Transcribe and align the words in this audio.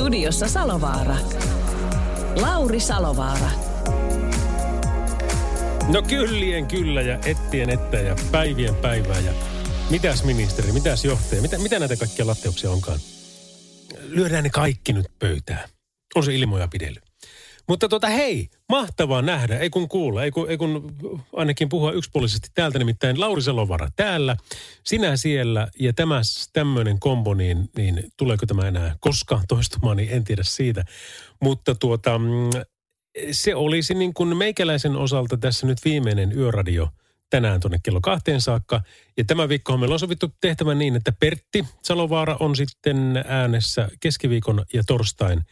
Studiossa 0.00 0.48
Salovaara. 0.48 1.16
Lauri 2.40 2.80
Salovaara. 2.80 3.50
No 5.92 6.02
kyllien 6.02 6.66
kyllä 6.66 7.02
ja 7.02 7.18
ettien 7.26 7.70
että 7.70 7.96
ja 7.96 8.16
päivien 8.32 8.74
päivää 8.74 9.20
ja 9.20 9.32
mitäs 9.90 10.24
ministeri, 10.24 10.72
mitäs 10.72 11.04
johtaja, 11.04 11.42
mitä, 11.42 11.58
mitä 11.58 11.78
näitä 11.78 11.96
kaikkia 11.96 12.26
latteuksia 12.26 12.70
onkaan? 12.70 12.98
Lyödään 14.02 14.44
ne 14.44 14.50
kaikki 14.50 14.92
nyt 14.92 15.06
pöytään. 15.18 15.68
On 16.14 16.24
se 16.24 16.34
ilmoja 16.34 16.68
pidellyt. 16.68 17.09
Mutta 17.70 17.88
tota 17.88 18.08
hei, 18.08 18.48
mahtavaa 18.68 19.22
nähdä, 19.22 19.58
ei 19.58 19.70
kun 19.70 19.88
kuulla, 19.88 20.24
ei 20.24 20.30
kun, 20.30 20.50
ei 20.50 20.56
kun 20.56 20.94
ainakin 21.32 21.68
puhua 21.68 21.92
yksipuolisesti 21.92 22.48
täältä, 22.54 22.78
nimittäin 22.78 23.20
Lauri 23.20 23.42
Salovara 23.42 23.88
täällä, 23.96 24.36
sinä 24.84 25.16
siellä 25.16 25.68
ja 25.78 25.92
tämä 25.92 26.20
tämmöinen 26.52 27.00
kombo, 27.00 27.34
niin, 27.34 27.68
niin 27.76 28.04
tuleeko 28.16 28.46
tämä 28.46 28.68
enää 28.68 28.96
koskaan 29.00 29.44
toistumaan, 29.48 29.96
niin 29.96 30.10
en 30.10 30.24
tiedä 30.24 30.42
siitä. 30.44 30.84
Mutta 31.42 31.74
tuota, 31.74 32.18
mm, 32.18 32.26
se 33.32 33.54
olisi 33.54 33.94
niin 33.94 34.14
kuin 34.14 34.36
meikäläisen 34.36 34.96
osalta 34.96 35.36
tässä 35.36 35.66
nyt 35.66 35.78
viimeinen 35.84 36.38
yöradio 36.38 36.88
tänään 37.30 37.60
tuonne 37.60 37.78
kello 37.82 38.00
kahteen 38.00 38.40
saakka. 38.40 38.82
Ja 39.16 39.24
tämä 39.24 39.48
viikko 39.48 39.76
meillä 39.76 39.92
on 39.92 40.00
sovittu 40.00 40.34
tehtävän 40.40 40.78
niin, 40.78 40.96
että 40.96 41.12
Pertti 41.20 41.64
Salovaara 41.82 42.36
on 42.40 42.56
sitten 42.56 43.24
äänessä 43.26 43.88
keskiviikon 44.00 44.64
ja 44.72 44.82
torstain. 44.86 45.44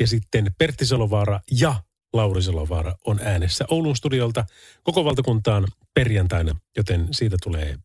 Ja 0.00 0.06
sitten 0.06 0.54
Pertti 0.58 0.86
Salovaara 0.86 1.40
ja 1.50 1.74
Lauri 2.12 2.42
Salovaara 2.42 2.94
on 3.06 3.20
äänessä 3.22 3.64
Oulun 3.70 3.96
studiolta 3.96 4.44
koko 4.82 5.04
valtakuntaan 5.04 5.66
perjantaina, 5.94 6.56
joten 6.76 7.08
siitä 7.10 7.36
tulee 7.42 7.78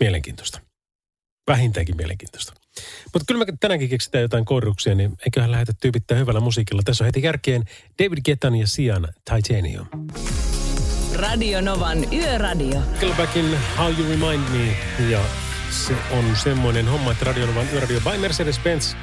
mielenkiintoista. 0.00 0.60
Vähintäänkin 1.46 1.96
mielenkiintoista. 1.96 2.52
Mutta 3.12 3.24
kyllä 3.26 3.44
me 3.46 3.52
tänäänkin 3.60 3.88
keksitään 3.88 4.22
jotain 4.22 4.44
korruksia, 4.44 4.94
niin 4.94 5.12
eiköhän 5.24 5.50
lähetä 5.50 5.72
tyypittää 5.80 6.18
hyvällä 6.18 6.40
musiikilla. 6.40 6.82
Tässä 6.84 7.04
on 7.04 7.06
heti 7.06 7.22
kärkeen 7.22 7.64
David 8.02 8.18
Getan 8.24 8.54
ja 8.54 8.66
Sian 8.66 9.08
Titanium. 9.34 9.86
Radio 11.14 11.60
Novan 11.60 12.12
Yöradio. 12.12 12.80
Nickelbackin 12.90 13.58
How 13.78 13.92
You 13.98 14.08
Remind 14.08 14.48
Me. 14.48 14.76
Ja 15.10 15.24
se 15.70 15.94
on 16.10 16.36
semmoinen 16.36 16.88
homma, 16.88 17.12
että 17.12 17.24
Radio 17.24 17.46
Novan 17.46 17.66
Yöradio 17.72 18.00
by 18.00 18.26
Mercedes-Benz 18.28 18.96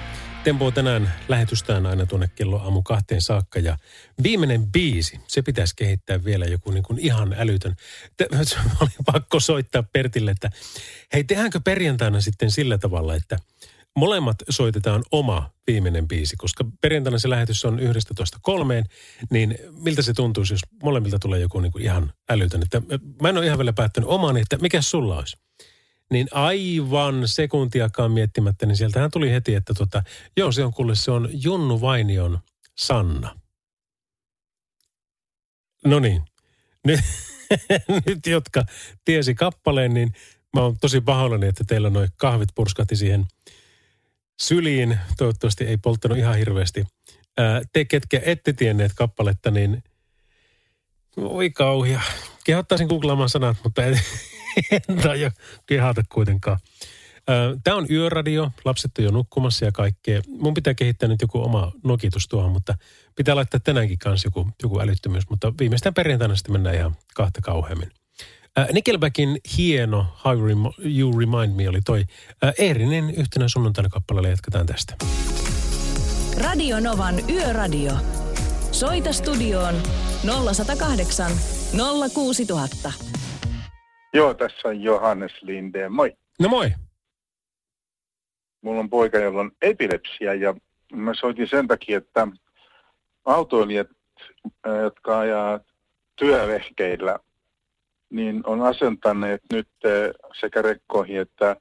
tempoo 0.43 0.71
tänään 0.71 1.13
lähetystään 1.27 1.85
aina 1.85 2.05
tuonne 2.05 2.29
kello 2.35 2.59
aamu 2.59 2.81
kahteen 2.81 3.21
saakka. 3.21 3.59
Ja 3.59 3.77
viimeinen 4.23 4.71
biisi, 4.71 5.19
se 5.27 5.41
pitäisi 5.41 5.75
kehittää 5.75 6.23
vielä 6.23 6.45
joku 6.45 6.71
niin 6.71 6.83
kuin 6.83 6.99
ihan 6.99 7.35
älytön. 7.37 7.75
Oli 8.81 8.89
pakko 9.05 9.39
soittaa 9.39 9.83
Pertille, 9.83 10.31
että 10.31 10.49
hei, 11.13 11.23
tehdäänkö 11.23 11.59
perjantaina 11.63 12.21
sitten 12.21 12.51
sillä 12.51 12.77
tavalla, 12.77 13.15
että 13.15 13.39
molemmat 13.95 14.35
soitetaan 14.49 15.03
oma 15.11 15.49
viimeinen 15.67 16.07
biisi, 16.07 16.35
koska 16.37 16.65
perjantaina 16.81 17.19
se 17.19 17.29
lähetys 17.29 17.65
on 17.65 17.79
11.3, 17.79 17.85
niin 19.29 19.57
miltä 19.71 20.01
se 20.01 20.13
tuntuisi, 20.13 20.53
jos 20.53 20.61
molemmilta 20.83 21.19
tulee 21.19 21.39
joku 21.39 21.59
niin 21.59 21.71
kuin 21.71 21.83
ihan 21.83 22.13
älytön. 22.29 22.61
Että 22.61 22.81
mä 23.21 23.29
en 23.29 23.37
ole 23.37 23.45
ihan 23.45 23.57
vielä 23.57 23.73
päättänyt 23.73 24.09
omani, 24.09 24.41
että 24.41 24.57
mikä 24.57 24.81
sulla 24.81 25.17
olisi? 25.17 25.37
Niin 26.11 26.27
aivan 26.31 27.27
sekuntiakaan 27.27 28.11
miettimättä, 28.11 28.65
niin 28.65 28.77
sieltähän 28.77 29.11
tuli 29.11 29.31
heti, 29.31 29.55
että 29.55 29.73
tota, 29.73 30.03
joo 30.37 30.51
se 30.51 30.63
on 30.63 30.73
kuule, 30.73 30.95
se 30.95 31.11
on 31.11 31.29
Junnu 31.33 31.81
Vainion 31.81 32.39
Sanna. 32.77 33.39
No 35.85 35.99
niin, 35.99 36.21
nyt, 36.87 36.99
nyt 38.05 38.27
jotka 38.27 38.63
tiesi 39.05 39.35
kappaleen, 39.35 39.93
niin 39.93 40.13
mä 40.53 40.61
oon 40.61 40.77
tosi 40.81 41.01
pahoillani, 41.01 41.47
että 41.47 41.63
teillä 41.67 41.89
noin 41.89 42.09
kahvit 42.17 42.49
purskahti 42.55 42.95
siihen 42.95 43.25
syliin. 44.41 44.99
Toivottavasti 45.17 45.63
ei 45.63 45.77
polttanut 45.77 46.17
ihan 46.17 46.37
hirveästi. 46.37 46.85
Ää, 47.37 47.61
te, 47.73 47.85
ketkä 47.85 48.21
ette 48.25 48.53
tienneet 48.53 48.91
kappaletta, 48.95 49.51
niin 49.51 49.83
voi 51.17 51.49
kauhia. 51.49 52.01
Kehottaisin 52.43 52.87
googlaamaan 52.87 53.29
sanat, 53.29 53.57
mutta 53.63 53.81
en 54.89 54.97
taida 55.01 55.31
kehata 55.65 56.01
kuitenkaan. 56.09 56.59
Tämä 57.63 57.77
on 57.77 57.87
yöradio, 57.89 58.51
lapset 58.65 58.91
on 58.97 59.05
jo 59.05 59.11
nukkumassa 59.11 59.65
ja 59.65 59.71
kaikkea. 59.71 60.21
Mun 60.27 60.53
pitää 60.53 60.73
kehittää 60.73 61.09
nyt 61.09 61.21
joku 61.21 61.43
oma 61.43 61.71
nokitus 61.83 62.27
tuohon, 62.27 62.51
mutta 62.51 62.75
pitää 63.15 63.35
laittaa 63.35 63.59
tänäänkin 63.59 63.99
kanssa 63.99 64.27
joku, 64.27 64.49
joku 64.63 64.79
älyttömyys. 64.79 65.29
Mutta 65.29 65.53
viimeistään 65.59 65.93
perjantaina 65.93 66.35
sitten 66.35 66.53
mennään 66.53 66.75
ihan 66.75 66.95
kahta 67.15 67.41
kauheammin. 67.41 67.91
Nickelbackin 68.73 69.37
hieno 69.57 70.05
How 70.25 70.37
You 70.79 71.19
Remind 71.19 71.55
Me 71.55 71.69
oli 71.69 71.81
toi 71.81 72.05
äh, 72.43 72.53
Eerinen 72.59 73.09
yhtenä 73.09 73.47
sunnuntaina 73.47 73.89
kappaleella 73.89 74.29
jatketaan 74.29 74.65
tästä. 74.65 74.95
Radio 76.37 76.79
Novan 76.79 77.29
Yöradio. 77.29 77.93
Soita 78.71 79.13
studioon 79.13 79.75
0108 80.23 81.31
06000. 82.13 82.93
Joo, 84.13 84.33
tässä 84.33 84.67
on 84.67 84.81
Johannes 84.81 85.31
Lindeen. 85.41 85.91
Moi. 85.91 86.13
No 86.39 86.49
moi. 86.49 86.71
Mulla 88.61 88.79
on 88.79 88.89
poika, 88.89 89.17
jolla 89.17 89.41
on 89.41 89.51
epilepsia 89.61 90.33
ja 90.33 90.55
mä 90.93 91.13
soitin 91.13 91.47
sen 91.47 91.67
takia, 91.67 91.97
että 91.97 92.27
autoilijat, 93.25 93.87
jotka 94.83 95.19
ajaa 95.19 95.59
työvehkeillä, 96.15 97.19
niin 98.09 98.41
on 98.45 98.61
asentaneet 98.61 99.41
nyt 99.53 99.67
sekä 100.39 100.61
rekkoihin 100.61 101.19
että 101.19 101.55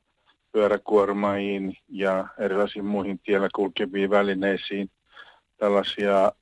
pyöräkuormaihin 0.53 1.77
ja 1.89 2.29
erilaisiin 2.39 2.85
muihin 2.85 3.19
tiellä 3.19 3.49
kulkeviin 3.55 4.11
välineisiin 4.11 4.91
tällaisia 5.57 6.33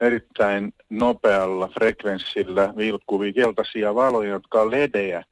erittäin 0.00 0.72
nopealla 0.90 1.68
frekvenssillä 1.68 2.74
vilkkuvia 2.76 3.32
keltaisia 3.32 3.94
valoja, 3.94 4.30
jotka 4.30 4.60
on 4.60 4.70
ledejä. 4.70 5.24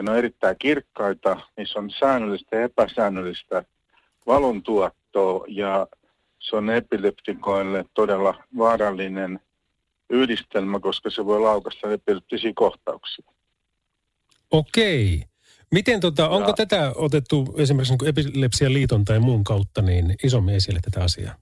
Ja 0.00 0.04
ne 0.04 0.10
on 0.10 0.18
erittäin 0.18 0.56
kirkkaita, 0.58 1.40
niissä 1.56 1.78
on 1.78 1.90
säännöllistä 1.90 2.56
ja 2.56 2.62
epäsäännöllistä 2.62 3.64
valontuottoa 4.26 5.44
ja 5.48 5.86
se 6.38 6.56
on 6.56 6.70
epileptikoille 6.70 7.84
todella 7.94 8.44
vaarallinen 8.58 9.40
yhdistelmä, 10.10 10.80
koska 10.80 11.10
se 11.10 11.26
voi 11.26 11.40
laukasta 11.40 11.92
epileptisiä 11.92 12.52
kohtauksia. 12.54 13.24
Okei. 14.50 15.22
Miten 15.72 16.00
tota, 16.00 16.28
onko 16.28 16.50
ja. 16.50 16.54
tätä 16.54 16.92
otettu 16.94 17.54
esimerkiksi 17.56 17.94
niin 18.00 18.08
Epilepsian 18.08 18.72
liiton 18.72 19.04
tai 19.04 19.18
muun 19.18 19.44
kautta 19.44 19.82
niin 19.82 20.14
isommin 20.24 20.54
esille 20.54 20.80
tätä 20.82 21.04
asiaa? 21.04 21.34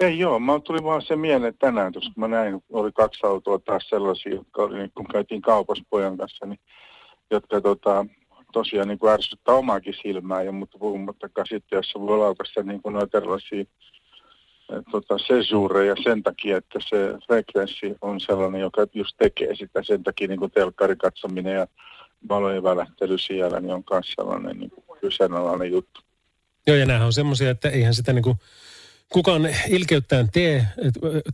Ei 0.00 0.18
joo, 0.18 0.38
mä 0.38 0.60
tuli 0.64 0.82
vaan 0.82 1.02
se 1.02 1.16
mieleen 1.16 1.58
tänään, 1.58 1.92
koska 1.92 2.12
mä 2.16 2.28
näin, 2.28 2.60
oli 2.72 2.92
kaksi 2.92 3.26
autoa 3.26 3.58
taas 3.58 3.88
sellaisia, 3.88 4.34
jotka 4.34 4.62
oli, 4.62 4.78
niin 4.78 4.90
kun 4.94 5.06
käytiin 5.06 5.42
kaupassa 5.42 5.84
pojan 5.90 6.16
kanssa, 6.16 6.46
niin, 6.46 6.60
jotka 7.30 7.60
tota, 7.60 8.06
tosiaan 8.52 8.88
niin 8.88 8.98
kuin 8.98 9.12
ärsyttää 9.12 9.54
omaakin 9.54 9.94
silmää, 10.02 10.42
ja 10.42 10.52
mutta 10.52 10.78
puhumattakaan 10.78 11.46
sitten, 11.46 11.76
jos 11.76 11.92
voi 11.98 12.18
laukasta 12.18 12.62
niin 12.62 12.82
kuin 12.82 12.92
noita 12.92 13.18
erilaisia 13.18 13.64
tota, 14.90 15.18
sesuureja 15.18 15.94
sen 16.04 16.22
takia, 16.22 16.56
että 16.56 16.78
se 16.88 16.96
frekvenssi 17.26 17.94
on 18.00 18.20
sellainen, 18.20 18.60
joka 18.60 18.86
just 18.94 19.16
tekee 19.18 19.56
sitä. 19.56 19.82
Sen 19.82 20.02
takia 20.02 20.28
niin 20.28 20.38
kuin 20.38 20.50
telkkarikatsominen 20.50 21.54
ja 21.54 21.66
valojen 22.28 22.62
välähtely 22.62 23.18
siellä 23.18 23.60
niin 23.60 23.74
on 23.74 23.84
myös 23.90 24.12
sellainen 24.16 24.58
niin 24.58 24.70
kuin 24.70 25.00
kyseenalainen 25.00 25.70
juttu. 25.70 26.00
Joo, 26.66 26.76
ja 26.76 26.86
nämähän 26.86 27.06
on 27.06 27.12
semmoisia, 27.12 27.50
että 27.50 27.70
eihän 27.70 27.94
sitä 27.94 28.12
niin 28.12 28.22
kuin 28.22 28.36
kukaan 29.12 29.48
ilkeyttään 29.68 30.28
tee 30.32 30.66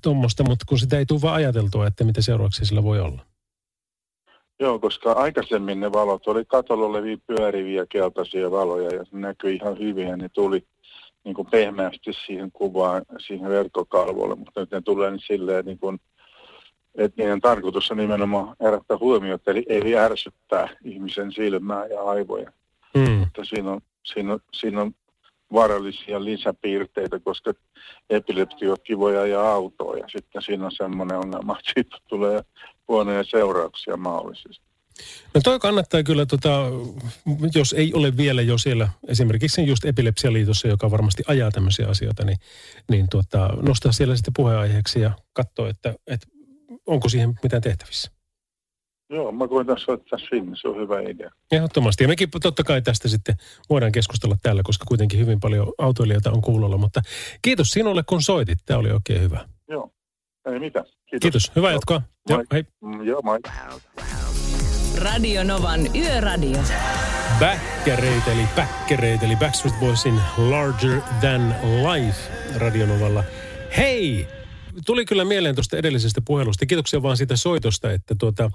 tuommoista, 0.03 0.45
mutta 0.45 0.65
kun 0.69 0.79
sitä 0.79 0.99
ei 0.99 1.07
tule 1.07 1.21
vaan 1.21 1.35
ajateltua, 1.35 1.87
että 1.87 2.05
mitä 2.05 2.23
seuraavaksi 2.23 2.67
sillä 2.67 2.83
voi 2.83 3.01
olla. 3.01 3.34
Joo, 4.61 4.79
koska 4.79 5.13
aikaisemmin 5.13 5.81
ne 5.81 5.93
valot 5.93 6.27
oli 6.27 6.45
katolla 6.45 6.87
olevia 6.87 7.17
pyöriviä 7.27 7.87
keltaisia 7.89 8.51
valoja 8.51 8.95
ja 8.95 9.05
se 9.05 9.17
näkyi 9.17 9.55
ihan 9.55 9.79
hyvin 9.79 10.09
ja 10.09 10.17
ne 10.17 10.29
tuli 10.29 10.65
niin 11.25 11.35
kuin 11.35 11.49
pehmeästi 11.51 12.13
siihen 12.27 12.53
kuvaan, 12.53 13.03
siihen 13.19 13.51
verkkokalvolle, 13.51 14.35
mutta 14.35 14.61
nyt 14.61 14.71
ne 14.71 14.81
tulee 14.81 15.11
niin 15.11 15.21
silleen 15.27 15.65
niin 15.65 15.79
kuin, 15.79 16.01
että 16.95 17.23
niiden 17.23 17.41
tarkoitus 17.41 17.91
on 17.91 17.97
nimenomaan 17.97 18.57
herättää 18.61 18.99
huomiota, 18.99 19.51
eli 19.51 19.67
ei 19.69 19.97
ärsyttää 19.97 20.69
ihmisen 20.85 21.33
silmää 21.33 21.87
ja 21.87 22.03
aivoja. 22.03 22.53
Mm. 22.95 23.11
Mutta 23.11 23.45
siinä 23.45 23.71
on, 23.71 23.81
siinä 24.03 24.33
on, 24.33 24.41
siinä 24.53 24.83
on 24.83 24.95
vaarallisia 25.53 26.25
lisäpiirteitä, 26.25 27.19
koska 27.19 27.53
epileptiotkin 28.11 28.99
voi 28.99 29.17
ajaa 29.17 29.53
autoa 29.53 29.97
ja 29.97 30.05
sitten 30.09 30.43
siinä 30.43 30.65
on 30.65 30.73
semmoinen 30.73 31.19
ongelma, 31.19 31.59
että 31.59 31.73
siitä 31.75 31.97
tulee 32.09 32.43
huonoja 32.89 33.25
seurauksia 33.25 33.97
mahdollisesti. 33.97 34.65
No 35.35 35.41
toi 35.45 35.59
kannattaa 35.59 36.03
kyllä, 36.03 36.27
tota, 36.27 36.63
jos 37.55 37.73
ei 37.73 37.95
ole 37.95 38.17
vielä 38.17 38.43
jo 38.43 38.59
siellä 38.59 38.89
esimerkiksi 39.09 39.67
just 39.67 39.85
Epilepsialiitossa, 39.85 40.69
joka 40.69 40.91
varmasti 40.91 41.23
ajaa 41.27 41.51
tämmöisiä 41.51 41.89
asioita, 41.89 42.25
niin, 42.25 42.39
niin 42.91 43.07
tuota, 43.11 43.49
nostaa 43.63 43.93
siellä 43.93 44.17
sitten 44.17 44.35
puheenaiheeksi 44.37 45.01
ja 45.01 45.11
katsoa, 45.33 45.69
että, 45.69 45.95
että 46.07 46.27
onko 46.87 47.09
siihen 47.09 47.35
mitään 47.43 47.63
tehtävissä. 47.63 48.11
Joo, 49.11 49.33
mä 49.33 49.49
koitan 49.49 49.79
soittaa 49.79 50.19
sinne, 50.19 50.57
se 50.61 50.69
on 50.69 50.77
hyvä 50.77 51.01
idea. 51.01 51.31
Ehdottomasti. 51.53 52.05
Ja 52.05 52.09
mekin 52.09 52.29
totta 52.43 52.65
kai 52.65 52.83
tästä 52.83 53.09
sitten 53.09 53.35
voidaan 53.71 53.93
keskustella 53.93 54.37
täällä, 54.43 54.63
koska 54.65 54.85
kuitenkin 54.89 55.21
hyvin 55.21 55.41
paljon 55.41 55.73
autoilijoita 55.79 56.31
on 56.31 56.43
kuulolla. 56.43 56.77
Mutta 56.77 57.03
kiitos 57.43 57.71
sinulle, 57.71 58.03
kun 58.07 58.23
soitit. 58.23 58.59
Tämä 58.67 58.81
oli 58.81 58.91
oikein 58.91 59.21
hyvä. 59.21 59.49
Joo, 59.69 59.91
ei 60.53 60.59
mitään. 60.59 60.85
Kiitos. 60.85 61.21
Kiitos. 61.21 61.53
Hyvää 61.57 61.73
jatkoa. 61.73 62.03
Joo, 62.29 62.45
hei. 62.53 62.65
Mm, 62.81 63.03
Joo, 63.05 63.23
moi. 63.23 63.39
Radio 64.99 65.45
Novan 65.45 65.81
Yöradio. 65.97 66.59
Bäkkäreitä 67.41 68.33
eli 68.33 68.47
päkkäreitä 68.57 69.27
eli 69.27 69.37
Backstreet 69.37 69.81
Boysin 69.81 70.21
Larger 70.39 71.01
Than 71.21 71.55
Life 71.63 72.19
radionovalla. 72.59 73.25
Hei! 73.77 74.29
Tuli 74.87 75.05
kyllä 75.05 75.25
mieleen 75.25 75.55
tuosta 75.55 75.77
edellisestä 75.77 76.21
puhelusta. 76.25 76.67
Kiitoksia 76.67 77.03
vaan 77.03 77.17
siitä 77.17 77.37
soitosta, 77.37 77.93
että 77.93 78.15
tuota, 78.19 78.51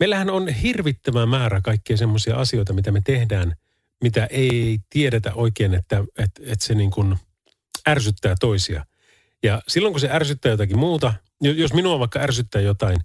meillähän 0.00 0.30
on 0.30 0.48
hirvittävä 0.48 1.26
määrä 1.26 1.60
kaikkia 1.60 1.96
semmoisia 1.96 2.36
asioita, 2.36 2.72
mitä 2.72 2.92
me 2.92 3.00
tehdään, 3.04 3.54
mitä 4.02 4.26
ei 4.26 4.78
tiedetä 4.90 5.32
oikein, 5.34 5.74
että, 5.74 6.04
että, 6.18 6.42
että 6.46 6.64
se 6.64 6.74
niin 6.74 6.90
kuin 6.90 7.16
ärsyttää 7.88 8.34
toisia. 8.40 8.84
Ja 9.42 9.62
silloin 9.68 9.92
kun 9.92 10.00
se 10.00 10.10
ärsyttää 10.12 10.50
jotakin 10.50 10.78
muuta, 10.78 11.14
jos 11.42 11.72
minua 11.72 11.98
vaikka 11.98 12.20
ärsyttää 12.20 12.60
jotain, 12.60 12.96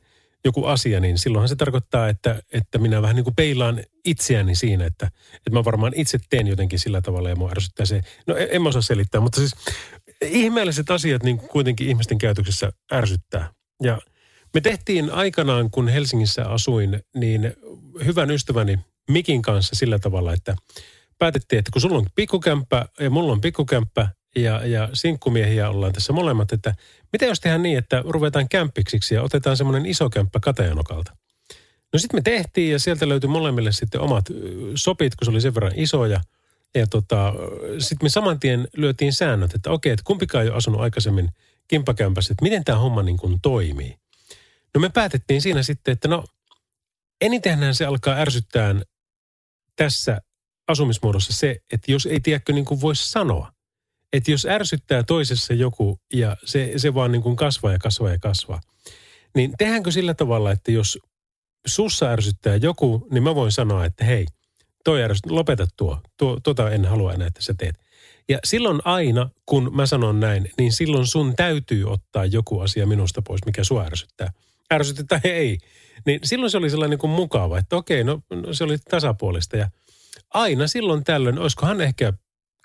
joku 0.45 0.65
asia, 0.65 0.99
niin 0.99 1.17
silloinhan 1.17 1.49
se 1.49 1.55
tarkoittaa, 1.55 2.09
että, 2.09 2.41
että 2.53 2.77
minä 2.77 3.01
vähän 3.01 3.15
niin 3.15 3.23
kuin 3.23 3.35
peilaan 3.35 3.83
itseäni 4.05 4.55
siinä, 4.55 4.85
että, 4.85 5.05
että 5.33 5.49
mä 5.53 5.65
varmaan 5.65 5.93
itse 5.95 6.17
teen 6.29 6.47
jotenkin 6.47 6.79
sillä 6.79 7.01
tavalla 7.01 7.29
ja 7.29 7.35
mua 7.35 7.51
ärsyttää 7.51 7.85
se. 7.85 8.01
No 8.27 8.35
en, 8.35 8.47
en 8.51 8.61
mä 8.61 8.69
osaa 8.69 8.81
selittää, 8.81 9.21
mutta 9.21 9.37
siis 9.39 9.55
ihmeelliset 10.21 10.91
asiat 10.91 11.23
niin 11.23 11.37
kuitenkin 11.37 11.87
ihmisten 11.87 12.17
käytöksessä 12.17 12.71
ärsyttää. 12.93 13.49
Ja 13.83 14.01
me 14.53 14.61
tehtiin 14.61 15.11
aikanaan, 15.11 15.71
kun 15.71 15.87
Helsingissä 15.87 16.45
asuin, 16.45 16.99
niin 17.15 17.53
hyvän 18.05 18.31
ystäväni 18.31 18.79
Mikin 19.11 19.41
kanssa 19.41 19.75
sillä 19.75 19.99
tavalla, 19.99 20.33
että 20.33 20.55
päätettiin, 21.17 21.59
että 21.59 21.71
kun 21.71 21.81
sulla 21.81 21.97
on 21.97 22.05
pikkukämppä 22.15 22.85
ja 22.99 23.09
mulla 23.09 23.31
on 23.31 23.41
pikkukämppä 23.41 24.09
ja, 24.37 24.65
ja 24.65 24.89
sinkkumiehiä 24.93 25.69
ollaan 25.69 25.93
tässä 25.93 26.13
molemmat, 26.13 26.53
että 26.53 26.75
mitä 27.13 27.25
jos 27.25 27.39
tehdään 27.39 27.63
niin, 27.63 27.77
että 27.77 28.03
ruvetaan 28.05 28.49
kämppiksiksi 28.49 29.15
ja 29.15 29.23
otetaan 29.23 29.57
semmoinen 29.57 29.85
iso 29.85 30.09
kämppä 30.09 30.39
Katajanokalta. 30.39 31.17
No 31.93 31.99
sitten 31.99 32.17
me 32.17 32.21
tehtiin 32.21 32.71
ja 32.71 32.79
sieltä 32.79 33.09
löytyi 33.09 33.29
molemmille 33.29 33.71
sitten 33.71 34.01
omat 34.01 34.25
sopit, 34.75 35.15
kun 35.15 35.25
se 35.25 35.31
oli 35.31 35.41
sen 35.41 35.55
verran 35.55 35.71
iso 35.75 36.05
ja, 36.05 36.21
ja 36.75 36.87
tota, 36.87 37.33
sitten 37.79 38.05
me 38.05 38.09
saman 38.09 38.39
tien 38.39 38.67
lyötiin 38.77 39.13
säännöt, 39.13 39.55
että 39.55 39.71
okei, 39.71 39.91
että 39.91 40.03
kumpikaan 40.03 40.43
ei 40.43 40.49
ole 40.49 40.57
asunut 40.57 40.81
aikaisemmin 40.81 41.29
kimppakämpässä, 41.67 42.31
että 42.31 42.43
miten 42.43 42.63
tämä 42.63 42.77
homma 42.77 43.03
niin 43.03 43.17
kuin 43.17 43.41
toimii. 43.41 43.95
No 44.73 44.81
me 44.81 44.89
päätettiin 44.89 45.41
siinä 45.41 45.63
sitten, 45.63 45.91
että 45.91 46.07
no 46.07 46.23
enitenhän 47.21 47.75
se 47.75 47.85
alkaa 47.85 48.15
ärsyttää 48.15 48.75
tässä 49.75 50.21
asumismuodossa 50.67 51.33
se, 51.33 51.57
että 51.73 51.91
jos 51.91 52.05
ei 52.05 52.19
tiedäkö 52.19 52.53
niin 52.53 52.65
kuin 52.65 52.81
voisi 52.81 53.11
sanoa. 53.11 53.51
Että 54.13 54.31
jos 54.31 54.45
ärsyttää 54.45 55.03
toisessa 55.03 55.53
joku 55.53 55.99
ja 56.13 56.37
se, 56.45 56.73
se 56.77 56.93
vaan 56.93 57.11
niin 57.11 57.21
kuin 57.21 57.35
kasvaa 57.35 57.71
ja 57.71 57.79
kasvaa 57.79 58.09
ja 58.09 58.19
kasvaa. 58.19 58.61
Niin 59.35 59.53
tehdäänkö 59.57 59.91
sillä 59.91 60.13
tavalla, 60.13 60.51
että 60.51 60.71
jos 60.71 60.99
sussa 61.67 62.09
ärsyttää 62.09 62.55
joku, 62.55 63.07
niin 63.11 63.23
mä 63.23 63.35
voin 63.35 63.51
sanoa, 63.51 63.85
että 63.85 64.05
hei, 64.05 64.25
toi 64.83 65.03
ärsyttää, 65.03 65.35
lopeta 65.35 65.67
tuo. 65.77 66.01
tuo. 66.17 66.39
Tuota 66.43 66.71
en 66.71 66.85
halua 66.85 67.13
enää, 67.13 67.27
että 67.27 67.41
sä 67.41 67.53
teet. 67.57 67.75
Ja 68.29 68.39
silloin 68.43 68.79
aina, 68.85 69.29
kun 69.45 69.75
mä 69.75 69.85
sanon 69.85 70.19
näin, 70.19 70.51
niin 70.57 70.71
silloin 70.71 71.07
sun 71.07 71.33
täytyy 71.35 71.91
ottaa 71.91 72.25
joku 72.25 72.59
asia 72.59 72.87
minusta 72.87 73.21
pois, 73.21 73.45
mikä 73.45 73.63
sua 73.63 73.83
ärsyttää. 73.83 74.31
Ärsyttää 74.73 75.05
tai 75.05 75.31
ei. 75.31 75.57
Niin 76.05 76.19
silloin 76.23 76.51
se 76.51 76.57
oli 76.57 76.69
sellainen 76.69 76.89
niin 76.89 76.99
kuin 76.99 77.11
mukava, 77.11 77.57
että 77.57 77.75
okei, 77.75 78.03
no, 78.03 78.21
no 78.29 78.53
se 78.53 78.63
oli 78.63 78.77
tasapuolista. 78.77 79.57
Ja 79.57 79.69
aina 80.33 80.67
silloin 80.67 81.03
tällöin, 81.03 81.39
olisikohan 81.39 81.81
ehkä 81.81 82.13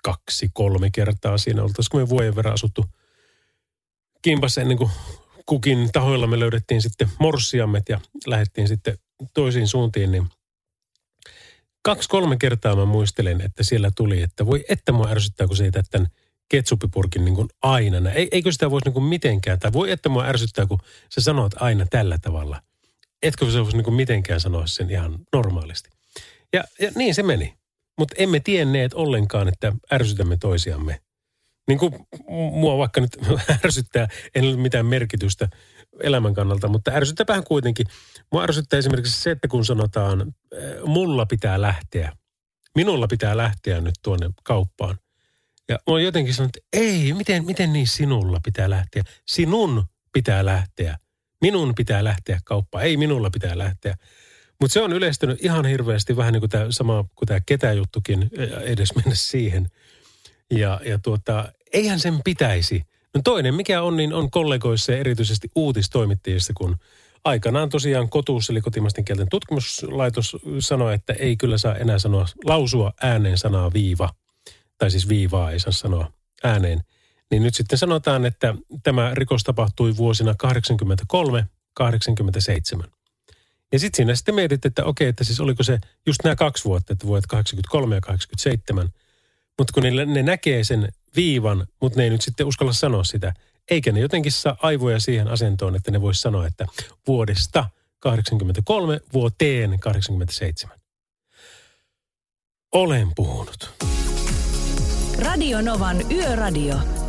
kaksi, 0.03 0.49
kolme 0.53 0.89
kertaa 0.91 1.37
siinä 1.37 1.63
oltu, 1.63 1.73
olisiko 1.77 1.97
me 1.97 2.09
vuoden 2.09 2.35
verran 2.35 2.53
asuttu 2.53 2.85
kimpassa 4.21 4.61
ennen 4.61 4.77
kuin 4.77 4.91
kukin 5.45 5.89
tahoilla 5.93 6.27
me 6.27 6.39
löydettiin 6.39 6.81
sitten 6.81 7.09
morsiammet 7.19 7.89
ja 7.89 7.99
lähdettiin 8.27 8.67
sitten 8.67 8.97
toisiin 9.33 9.67
suuntiin, 9.67 10.11
niin 10.11 10.27
kaksi-kolme 11.81 12.37
kertaa 12.37 12.75
mä 12.75 12.85
muistelen, 12.85 13.41
että 13.41 13.63
siellä 13.63 13.91
tuli, 13.95 14.21
että 14.21 14.45
voi 14.45 14.65
että 14.69 14.91
mua 14.91 15.09
ärsyttää, 15.09 15.47
kun 15.47 15.57
se 15.57 15.71
tämän 15.71 16.07
ketsuppipurkin 16.49 17.25
niin 17.25 17.35
kuin 17.35 17.47
aina. 17.61 18.11
eikö 18.11 18.51
sitä 18.51 18.71
voisi 18.71 18.85
niin 18.85 18.93
kuin 18.93 19.03
mitenkään, 19.03 19.59
tai 19.59 19.73
voi 19.73 19.91
että 19.91 20.09
mua 20.09 20.25
ärsyttää, 20.25 20.65
kun 20.65 20.79
sä 21.09 21.21
sanot 21.21 21.53
aina 21.61 21.85
tällä 21.89 22.17
tavalla. 22.17 22.61
Etkö 23.23 23.51
sä 23.51 23.63
voisi 23.63 23.77
niin 23.77 23.83
kuin 23.85 23.95
mitenkään 23.95 24.39
sanoa 24.39 24.67
sen 24.67 24.89
ihan 24.89 25.19
normaalisti. 25.33 25.89
Ja, 26.53 26.63
ja 26.79 26.91
niin 26.95 27.15
se 27.15 27.23
meni. 27.23 27.53
Mutta 27.97 28.15
emme 28.17 28.39
tienneet 28.39 28.93
ollenkaan, 28.93 29.47
että 29.47 29.73
ärsytämme 29.93 30.37
toisiamme. 30.37 30.99
Niin 31.67 31.79
kuin 31.79 31.93
mua 32.51 32.77
vaikka 32.77 33.01
nyt 33.01 33.17
ärsyttää, 33.65 34.07
en 34.35 34.43
ole 34.43 34.55
mitään 34.55 34.85
merkitystä 34.85 35.49
elämän 35.99 36.33
kannalta, 36.33 36.67
mutta 36.67 36.91
ärsyttäpähän 36.91 37.43
kuitenkin. 37.43 37.87
Mua 38.31 38.43
ärsyttää 38.43 38.79
esimerkiksi 38.79 39.21
se, 39.21 39.31
että 39.31 39.47
kun 39.47 39.65
sanotaan, 39.65 40.21
äh, 40.21 40.83
mulla 40.85 41.25
pitää 41.25 41.61
lähteä. 41.61 42.13
Minulla 42.75 43.07
pitää 43.07 43.37
lähteä 43.37 43.81
nyt 43.81 43.95
tuonne 44.01 44.29
kauppaan. 44.43 44.97
Ja 45.69 45.75
mä 45.75 45.81
oon 45.85 46.03
jotenkin 46.03 46.33
sanonut, 46.33 46.57
että 46.57 46.67
ei, 46.73 47.13
miten, 47.13 47.45
miten 47.45 47.73
niin 47.73 47.87
sinulla 47.87 48.39
pitää 48.43 48.69
lähteä? 48.69 49.03
Sinun 49.27 49.85
pitää 50.13 50.45
lähteä. 50.45 50.97
Minun 51.41 51.75
pitää 51.75 52.03
lähteä 52.03 52.39
kauppaan. 52.45 52.83
Ei 52.83 52.97
minulla 52.97 53.29
pitää 53.29 53.57
lähteä. 53.57 53.95
Mutta 54.61 54.73
se 54.73 54.81
on 54.81 54.93
yleistynyt 54.93 55.45
ihan 55.45 55.65
hirveästi, 55.65 56.17
vähän 56.17 56.33
niin 56.33 56.41
kuin 56.41 56.49
tämä 56.49 56.65
sama 56.69 57.05
kuin 57.15 57.27
tämä 57.27 57.39
ketäjuttukin, 57.45 58.29
edes 58.61 58.95
mennä 58.95 59.15
siihen. 59.15 59.69
Ja, 60.51 60.81
ja 60.85 60.99
tuota, 60.99 61.51
eihän 61.73 61.99
sen 61.99 62.19
pitäisi. 62.23 62.83
No 63.15 63.21
toinen, 63.23 63.55
mikä 63.55 63.81
on, 63.81 63.97
niin 63.97 64.13
on 64.13 64.31
kollegoissa 64.31 64.91
ja 64.91 64.97
erityisesti 64.97 65.51
uutistoimittajissa, 65.55 66.53
kun 66.57 66.77
aikanaan 67.23 67.69
tosiaan 67.69 68.09
kotuus, 68.09 68.49
eli 68.49 68.61
kotimaisten 68.61 69.05
kielten 69.05 69.29
tutkimuslaitos 69.29 70.37
sanoi, 70.59 70.93
että 70.93 71.13
ei 71.13 71.37
kyllä 71.37 71.57
saa 71.57 71.75
enää 71.75 71.99
sanoa, 71.99 72.25
lausua 72.45 72.93
ääneen 73.01 73.37
sanaa 73.37 73.73
viiva. 73.73 74.09
Tai 74.77 74.91
siis 74.91 75.09
viivaa 75.09 75.51
ei 75.51 75.59
saa 75.59 75.71
sanoa 75.71 76.11
ääneen. 76.43 76.83
Niin 77.31 77.43
nyt 77.43 77.55
sitten 77.55 77.77
sanotaan, 77.77 78.25
että 78.25 78.55
tämä 78.83 79.11
rikos 79.13 79.43
tapahtui 79.43 79.97
vuosina 79.97 80.33
83-87. 82.83 82.83
Ja 83.73 83.79
sitten 83.79 83.97
siinä 83.97 84.15
sitten 84.15 84.35
mietit, 84.35 84.65
että 84.65 84.85
okei, 84.85 85.07
että 85.07 85.23
siis 85.23 85.39
oliko 85.39 85.63
se 85.63 85.79
just 86.05 86.19
nämä 86.23 86.35
kaksi 86.35 86.65
vuotta, 86.65 86.93
että 86.93 87.07
vuodet 87.07 87.27
83 87.27 87.95
ja 87.95 88.01
87. 88.01 88.89
Mutta 89.57 89.73
kun 89.73 89.83
ne, 89.83 90.05
ne 90.05 90.23
näkee 90.23 90.63
sen 90.63 90.89
viivan, 91.15 91.67
mutta 91.81 91.99
ne 91.99 92.03
ei 92.03 92.09
nyt 92.09 92.21
sitten 92.21 92.45
uskalla 92.45 92.73
sanoa 92.73 93.03
sitä. 93.03 93.33
Eikä 93.71 93.91
ne 93.91 93.99
jotenkin 93.99 94.31
saa 94.31 94.57
aivoja 94.61 94.99
siihen 94.99 95.27
asentoon, 95.27 95.75
että 95.75 95.91
ne 95.91 96.01
voisi 96.01 96.21
sanoa, 96.21 96.47
että 96.47 96.65
vuodesta 97.07 97.65
83 97.99 98.99
vuoteen 99.13 99.79
87. 99.79 100.77
Olen 102.71 103.07
puhunut. 103.15 103.73
Radio 105.19 105.61
Novan 105.61 106.11
Yöradio. 106.11 107.02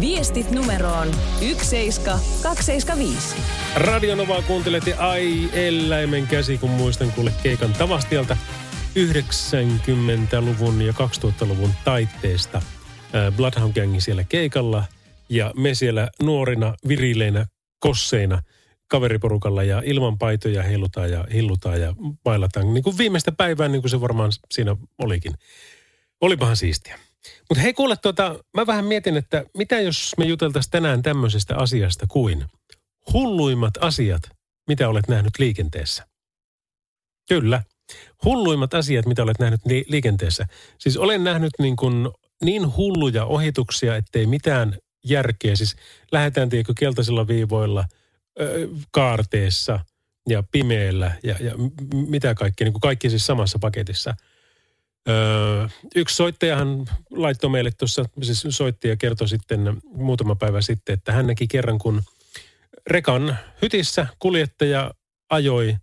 Viestit 0.00 0.50
numeroon 0.50 1.08
17275. 1.40 3.36
Radionovaa 3.76 4.42
kuuntelet 4.42 4.86
ja 4.86 5.08
ai 5.08 5.50
eläimen 5.52 6.26
käsi, 6.26 6.58
kun 6.58 6.70
muistan 6.70 7.12
kuule 7.12 7.32
keikan 7.42 7.72
Tavastialta 7.72 8.36
90-luvun 8.98 10.82
ja 10.82 10.92
2000-luvun 10.92 11.70
taitteesta. 11.84 12.58
Äh, 12.58 12.64
Bloodhound 13.36 13.74
Gangi 13.74 14.00
siellä 14.00 14.24
keikalla 14.24 14.84
ja 15.28 15.52
me 15.56 15.74
siellä 15.74 16.08
nuorina, 16.22 16.74
virileinä, 16.88 17.46
kosseina 17.78 18.42
kaveriporukalla 18.88 19.62
ja 19.62 19.82
ilman 19.84 20.18
paitoja 20.18 20.62
heilutaan 20.62 21.10
ja 21.10 21.24
hillutaan 21.32 21.80
ja 21.80 21.94
bailataan. 22.24 22.74
Niin 22.74 22.84
kuin 22.84 22.98
viimeistä 22.98 23.32
päivää, 23.32 23.68
niin 23.68 23.82
kuin 23.82 23.90
se 23.90 24.00
varmaan 24.00 24.32
siinä 24.50 24.76
olikin. 24.98 25.32
Olipahan 26.20 26.56
siistiä. 26.56 26.98
Mutta 27.48 27.62
hei 27.62 27.74
kuule, 27.74 27.96
tuota, 27.96 28.44
mä 28.56 28.66
vähän 28.66 28.84
mietin, 28.84 29.16
että 29.16 29.44
mitä 29.56 29.80
jos 29.80 30.14
me 30.18 30.24
juteltaisiin 30.24 30.70
tänään 30.70 31.02
tämmöisestä 31.02 31.56
asiasta 31.56 32.06
kuin 32.08 32.44
hulluimmat 33.12 33.74
asiat, 33.80 34.22
mitä 34.68 34.88
olet 34.88 35.08
nähnyt 35.08 35.38
liikenteessä. 35.38 36.06
Kyllä. 37.28 37.62
Hulluimmat 38.24 38.74
asiat, 38.74 39.06
mitä 39.06 39.22
olet 39.22 39.38
nähnyt 39.38 39.60
li- 39.64 39.84
liikenteessä. 39.88 40.46
Siis 40.78 40.96
olen 40.96 41.24
nähnyt 41.24 41.52
niin 41.58 41.76
kuin 41.76 42.08
niin 42.44 42.76
hulluja 42.76 43.24
ohituksia, 43.24 43.96
ettei 43.96 44.26
mitään 44.26 44.78
järkeä. 45.04 45.56
Siis 45.56 45.76
lähdetään 46.12 46.48
tiedätkö 46.48 46.72
keltaisilla 46.78 47.26
viivoilla, 47.26 47.84
ö, 48.40 48.68
kaarteessa 48.90 49.80
ja 50.28 50.42
pimeällä 50.52 51.12
ja, 51.22 51.36
ja 51.40 51.54
mitä 51.92 52.34
kaikkea, 52.34 52.64
niin 52.64 52.80
kaikki 52.80 53.10
siis 53.10 53.26
samassa 53.26 53.58
paketissa. 53.58 54.14
Öö, 55.08 55.68
yksi 55.94 56.16
soittajahan 56.16 56.86
laittoi 57.10 57.50
meille 57.50 57.70
tuossa, 57.70 58.04
siis 58.22 58.46
soitti 58.48 58.88
ja 58.88 58.96
kertoi 58.96 59.28
sitten 59.28 59.80
muutama 59.84 60.34
päivä 60.34 60.60
sitten, 60.60 60.92
että 60.92 61.12
hän 61.12 61.26
näki 61.26 61.48
kerran, 61.48 61.78
kun 61.78 62.02
rekan 62.86 63.38
hytissä 63.62 64.06
kuljettaja 64.18 64.94
ajoi 65.30 65.76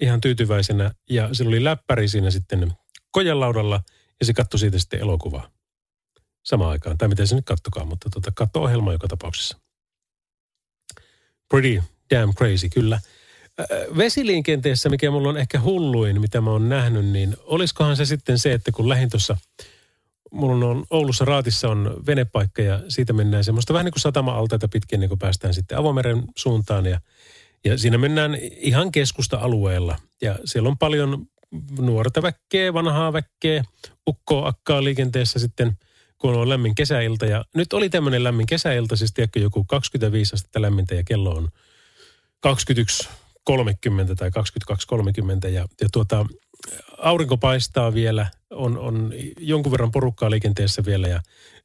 ihan 0.00 0.20
tyytyväisenä 0.20 0.90
ja 1.10 1.34
sillä 1.34 1.48
oli 1.48 1.64
läppäri 1.64 2.08
siinä 2.08 2.30
sitten 2.30 2.72
kojelaudalla 3.10 3.80
ja 4.20 4.26
se 4.26 4.32
katsoi 4.32 4.60
siitä 4.60 4.78
sitten 4.78 5.00
elokuvaa 5.00 5.50
samaan 6.42 6.70
aikaan. 6.70 6.98
Tai 6.98 7.08
miten 7.08 7.26
se 7.26 7.34
nyt 7.34 7.44
kattokaa, 7.44 7.84
mutta 7.84 8.10
tota, 8.10 8.32
katso 8.34 8.62
ohjelma 8.62 8.92
joka 8.92 9.08
tapauksessa. 9.08 9.58
Pretty 11.48 11.82
damn 12.14 12.34
crazy, 12.34 12.68
kyllä. 12.68 13.00
Vesiliikenteessä, 13.96 14.88
mikä 14.88 15.10
mulla 15.10 15.28
on 15.28 15.36
ehkä 15.36 15.60
hulluin, 15.60 16.20
mitä 16.20 16.40
mä 16.40 16.50
oon 16.50 16.68
nähnyt, 16.68 17.06
niin 17.06 17.36
olisikohan 17.44 17.96
se 17.96 18.04
sitten 18.04 18.38
se, 18.38 18.52
että 18.52 18.72
kun 18.72 18.88
lähin 18.88 19.10
tuossa, 19.10 19.36
mulla 20.30 20.66
on 20.66 20.84
Oulussa 20.90 21.24
Raatissa 21.24 21.68
on 21.68 22.02
venepaikka 22.06 22.62
ja 22.62 22.80
siitä 22.88 23.12
mennään 23.12 23.44
semmoista 23.44 23.72
vähän 23.72 23.84
niin 23.84 23.92
kuin 23.92 24.00
satama-altaita 24.00 24.68
pitkin, 24.68 25.00
niin 25.00 25.08
kuin 25.08 25.18
päästään 25.18 25.54
sitten 25.54 25.78
avomeren 25.78 26.22
suuntaan 26.36 26.86
ja, 26.86 27.00
ja 27.64 27.78
siinä 27.78 27.98
mennään 27.98 28.34
ihan 28.40 28.92
keskusta-alueella 28.92 29.96
ja 30.22 30.38
siellä 30.44 30.68
on 30.68 30.78
paljon 30.78 31.26
nuorta 31.78 32.22
väkkeä, 32.22 32.74
vanhaa 32.74 33.12
väkkeä, 33.12 33.64
ukkoa 34.08 34.48
akkaa 34.48 34.84
liikenteessä 34.84 35.38
sitten, 35.38 35.72
kun 36.18 36.34
on 36.34 36.48
lämmin 36.48 36.74
kesäilta. 36.74 37.26
Ja 37.26 37.44
nyt 37.54 37.72
oli 37.72 37.90
tämmöinen 37.90 38.24
lämmin 38.24 38.46
kesäilta, 38.46 38.96
siis 38.96 39.12
tiedätkö, 39.12 39.40
joku 39.40 39.64
25 39.64 40.34
astetta 40.34 40.62
lämmintä 40.62 40.94
ja 40.94 41.04
kello 41.04 41.30
on 41.30 41.48
21.30 43.50 44.14
tai 44.16 44.30
22.30 45.44 45.48
ja, 45.48 45.66
ja 45.80 45.88
tuota, 45.92 46.26
aurinko 46.98 47.36
paistaa 47.36 47.94
vielä, 47.94 48.26
on, 48.50 48.78
on 48.78 49.12
jonkun 49.38 49.72
verran 49.72 49.90
porukkaa 49.90 50.30
liikenteessä 50.30 50.82
vielä 50.86 51.08
ja 51.08 51.20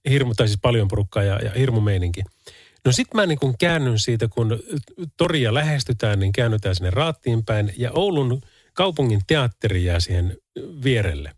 hirmu, 0.10 0.34
tai 0.34 0.48
siis 0.48 0.60
paljon 0.62 0.88
porukkaa 0.88 1.24
ja, 1.24 1.40
ja 1.40 1.52
hirmu 1.52 1.82
meininki. 1.82 2.22
No 2.86 2.92
sit 2.92 3.14
mä 3.14 3.26
niin 3.26 3.40
kun 3.40 3.58
käännyn 3.58 4.00
siitä, 4.00 4.28
kun 4.28 4.60
toria 5.18 5.54
lähestytään, 5.54 6.20
niin 6.20 6.32
käännytään 6.32 6.76
sinne 6.76 6.90
Raattiin 6.90 7.46
päin 7.46 7.74
ja 7.78 7.92
Oulun 7.92 8.42
kaupungin 8.74 9.22
teatteri 9.28 9.86
jää 9.86 10.00
siihen 10.00 10.38
vierelle. 10.84 11.32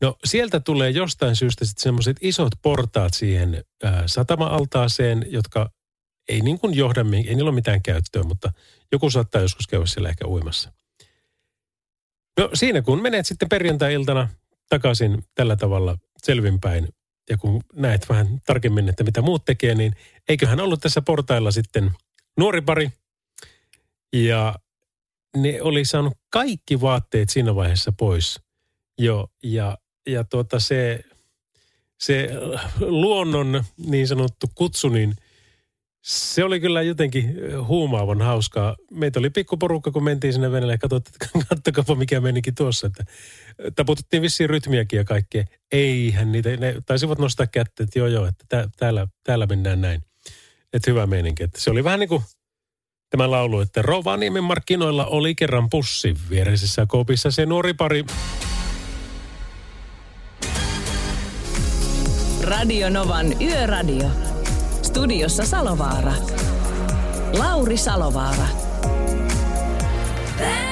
No 0.00 0.16
sieltä 0.24 0.60
tulee 0.60 0.90
jostain 0.90 1.36
syystä 1.36 1.64
sitten 1.64 1.82
semmoiset 1.82 2.16
isot 2.20 2.52
portaat 2.62 3.14
siihen 3.14 3.64
ää, 3.82 4.02
satama-altaaseen, 4.06 5.26
jotka 5.28 5.70
ei 6.28 6.40
niin 6.40 6.58
kuin 6.58 6.74
johda, 6.74 7.00
ei 7.00 7.34
niillä 7.34 7.48
ole 7.48 7.54
mitään 7.54 7.82
käyttöä, 7.82 8.22
mutta 8.22 8.52
joku 8.92 9.10
saattaa 9.10 9.40
joskus 9.40 9.66
käydä 9.66 9.86
siellä 9.86 10.08
ehkä 10.08 10.26
uimassa. 10.26 10.72
No 12.38 12.50
siinä 12.54 12.82
kun 12.82 13.02
menet 13.02 13.26
sitten 13.26 13.48
perjantai-iltana 13.48 14.28
takaisin 14.68 15.24
tällä 15.34 15.56
tavalla 15.56 15.98
selvinpäin 16.22 16.88
ja 17.30 17.38
kun 17.38 17.62
näet 17.74 18.08
vähän 18.08 18.40
tarkemmin, 18.46 18.88
että 18.88 19.04
mitä 19.04 19.22
muut 19.22 19.44
tekee, 19.44 19.74
niin 19.74 19.92
eiköhän 20.28 20.60
ollut 20.60 20.80
tässä 20.80 21.02
portailla 21.02 21.50
sitten 21.50 21.90
nuori 22.36 22.60
pari 22.60 22.90
ja 24.12 24.54
ne 25.36 25.62
oli 25.62 25.84
saanut 25.84 26.18
kaikki 26.30 26.80
vaatteet 26.80 27.28
siinä 27.28 27.54
vaiheessa 27.54 27.92
pois 27.92 28.40
jo 28.98 29.30
ja, 29.42 29.78
ja 30.06 30.24
tuota 30.24 30.60
se, 30.60 31.04
se 32.00 32.28
luonnon 32.80 33.64
niin 33.86 34.08
sanottu 34.08 34.46
kutsu, 34.54 34.88
niin 34.88 35.16
se 36.06 36.44
oli 36.44 36.60
kyllä 36.60 36.82
jotenkin 36.82 37.36
huumaavan 37.66 38.22
hauskaa. 38.22 38.76
Meitä 38.90 39.18
oli 39.18 39.30
pikkuporukka, 39.30 39.90
kun 39.90 40.04
mentiin 40.04 40.32
sinne 40.32 40.52
veneelle 40.52 40.72
ja 40.72 40.78
katsottiin, 40.78 41.18
kattokaapa 41.48 41.94
mikä 41.94 42.20
menikin 42.20 42.54
tuossa. 42.54 42.86
Että 42.86 43.04
tapututtiin 43.76 44.22
vissiin 44.22 44.50
rytmiäkin 44.50 44.96
ja 44.96 45.04
kaikkea. 45.04 45.44
Eihän 45.72 46.32
niitä, 46.32 46.56
ne 46.56 46.74
taisivat 46.86 47.18
nostaa 47.18 47.46
kättä, 47.46 47.82
että 47.82 47.98
joo 47.98 48.06
joo, 48.06 48.26
että 48.26 48.44
tää, 48.48 48.68
täällä, 48.76 49.06
täällä 49.24 49.46
mennään 49.46 49.80
näin. 49.80 50.02
Että 50.72 50.90
hyvä 50.90 51.06
meininki. 51.06 51.42
Että 51.42 51.60
se 51.60 51.70
oli 51.70 51.84
vähän 51.84 52.00
niin 52.00 52.08
kuin 52.08 52.22
tämä 53.10 53.30
laulu, 53.30 53.60
että 53.60 53.82
Rovaniemen 53.82 54.44
markkinoilla 54.44 55.06
oli 55.06 55.34
kerran 55.34 55.70
pussi 55.70 56.16
viereisessä 56.30 56.86
kopissa 56.88 57.30
se 57.30 57.46
nuori 57.46 57.74
pari. 57.74 58.04
Radio 62.42 62.90
Novan 62.90 63.42
Yöradio. 63.42 64.35
Studiossa 64.96 65.44
Salovaara. 65.44 66.12
Lauri 67.38 67.76
Salovaara. 67.76 68.46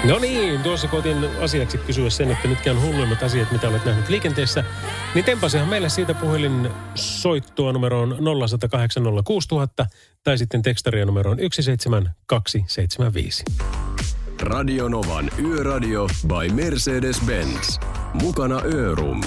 No 0.05 0.19
niin, 0.19 0.61
tuossa 0.61 0.89
koitin 0.89 1.17
asiaksi 1.43 1.79
kysyä 1.79 2.11
sen, 2.11 2.31
että 2.31 2.49
mitkä 2.49 2.71
on 2.71 2.83
hulluimmat 2.83 3.23
asiat, 3.23 3.53
mitä 3.53 3.69
olet 3.69 3.85
nähnyt 3.85 4.09
liikenteessä. 4.09 4.65
Niin 5.15 5.25
tempasehan 5.25 5.69
meille 5.69 5.89
siitä 5.89 6.15
puhelin 6.15 6.71
soittoa 6.95 7.73
numeroon 7.73 8.19
0806000 9.83 9.87
tai 10.23 10.39
sitten 10.39 10.63
tekstaria 10.63 11.07
numeroon 11.07 11.39
17275. 11.39 13.45
Radio 14.41 14.89
Novan 14.89 15.31
Yöradio 15.45 16.07
by 16.27 16.63
Mercedes-Benz. 16.63 17.79
Mukana 18.23 18.61
Örum. 18.65 19.21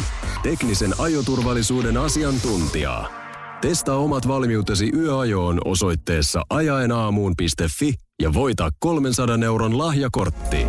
Teknisen 0.43 0.93
ajoturvallisuuden 0.99 1.97
asiantuntija. 1.97 3.26
Testaa 3.61 3.97
omat 3.97 4.27
valmiutesi 4.27 4.91
yöajoon 4.95 5.61
osoitteessa 5.65 6.41
ajaenaamuun.fi 6.49 7.93
ja 8.21 8.33
voita 8.33 8.69
300 8.79 9.37
euron 9.45 9.77
lahjakortti. 9.77 10.65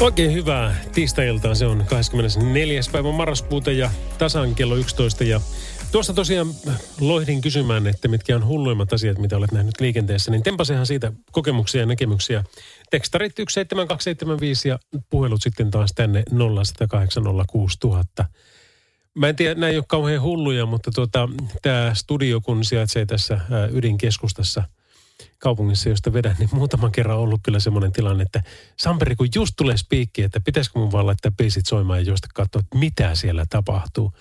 Oikein 0.00 0.32
hyvää 0.32 0.76
tiistai-iltaa. 0.92 1.54
Se 1.54 1.66
on 1.66 1.84
24. 1.90 2.80
päivä 2.92 3.12
marraskuuta 3.12 3.70
ja 3.70 3.90
tasan 4.18 4.54
kello 4.54 4.76
11. 4.76 5.24
Ja 5.24 5.40
tuosta 5.92 6.14
tosiaan 6.14 6.46
loihdin 7.00 7.40
kysymään, 7.40 7.86
että 7.86 8.08
mitkä 8.08 8.36
on 8.36 8.46
hulluimmat 8.46 8.92
asiat, 8.92 9.18
mitä 9.18 9.36
olet 9.36 9.52
nähnyt 9.52 9.80
liikenteessä. 9.80 10.30
Niin 10.30 10.42
tempasehan 10.42 10.86
siitä 10.86 11.12
kokemuksia 11.32 11.80
ja 11.80 11.86
näkemyksiä. 11.86 12.44
Tekstarit 12.90 13.32
17275 13.36 14.68
ja 14.68 14.78
puhelut 15.10 15.42
sitten 15.42 15.70
taas 15.70 15.92
tänne 15.94 16.24
0806000. 18.20 18.24
Mä 19.18 19.28
en 19.28 19.36
tiedä, 19.36 19.54
nämä 19.54 19.70
ei 19.70 19.76
ole 19.76 19.84
kauhean 19.88 20.22
hulluja, 20.22 20.66
mutta 20.66 20.90
tuota, 20.90 21.28
tämä 21.62 21.94
studio, 21.94 22.40
kun 22.40 22.64
sijaitsee 22.64 23.06
tässä 23.06 23.40
ydinkeskustassa 23.72 24.64
kaupungissa, 25.38 25.88
josta 25.88 26.12
vedän, 26.12 26.36
niin 26.38 26.48
muutaman 26.52 26.92
kerran 26.92 27.16
on 27.16 27.22
ollut 27.22 27.40
kyllä 27.42 27.60
semmoinen 27.60 27.92
tilanne, 27.92 28.22
että 28.22 28.42
Samperi, 28.78 29.16
kun 29.16 29.28
just 29.34 29.54
tulee 29.56 29.76
spiikki, 29.76 30.22
että 30.22 30.40
pitäisikö 30.40 30.78
mun 30.78 30.92
vaan 30.92 31.06
laittaa 31.06 31.32
biisit 31.36 31.66
soimaan 31.66 31.98
ja 31.98 32.04
juosta 32.06 32.28
katsoa, 32.34 32.60
että 32.60 32.78
mitä 32.78 33.14
siellä 33.14 33.44
tapahtuu. 33.50 34.12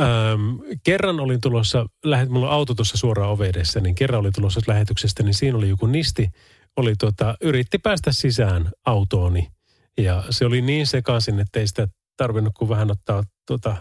Öm, 0.00 0.58
kerran 0.84 1.20
olin 1.20 1.40
tulossa, 1.40 1.86
lähet, 2.04 2.28
mulla 2.28 2.46
on 2.46 2.52
auto 2.52 2.74
tuossa 2.74 2.96
suoraan 2.96 3.30
ove 3.30 3.50
niin 3.80 3.94
kerran 3.94 4.20
oli 4.20 4.30
tulossa 4.30 4.60
lähetyksestä, 4.66 5.22
niin 5.22 5.34
siinä 5.34 5.58
oli 5.58 5.68
joku 5.68 5.86
nisti, 5.86 6.30
oli 6.76 6.94
tota, 6.96 7.36
yritti 7.40 7.78
päästä 7.78 8.12
sisään 8.12 8.70
autooni. 8.84 9.48
Ja 9.98 10.24
se 10.30 10.46
oli 10.46 10.60
niin 10.60 10.86
sekaisin, 10.86 11.40
että 11.40 11.60
ei 11.60 11.68
sitä 11.68 11.88
tarvinnut 12.16 12.52
kuin 12.58 12.68
vähän 12.68 12.90
ottaa 12.90 13.24
tota, 13.46 13.76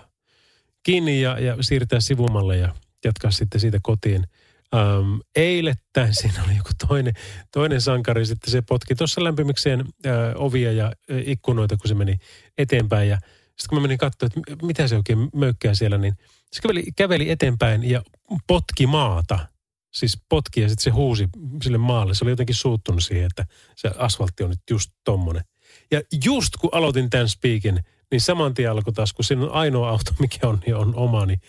kiinni 0.85 1.21
ja, 1.21 1.39
ja 1.39 1.57
siirtää 1.61 1.99
sivumalle 1.99 2.57
ja 2.57 2.75
jatkaa 3.05 3.31
sitten 3.31 3.61
siitä 3.61 3.79
kotiin. 3.81 4.27
Ähm, 4.75 5.19
eilettäin 5.35 6.13
siinä 6.21 6.43
oli 6.43 6.57
joku 6.57 6.69
toinen, 6.87 7.13
toinen 7.51 7.81
sankari, 7.81 8.25
sitten 8.25 8.51
se 8.51 8.61
potki 8.61 8.95
tuossa 8.95 9.23
lämpimikseen 9.23 9.79
äh, 9.79 10.15
ovia 10.35 10.71
ja 10.71 10.85
äh, 10.85 11.17
ikkunoita, 11.25 11.77
kun 11.77 11.87
se 11.87 11.93
meni 11.93 12.17
eteenpäin. 12.57 13.09
Ja 13.09 13.17
sitten 13.45 13.69
kun 13.69 13.77
mä 13.77 13.81
menin 13.81 13.97
katsomaan, 13.97 14.43
että 14.47 14.65
mitä 14.65 14.87
se 14.87 14.95
oikein 14.95 15.29
möykkää 15.35 15.73
siellä, 15.73 15.97
niin 15.97 16.13
se 16.51 16.61
käveli, 16.61 16.83
käveli 16.95 17.29
eteenpäin 17.29 17.89
ja 17.89 18.03
potki 18.47 18.87
maata. 18.87 19.47
Siis 19.93 20.17
potki 20.29 20.61
ja 20.61 20.69
sitten 20.69 20.83
se 20.83 20.89
huusi 20.89 21.27
sille 21.63 21.77
maalle. 21.77 22.15
Se 22.15 22.25
oli 22.25 22.31
jotenkin 22.31 22.55
suuttunut 22.55 23.03
siihen, 23.03 23.25
että 23.25 23.45
se 23.75 23.91
asfaltti 23.97 24.43
on 24.43 24.49
nyt 24.49 24.59
just 24.69 24.91
tommonen. 25.03 25.43
Ja 25.91 26.01
just 26.25 26.57
kun 26.59 26.69
aloitin 26.73 27.09
tämän 27.09 27.29
speakin, 27.29 27.79
niin 28.15 28.21
saman 28.21 28.53
tien 28.53 28.71
alkoi 28.71 28.93
taas, 28.93 29.13
kun 29.13 29.25
siinä 29.25 29.43
on 29.43 29.51
ainoa 29.51 29.89
auto, 29.89 30.11
mikä 30.19 30.47
on, 30.47 30.59
niin 30.65 30.75
on 30.75 30.95
oma, 30.95 31.25
niin, 31.25 31.41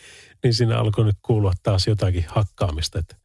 niin 0.42 0.54
siinä 0.54 0.78
alkoi 0.78 1.04
nyt 1.04 1.16
kuulua 1.22 1.52
taas 1.62 1.86
jotakin 1.86 2.24
hakkaamista. 2.28 2.98
Että 2.98 3.16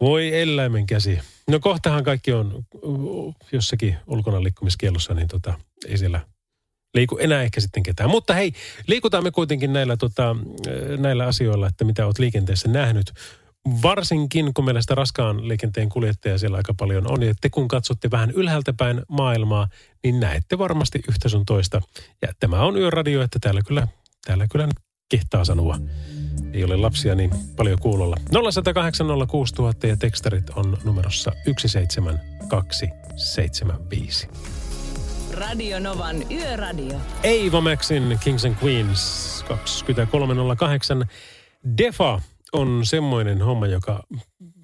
voi 0.00 0.40
eläimen 0.40 0.86
käsi. 0.86 1.18
No 1.50 1.60
kohtahan 1.60 2.04
kaikki 2.04 2.32
on 2.32 2.64
uh, 2.82 3.34
jossakin 3.52 3.96
ulkona 4.06 4.42
liikkumiskielossa, 4.42 5.14
niin 5.14 5.28
tota, 5.28 5.54
ei 5.86 5.98
siellä 5.98 6.20
liiku 6.94 7.18
enää 7.18 7.42
ehkä 7.42 7.60
sitten 7.60 7.82
ketään. 7.82 8.10
Mutta 8.10 8.34
hei, 8.34 8.52
liikutaan 8.86 9.24
me 9.24 9.30
kuitenkin 9.30 9.72
näillä, 9.72 9.96
tota, 9.96 10.36
näillä 10.98 11.26
asioilla, 11.26 11.66
että 11.66 11.84
mitä 11.84 12.06
olet 12.06 12.18
liikenteessä 12.18 12.68
nähnyt. 12.68 13.12
Varsinkin, 13.82 14.54
kun 14.54 14.64
meillä 14.64 14.80
sitä 14.80 14.94
raskaan 14.94 15.48
liikenteen 15.48 15.88
kuljettaja 15.88 16.38
siellä 16.38 16.56
aika 16.56 16.74
paljon 16.74 17.10
on. 17.10 17.22
Ja 17.22 17.34
te 17.40 17.50
kun 17.50 17.68
katsotte 17.68 18.10
vähän 18.10 18.30
ylhäältä 18.30 18.72
päin 18.72 19.02
maailmaa, 19.08 19.68
niin 20.02 20.20
näette 20.20 20.58
varmasti 20.58 21.00
yhtä 21.08 21.28
sun 21.28 21.46
toista. 21.46 21.82
Ja 22.22 22.28
tämä 22.40 22.64
on 22.64 22.76
yöradio, 22.76 23.22
että 23.22 23.38
täällä 23.38 23.60
kyllä, 23.66 23.88
täällä 24.26 24.46
kyllä 24.50 24.68
kehtaa 25.08 25.44
sanoa. 25.44 25.78
Ei 26.52 26.64
ole 26.64 26.76
lapsia 26.76 27.14
niin 27.14 27.30
paljon 27.56 27.78
kuulolla. 27.78 28.16
0806000 29.84 29.88
ja 29.88 29.96
tekstarit 29.96 30.50
on 30.50 30.78
numerossa 30.84 31.32
17275. 31.44 34.28
Radio 35.32 35.80
Novan 35.80 36.32
Yöradio. 36.32 37.00
Eivä 37.22 37.60
Maxin 37.60 38.18
Kings 38.24 38.44
and 38.44 38.54
Queens 38.62 39.44
2308. 39.48 41.08
Defa 41.78 42.20
on 42.52 42.80
semmoinen 42.86 43.42
homma, 43.42 43.66
joka 43.66 44.02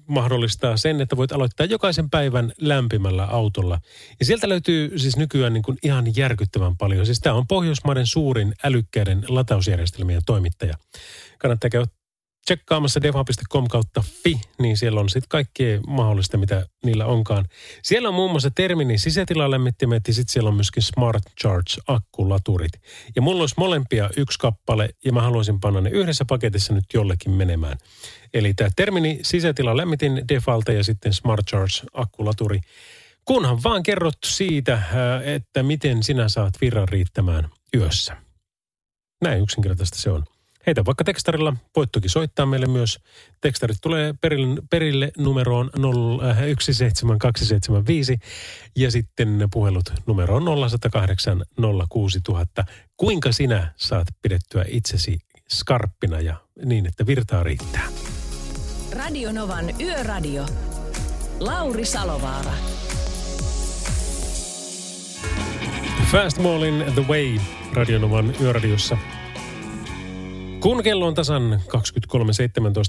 mahdollistaa 0.07 0.77
sen, 0.77 1.01
että 1.01 1.17
voit 1.17 1.31
aloittaa 1.31 1.65
jokaisen 1.65 2.09
päivän 2.09 2.51
lämpimällä 2.61 3.25
autolla. 3.25 3.79
Ja 4.19 4.25
sieltä 4.25 4.49
löytyy 4.49 4.99
siis 4.99 5.17
nykyään 5.17 5.53
niin 5.53 5.63
kuin 5.63 5.77
ihan 5.83 6.15
järkyttävän 6.15 6.77
paljon. 6.77 7.05
Siis 7.05 7.19
tämä 7.19 7.35
on 7.35 7.47
Pohjoismaiden 7.47 8.07
suurin 8.07 8.53
älykkäiden 8.63 9.23
latausjärjestelmien 9.27 10.21
toimittaja. 10.25 10.73
Kannattaa 11.39 11.69
käydä 11.69 11.87
tsekkaamassa 12.45 13.01
defa.com 13.01 13.67
kautta 13.67 14.03
fi, 14.23 14.41
niin 14.59 14.77
siellä 14.77 14.99
on 14.99 15.09
sitten 15.09 15.29
kaikkea 15.29 15.79
mahdollista, 15.87 16.37
mitä 16.37 16.65
niillä 16.85 17.05
onkaan. 17.05 17.45
Siellä 17.83 18.09
on 18.09 18.15
muun 18.15 18.31
muassa 18.31 18.51
Terminin 18.51 18.99
sisätilalämmittimet 18.99 20.07
ja 20.07 20.13
sitten 20.13 20.33
siellä 20.33 20.47
on 20.47 20.55
myöskin 20.55 20.83
Smart 20.83 21.23
Charge-akkulaturit. 21.41 22.81
Ja 23.15 23.21
mulla 23.21 23.41
olisi 23.41 23.55
molempia 23.57 24.09
yksi 24.17 24.39
kappale 24.39 24.89
ja 25.05 25.11
mä 25.11 25.21
haluaisin 25.21 25.59
panna 25.59 25.81
ne 25.81 25.89
yhdessä 25.89 26.25
paketissa 26.25 26.73
nyt 26.73 26.85
jollekin 26.93 27.31
menemään. 27.31 27.77
Eli 28.33 28.53
tämä 28.53 28.69
Termini 28.75 29.19
sisätilalämmitin 29.21 30.21
Defalta 30.29 30.71
ja 30.71 30.83
sitten 30.83 31.13
Smart 31.13 31.45
Charge-akkulaturi. 31.51 32.59
Kunhan 33.25 33.63
vaan 33.63 33.83
kerrot 33.83 34.17
siitä, 34.25 34.81
että 35.23 35.63
miten 35.63 36.03
sinä 36.03 36.29
saat 36.29 36.53
virran 36.61 36.87
riittämään 36.87 37.49
yössä. 37.75 38.17
Näin 39.21 39.43
yksinkertaista 39.43 39.99
se 39.99 40.09
on. 40.09 40.23
Heitä 40.67 40.85
vaikka 40.85 41.03
tekstarilla. 41.03 41.53
Voit 41.75 41.91
toki 41.91 42.09
soittaa 42.09 42.45
meille 42.45 42.65
myös. 42.65 42.99
Tekstarit 43.41 43.77
tulee 43.81 44.13
perille, 44.21 44.61
perille 44.69 45.11
numeroon 45.17 45.69
17275 46.59 48.13
äh, 48.13 48.19
ja 48.75 48.91
sitten 48.91 49.47
puhelut 49.53 49.93
numeroon 50.07 50.43
0108 50.69 51.43
06000. 51.89 52.65
Kuinka 52.97 53.31
sinä 53.31 53.73
saat 53.75 54.07
pidettyä 54.21 54.65
itsesi 54.67 55.19
skarppina 55.49 56.21
ja 56.21 56.35
niin, 56.65 56.85
että 56.85 57.05
virtaa 57.05 57.43
riittää? 57.43 57.87
Radio 58.91 59.31
Novan 59.31 59.81
Yöradio. 59.81 60.45
Lauri 61.39 61.85
Salovaara. 61.85 62.51
Fast 66.11 66.39
Mallin 66.39 66.85
The 66.93 67.03
Way 67.07 67.39
Radionovan 67.73 68.33
yöradiossa 68.41 68.97
kun 70.65 70.83
kello 70.83 71.07
on 71.07 71.13
tasan 71.13 71.61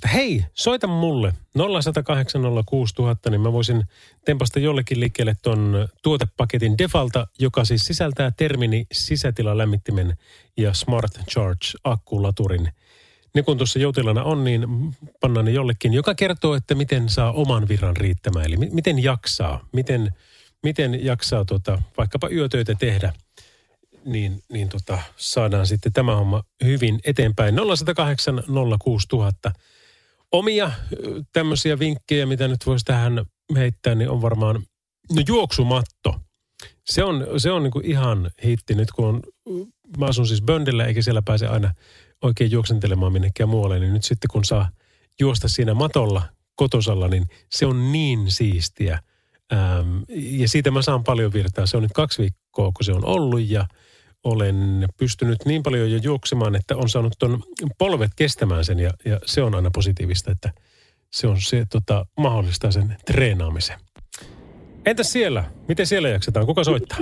23.17, 0.04 0.08
hei, 0.12 0.44
soita 0.54 0.86
mulle 0.86 1.34
0806000, 1.58 3.30
niin 3.30 3.40
mä 3.40 3.52
voisin 3.52 3.84
tempasta 4.24 4.58
jollekin 4.58 5.00
liikkeelle 5.00 5.36
ton 5.42 5.88
tuotepaketin 6.02 6.78
Defalta, 6.78 7.26
joka 7.38 7.64
siis 7.64 7.86
sisältää 7.86 8.32
termini 8.36 8.86
sisätilalämmittimen 8.92 10.16
ja 10.56 10.74
Smart 10.74 11.12
Charge 11.30 11.66
akkulaturin. 11.84 12.68
Ne 13.34 13.42
kun 13.42 13.56
tuossa 13.56 13.78
joutilana 13.78 14.24
on, 14.24 14.44
niin 14.44 14.66
pannaan 15.20 15.46
ne 15.46 15.52
jollekin, 15.52 15.92
joka 15.92 16.14
kertoo, 16.14 16.54
että 16.54 16.74
miten 16.74 17.08
saa 17.08 17.32
oman 17.32 17.68
virran 17.68 17.96
riittämään. 17.96 18.46
Eli 18.46 18.56
miten 18.56 19.02
jaksaa, 19.02 19.68
miten, 19.72 20.12
miten 20.62 21.04
jaksaa 21.04 21.44
tota, 21.44 21.82
vaikkapa 21.98 22.28
yötöitä 22.28 22.74
tehdä– 22.74 23.12
niin, 24.06 24.42
niin 24.52 24.68
tota, 24.68 24.98
saadaan 25.16 25.66
sitten 25.66 25.92
tämä 25.92 26.16
homma 26.16 26.42
hyvin 26.64 27.00
eteenpäin. 27.04 27.54
0108 27.76 28.42
06000. 28.82 29.52
Omia 30.32 30.70
tämmöisiä 31.32 31.78
vinkkejä, 31.78 32.26
mitä 32.26 32.48
nyt 32.48 32.66
voisi 32.66 32.84
tähän 32.84 33.24
heittää, 33.56 33.94
niin 33.94 34.10
on 34.10 34.22
varmaan 34.22 34.62
no 35.12 35.22
juoksumatto. 35.28 36.20
Se 36.84 37.04
on, 37.04 37.26
se 37.36 37.50
on 37.50 37.62
niin 37.62 37.84
ihan 37.84 38.30
hitti 38.44 38.74
nyt, 38.74 38.92
kun 38.92 39.06
on, 39.06 39.22
mä 39.98 40.06
asun 40.06 40.26
siis 40.26 40.42
Böndellä, 40.42 40.84
eikä 40.84 41.02
siellä 41.02 41.22
pääse 41.22 41.46
aina 41.46 41.74
oikein 42.22 42.50
juoksentelemaan 42.50 43.12
minnekään 43.12 43.48
muualle, 43.48 43.78
niin 43.78 43.92
nyt 43.92 44.04
sitten 44.04 44.28
kun 44.32 44.44
saa 44.44 44.70
juosta 45.20 45.48
siinä 45.48 45.74
matolla 45.74 46.22
kotosalla, 46.56 47.08
niin 47.08 47.26
se 47.52 47.66
on 47.66 47.92
niin 47.92 48.30
siistiä. 48.30 49.02
Ähm, 49.52 49.98
ja 50.08 50.48
siitä 50.48 50.70
mä 50.70 50.82
saan 50.82 51.04
paljon 51.04 51.32
virtaa. 51.32 51.66
Se 51.66 51.76
on 51.76 51.82
nyt 51.82 51.92
kaksi 51.94 52.22
viikkoa, 52.22 52.72
kun 52.72 52.84
se 52.84 52.92
on 52.92 53.04
ollut 53.04 53.48
ja– 53.48 53.66
olen 54.24 54.88
pystynyt 54.96 55.38
niin 55.44 55.62
paljon 55.62 55.90
jo 55.90 55.98
juoksemaan, 56.02 56.56
että 56.56 56.76
on 56.76 56.88
saanut 56.88 57.14
ton 57.18 57.42
polvet 57.78 58.10
kestämään 58.16 58.64
sen 58.64 58.78
ja, 58.78 58.90
ja 59.04 59.20
se 59.24 59.42
on 59.42 59.54
aina 59.54 59.70
positiivista, 59.74 60.32
että 60.32 60.52
se 61.10 61.26
on 61.26 61.40
se 61.40 61.64
tota, 61.72 62.06
mahdollistaa 62.18 62.70
sen 62.70 62.96
treenaamisen. 63.06 63.78
Entäs 64.86 65.12
siellä? 65.12 65.44
Miten 65.68 65.86
siellä 65.86 66.08
jaksetaan? 66.08 66.46
Kuka 66.46 66.64
soittaa? 66.64 66.98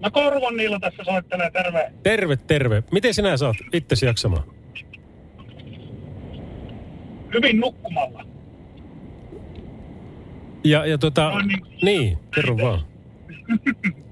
No 0.00 0.10
Korvon 0.10 0.56
niillä 0.56 0.78
tässä 0.80 1.04
soittelee, 1.04 1.50
terve. 1.50 1.92
Terve, 2.02 2.36
terve. 2.36 2.82
Miten 2.92 3.14
sinä 3.14 3.36
saat 3.36 3.56
itsesi 3.72 4.06
jaksamaan? 4.06 4.42
Hyvin 7.34 7.60
nukkumalla. 7.60 8.26
Ja, 10.64 10.86
ja 10.86 10.98
tota, 10.98 11.30
no 11.30 11.40
niin, 11.40 11.62
niin 11.82 12.18
kerro 12.34 12.56
vaan. 12.56 12.80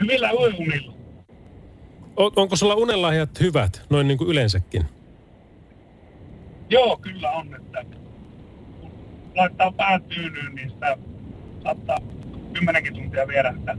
hyvillä 0.00 0.30
yöunilla. 0.30 0.92
On, 2.16 2.32
onko 2.36 2.56
sulla 2.56 2.74
unenlahjat 2.74 3.40
hyvät, 3.40 3.82
noin 3.90 4.08
niin 4.08 4.18
kuin 4.18 4.30
yleensäkin? 4.30 4.84
Joo, 6.70 6.96
kyllä 6.96 7.30
on. 7.30 7.54
Että 7.54 7.84
kun 8.80 8.90
laittaa 9.36 9.72
pää 9.72 9.98
tyynyyn, 9.98 10.54
niin 10.54 10.70
sitä 10.70 10.98
saattaa 11.62 11.98
kymmenenkin 12.52 12.94
tuntia 12.94 13.28
vierähtää 13.28 13.76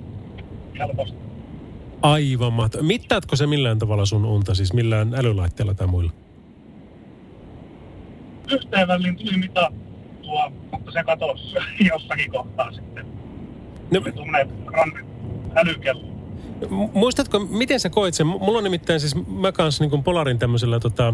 helposti. 0.80 1.18
Aivan 2.02 2.54
mahtavaa. 2.54 2.88
Mittaatko 2.88 3.36
se 3.36 3.48
millään 3.48 3.80
tavalla 3.80 4.06
sun 4.06 4.26
unta, 4.26 4.56
siis 4.56 4.74
millään 4.74 5.14
älylaitteella 5.16 5.74
tai 5.74 5.88
muilla? 5.88 6.12
Yhteen 8.52 8.88
väliin 8.88 9.16
tuli 9.16 9.38
mitattua, 9.38 10.52
mutta 10.72 10.92
se 10.92 11.04
katosi 11.04 11.56
jossakin 11.94 12.32
kohtaa 12.32 12.72
sitten. 12.72 13.06
No, 13.92 14.02
tuommoinen 14.02 14.50
älykello. 15.56 16.04
Muistatko, 16.94 17.40
miten 17.40 17.80
sä 17.80 17.90
koit 17.90 18.14
sen? 18.14 18.28
Mulla 18.28 18.58
on 18.58 18.64
nimittäin 18.64 19.00
siis, 19.00 19.16
mä 19.28 19.52
kanssa 19.52 19.86
niin 19.86 20.04
Polarin 20.04 20.40
tämmöisellä 20.40 20.80
tota, 20.80 21.14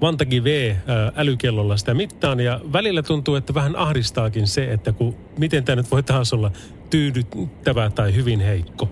Vantagi 0.00 0.44
V-älykellolla 0.44 1.76
sitä 1.76 1.94
mittaan 1.94 2.40
ja 2.40 2.60
välillä 2.72 3.02
tuntuu, 3.02 3.34
että 3.34 3.54
vähän 3.54 3.76
ahdistaakin 3.76 4.46
se, 4.46 4.72
että 4.72 4.92
kun, 4.92 5.16
miten 5.38 5.64
tämä 5.64 5.76
nyt 5.76 5.90
voi 5.90 6.02
taas 6.02 6.32
olla 6.32 6.50
tyydyttävä 6.90 7.90
tai 7.90 8.14
hyvin 8.14 8.40
heikko. 8.40 8.88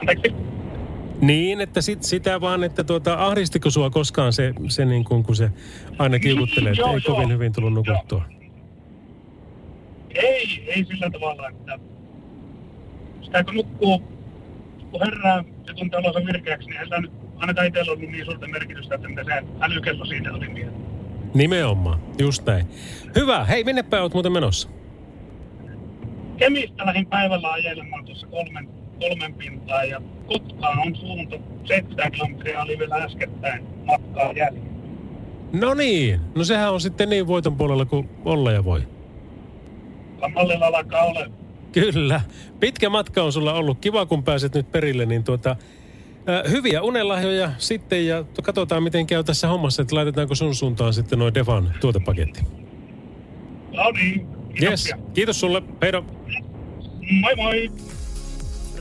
Anteeksi? 0.00 0.32
Niin, 1.20 1.60
että 1.60 1.80
sit, 1.80 2.02
sitä 2.02 2.40
vaan, 2.40 2.64
että 2.64 2.84
tuota, 2.84 3.26
ahdistiko 3.26 3.70
sua 3.70 3.90
koskaan 3.90 4.32
se, 4.32 4.54
se 4.68 4.84
niin 4.84 5.04
kuin, 5.04 5.22
kun 5.22 5.36
se 5.36 5.50
aina 5.98 6.18
kiukuttelee, 6.18 6.72
että 6.72 6.90
ei 6.90 7.00
kovin 7.00 7.28
hyvin 7.28 7.52
tullut 7.52 7.72
nukuttua? 7.72 8.22
Joo. 8.30 8.41
Ei, 10.14 10.64
ei 10.66 10.84
sillä 10.84 11.10
tavalla, 11.10 11.48
että 11.48 11.78
sitä 13.22 13.44
kun 13.44 13.54
nukkuu, 13.54 14.02
kun 14.90 15.00
herää 15.00 15.44
ja 15.66 15.74
tuntee 15.74 15.98
olonsa 15.98 16.26
virkeäksi, 16.26 16.68
niin 16.68 16.80
sitä 16.84 17.00
nyt 17.00 17.12
ainakaan 17.36 17.66
itsellä 17.66 17.92
ollut 17.92 18.10
niin 18.10 18.24
suurta 18.24 18.48
merkitystä, 18.48 18.94
että 18.94 19.08
mitä 19.08 19.24
se 19.24 19.42
älykello 19.60 20.04
siitä 20.04 20.32
oli 20.32 20.48
mieltä. 20.48 20.76
Nimenomaan, 21.34 22.00
just 22.18 22.46
näin. 22.46 22.66
Hyvä. 23.16 23.44
Hei, 23.44 23.64
minne 23.64 23.82
päin 23.82 24.02
olet 24.02 24.14
muuten 24.14 24.32
menossa? 24.32 24.68
Kemistä 26.36 26.86
lähdin 26.86 27.06
päivällä 27.06 27.52
ajelemaan 27.52 28.04
tuossa 28.04 28.26
kolmen, 28.26 28.68
kolmen 29.00 29.34
pintaa 29.34 29.84
ja 29.84 30.02
Kotkaan 30.26 30.78
on 30.78 30.96
suunta 30.96 31.36
7 31.64 32.12
kilometriä 32.12 32.62
oli 32.62 32.78
vielä 32.78 32.94
äskettäin 32.94 33.66
matkaa 33.84 34.32
jäljellä. 34.32 34.72
No 35.52 35.74
niin, 35.74 36.20
no 36.34 36.44
sehän 36.44 36.72
on 36.72 36.80
sitten 36.80 37.10
niin 37.10 37.26
voiton 37.26 37.56
puolella 37.56 37.84
kuin 37.84 38.08
olla 38.24 38.52
ja 38.52 38.64
voi 38.64 38.82
mallilla 40.28 40.66
alkaa 40.66 41.02
ole. 41.02 41.30
Kyllä. 41.72 42.20
Pitkä 42.60 42.90
matka 42.90 43.22
on 43.22 43.32
sulla 43.32 43.52
ollut. 43.54 43.78
Kiva, 43.78 44.06
kun 44.06 44.24
pääset 44.24 44.54
nyt 44.54 44.72
perille, 44.72 45.06
niin 45.06 45.24
tuota, 45.24 45.50
äh, 45.50 46.50
hyviä 46.50 46.82
unelahjoja 46.82 47.52
sitten 47.58 48.06
ja 48.06 48.24
katsotaan, 48.42 48.82
miten 48.82 49.06
käy 49.06 49.24
tässä 49.24 49.48
hommassa, 49.48 49.82
että 49.82 49.96
laitetaanko 49.96 50.34
sun 50.34 50.54
suuntaan 50.54 50.94
sitten 50.94 51.18
noin 51.18 51.34
Devan 51.34 51.74
tuotepaketti. 51.80 52.40
No 53.72 53.90
niin. 53.90 54.26
Yes. 54.62 54.90
Kiitos 55.14 55.40
sulle. 55.40 55.62
Heido. 55.82 56.04
Moi 57.20 57.36
moi. 57.36 57.70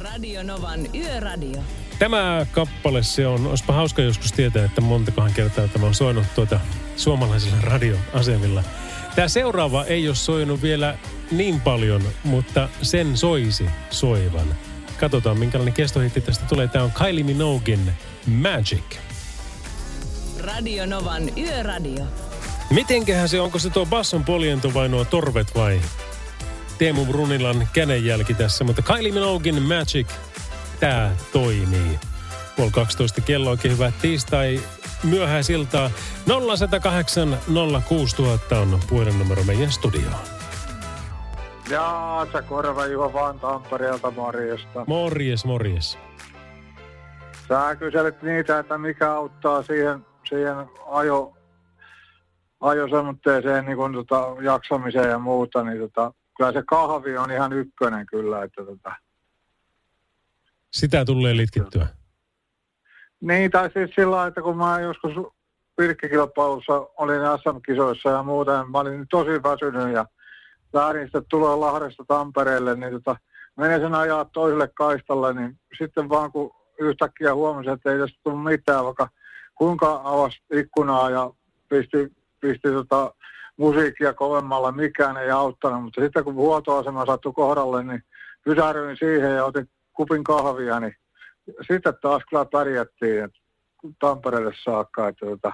Radio 0.03 0.43
Novan 0.43 0.79
Yöradio. 0.95 1.61
Tämä 1.99 2.45
kappale 2.51 3.03
se 3.03 3.27
on, 3.27 3.47
olisipa 3.47 3.73
hauska 3.73 4.01
joskus 4.01 4.31
tietää, 4.31 4.65
että 4.65 4.81
montakohan 4.81 5.33
kertaa 5.33 5.67
tämä 5.67 5.85
on 5.85 5.93
soinut 5.93 6.25
tuota 6.35 6.59
suomalaisilla 6.95 7.57
radioasemilla. 7.61 8.63
Tämä 9.15 9.27
seuraava 9.27 9.85
ei 9.85 10.07
ole 10.07 10.15
soinut 10.15 10.61
vielä 10.61 10.97
niin 11.31 11.61
paljon, 11.61 12.01
mutta 12.23 12.69
sen 12.81 13.17
soisi 13.17 13.65
soivan. 13.89 14.55
Katsotaan, 14.99 15.39
minkälainen 15.39 15.73
kestohitti 15.73 16.21
tästä 16.21 16.45
tulee. 16.45 16.67
Tämä 16.67 16.85
on 16.85 16.91
Kylie 16.91 17.23
Minogin 17.23 17.93
Magic. 18.27 18.97
Radio 20.39 20.85
Novan 20.85 21.37
Yöradio. 21.37 22.03
Mitenköhän 22.69 23.29
se, 23.29 23.41
onko 23.41 23.59
se 23.59 23.69
tuo 23.69 23.85
basson 23.85 24.25
poljento 24.25 24.73
vai 24.73 24.89
nuo 24.89 25.05
torvet 25.05 25.55
vai 25.55 25.81
Teemu 26.77 27.05
Brunilan 27.05 27.67
kädenjälki 27.73 28.33
tässä, 28.33 28.63
mutta 28.63 28.81
Kylie 28.81 29.11
Minogin 29.11 29.61
Magic, 29.61 30.07
tää 30.79 31.15
toimii. 31.33 31.99
Puoli 32.55 32.71
12 32.71 33.21
kello 33.21 33.49
oikein 33.49 33.73
hyvää 33.73 33.91
tiistai 34.01 34.61
myöhäisiltaa. 35.03 35.91
0108 36.25 37.39
06000 37.87 38.59
on 38.59 38.79
puhelinnumero 38.89 39.43
meidän 39.43 39.71
studioon. 39.71 40.40
Jaa, 41.71 42.27
sä 42.31 42.41
korva 42.41 42.85
Juho 42.85 43.13
vaan 43.13 43.39
Tampereelta 43.39 44.11
morjesta. 44.11 44.85
Morjes, 44.87 45.45
morjes. 45.45 45.97
Sä 47.47 47.75
kyselit 47.75 48.21
niitä, 48.21 48.59
että 48.59 48.77
mikä 48.77 49.13
auttaa 49.13 49.63
siihen, 49.63 50.05
siihen 50.29 50.55
ajo, 50.87 51.37
ajosemmoitteeseen 52.59 53.65
niin 53.65 53.77
kun, 53.77 53.93
tota, 53.93 54.35
jaksamiseen 54.41 55.09
ja 55.09 55.19
muuta, 55.19 55.63
niin 55.63 55.79
tota, 55.79 56.13
kyllä 56.37 56.51
se 56.51 56.63
kahvi 56.65 57.17
on 57.17 57.31
ihan 57.31 57.53
ykkönen 57.53 58.05
kyllä, 58.05 58.43
että 58.43 58.65
tota, 58.65 58.91
Sitä 60.71 61.05
tulee 61.05 61.37
litkittyä. 61.37 61.87
Niin, 63.21 63.51
tai 63.51 63.69
siis 63.73 63.95
sillä 63.95 64.11
lailla, 64.11 64.27
että 64.27 64.41
kun 64.41 64.57
mä 64.57 64.79
joskus 64.79 65.11
virkkikilpailussa 65.81 66.73
olin 66.97 67.21
SM-kisoissa 67.43 68.09
ja 68.09 68.23
muuten, 68.23 68.71
mä 68.71 68.79
olin 68.79 69.05
tosi 69.09 69.43
väsynyt 69.43 69.93
ja 69.93 70.05
sitten 71.03 71.25
tulee 71.29 71.55
Lahdesta 71.55 72.03
Tampereelle, 72.07 72.75
niin 72.75 72.93
tota, 72.93 73.15
menin 73.57 73.81
sen 73.81 73.95
ajaa 73.95 74.25
toiselle 74.25 74.67
kaistalle, 74.67 75.33
niin 75.33 75.59
sitten 75.77 76.09
vaan 76.09 76.31
kun 76.31 76.51
yhtäkkiä 76.79 77.35
huomasin, 77.35 77.71
että 77.73 77.91
ei 77.91 77.99
tästä 77.99 78.19
tule 78.23 78.51
mitään, 78.51 78.85
vaikka 78.85 79.09
kuinka 79.55 80.01
avasi 80.03 80.41
ikkunaa 80.53 81.09
ja 81.09 81.31
pisti, 81.69 82.13
pisti 82.39 82.71
tota 82.71 83.13
musiikkia 83.57 84.13
kovemmalla, 84.13 84.71
mikään 84.71 85.17
ei 85.17 85.31
auttanut, 85.31 85.83
mutta 85.83 86.01
sitten 86.01 86.23
kun 86.23 86.33
huoltoasema 86.33 87.05
sattui 87.05 87.33
kohdalle, 87.33 87.83
niin 87.83 88.03
pysähdyin 88.43 88.97
siihen 88.97 89.35
ja 89.35 89.45
otin 89.45 89.69
kupin 89.93 90.23
kahvia, 90.23 90.79
niin 90.79 90.95
sitten 91.71 91.93
taas 92.01 92.23
kyllä 92.29 92.45
pärjättiin 92.45 93.29
Tampereelle 93.99 94.53
saakka, 94.63 95.07
että 95.07 95.25
tota, 95.25 95.53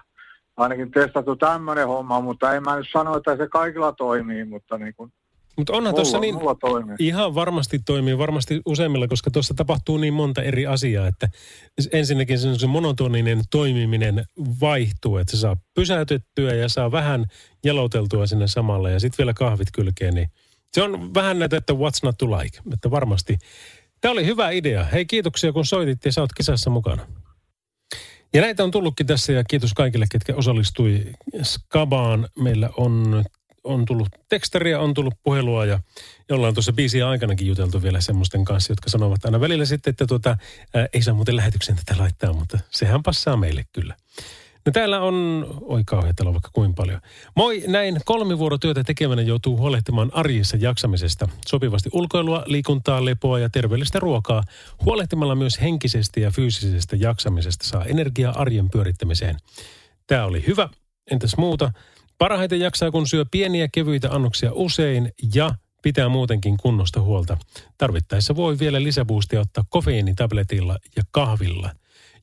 ainakin 0.58 0.92
testattu 0.92 1.36
tämmöinen 1.36 1.88
homma, 1.88 2.22
mutta 2.22 2.54
ei 2.54 2.60
mä 2.60 2.76
nyt 2.76 2.88
sano, 2.92 3.18
että 3.18 3.38
se 3.38 3.48
kaikilla 3.48 3.92
toimii, 3.92 4.46
mutta 4.46 4.78
niin 4.78 4.94
kuin 4.96 5.12
Mutta 5.58 5.74
onhan 5.74 5.96
tuossa 5.96 6.20
niin, 6.20 6.36
mulla 6.36 6.56
toimii. 6.56 6.96
ihan 7.00 7.36
varmasti 7.36 7.80
toimii, 7.80 8.18
varmasti 8.18 8.62
useimmilla, 8.66 9.08
koska 9.08 9.32
tuossa 9.32 9.54
tapahtuu 9.54 9.98
niin 9.98 10.14
monta 10.14 10.42
eri 10.42 10.68
asiaa, 10.68 11.08
että 11.08 11.30
ensinnäkin 11.92 12.40
se, 12.40 12.68
monotoninen 12.68 13.42
toimiminen 13.52 14.26
vaihtuu, 14.62 15.18
että 15.18 15.32
se 15.32 15.38
saa 15.38 15.58
pysäytettyä 15.76 16.54
ja 16.54 16.70
saa 16.70 16.92
vähän 16.92 17.26
jaloteltua 17.66 18.28
sinne 18.28 18.48
samalle 18.48 18.92
ja 18.92 19.00
sitten 19.00 19.18
vielä 19.18 19.34
kahvit 19.34 19.68
kylkeen, 19.74 20.14
niin 20.14 20.28
se 20.74 20.84
on 20.84 21.14
vähän 21.14 21.40
näitä, 21.40 21.58
että 21.58 21.74
what's 21.74 22.00
not 22.04 22.18
to 22.18 22.38
like, 22.38 22.60
että 22.74 22.92
varmasti. 22.92 23.38
Tämä 24.02 24.12
oli 24.12 24.26
hyvä 24.26 24.50
idea. 24.50 24.84
Hei 24.84 25.06
kiitoksia 25.06 25.54
kun 25.54 25.66
soitit 25.66 26.06
ja 26.06 26.12
sä 26.12 26.22
oot 26.22 26.34
kisassa 26.34 26.70
mukana. 26.70 27.06
Ja 28.38 28.44
näitä 28.44 28.64
on 28.64 28.72
tullutkin 28.72 29.08
tässä 29.08 29.34
ja 29.34 29.44
kiitos 29.44 29.74
kaikille, 29.74 30.06
ketkä 30.12 30.36
osallistui 30.36 31.04
Skabaan. 31.44 32.28
Meillä 32.40 32.70
on, 32.78 33.24
on 33.64 33.86
tullut 33.86 34.10
tekstaria, 34.30 34.80
on 34.80 34.94
tullut 34.94 35.14
puhelua 35.24 35.66
ja 35.66 35.80
ollaan 36.32 36.54
tuossa 36.54 36.74
biisiä 36.74 37.10
aikanakin 37.10 37.48
juteltu 37.48 37.82
vielä 37.82 38.02
semmoisten 38.02 38.46
kanssa, 38.46 38.72
jotka 38.72 38.90
sanovat 38.90 39.26
aina 39.26 39.40
välillä 39.40 39.66
sitten, 39.66 39.92
että 39.92 40.08
tuota, 40.08 40.38
ää, 40.74 40.88
ei 40.94 41.02
saa 41.02 41.14
muuten 41.14 41.36
lähetyksen 41.36 41.76
tätä 41.76 42.02
laittaa, 42.02 42.34
mutta 42.34 42.60
sehän 42.70 43.04
passaa 43.04 43.38
meille 43.38 43.66
kyllä. 43.74 43.96
No 44.68 44.72
täällä 44.72 45.02
on, 45.02 45.48
oi 45.62 45.84
kauhean, 45.86 46.14
vaikka 46.24 46.50
kuin 46.54 46.76
paljon. 46.76 47.02
Moi, 47.36 47.64
näin 47.68 48.00
kolmivuorotyötä 48.06 48.84
tekevänä 48.84 49.22
joutuu 49.22 49.58
huolehtimaan 49.58 50.12
arjessa 50.14 50.58
jaksamisesta. 50.58 51.30
Sopivasti 51.48 51.90
ulkoilua, 51.94 52.44
liikuntaa, 52.46 53.06
lepoa 53.06 53.40
ja 53.40 53.50
terveellistä 53.50 54.00
ruokaa. 54.00 54.44
Huolehtimalla 54.86 55.36
myös 55.36 55.62
henkisestä 55.62 56.20
ja 56.20 56.32
fyysisestä 56.32 56.96
jaksamisesta 56.96 57.66
saa 57.66 57.86
energiaa 57.86 58.42
arjen 58.42 58.70
pyörittämiseen. 58.70 59.38
Tämä 60.08 60.26
oli 60.26 60.44
hyvä. 60.48 60.70
Entäs 61.12 61.38
muuta? 61.38 61.72
Parhaiten 62.18 62.60
jaksaa, 62.60 62.92
kun 62.92 63.08
syö 63.08 63.26
pieniä 63.32 63.68
kevyitä 63.72 64.10
annoksia 64.12 64.52
usein 64.54 65.12
ja 65.34 65.52
pitää 65.82 66.10
muutenkin 66.10 66.58
kunnosta 66.58 67.02
huolta. 67.02 67.38
Tarvittaessa 67.78 68.36
voi 68.36 68.60
vielä 68.60 68.84
lisäboostia 68.84 69.42
ottaa 69.42 69.64
kofeiinitabletilla 69.70 70.78
ja 70.96 71.04
kahvilla. 71.12 71.72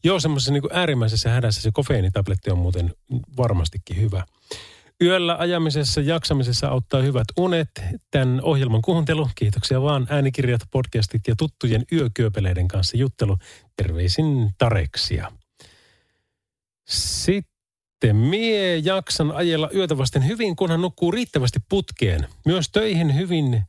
Joo, 0.05 0.21
semmoisessa 0.21 0.53
niin 0.53 0.63
äärimmäisessä 0.73 1.31
hädässä 1.31 1.63
se 1.63 1.71
kofeiinitabletti 1.73 2.51
on 2.51 2.59
muuten 2.59 2.95
varmastikin 3.37 4.01
hyvä. 4.01 4.25
Yöllä 5.03 5.37
ajamisessa, 5.37 6.01
jaksamisessa 6.01 6.69
auttaa 6.69 7.03
hyvät 7.03 7.25
unet. 7.39 7.69
Tämän 8.11 8.41
ohjelman 8.43 8.83
kuuntelu, 8.83 9.29
kiitoksia 9.35 9.83
vaan 9.83 10.07
äänikirjat, 10.11 10.61
podcastit 10.71 11.23
ja 11.29 11.37
tuttujen 11.37 11.85
yökyöpeleiden 11.93 12.69
kanssa 12.69 12.97
juttelu. 12.97 13.37
Terveisin 13.77 14.51
Tareksia. 14.59 15.33
Sitten 16.89 18.17
mie 18.17 18.77
jaksan 18.77 19.33
ajella 19.33 19.71
yötä 19.75 19.99
vasten 19.99 20.27
hyvin, 20.27 20.57
kunhan 20.57 20.83
nukkuu 20.83 21.11
riittävästi 21.11 21.59
putkeen. 21.69 22.29
Myös 22.47 22.71
töihin 22.71 23.15
hyvin 23.15 23.63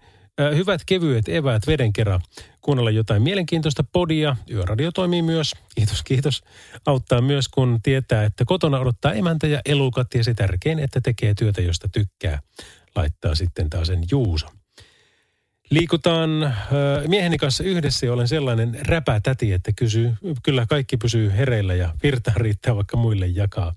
hyvät 0.56 0.82
kevyet 0.86 1.30
eväät 1.30 1.68
veden 1.68 1.94
kerran. 1.94 2.22
Kuunnella 2.62 2.92
jotain 2.92 3.22
mielenkiintoista 3.22 3.84
podia. 3.94 4.36
Yöradio 4.52 4.92
toimii 4.92 5.22
myös. 5.22 5.54
Kiitos, 5.76 6.04
kiitos. 6.04 6.44
Auttaa 6.86 7.22
myös, 7.22 7.50
kun 7.50 7.80
tietää, 7.84 8.24
että 8.24 8.46
kotona 8.46 8.80
odottaa 8.80 9.14
emäntä 9.14 9.48
ja 9.48 9.62
elukat 9.66 10.08
ja 10.14 10.24
se 10.24 10.34
tärkein, 10.34 10.80
että 10.80 11.02
tekee 11.02 11.34
työtä, 11.34 11.62
josta 11.62 11.90
tykkää. 11.90 12.40
Laittaa 12.96 13.36
sitten 13.36 13.70
taas 13.70 13.88
sen 13.88 14.04
Juuso. 14.12 14.48
Liikutaan 15.70 16.54
mieheni 17.08 17.38
kanssa 17.38 17.64
yhdessä 17.64 18.06
ja 18.06 18.14
olen 18.14 18.28
sellainen 18.28 18.78
räpätäti, 18.82 19.54
että 19.54 19.72
kysyy, 19.76 20.14
kyllä 20.44 20.66
kaikki 20.70 20.98
pysyy 20.98 21.32
hereillä 21.32 21.74
ja 21.74 21.94
virtaa 22.04 22.34
riittää 22.38 22.76
vaikka 22.76 22.98
muille 22.98 23.28
jakaa. 23.28 23.74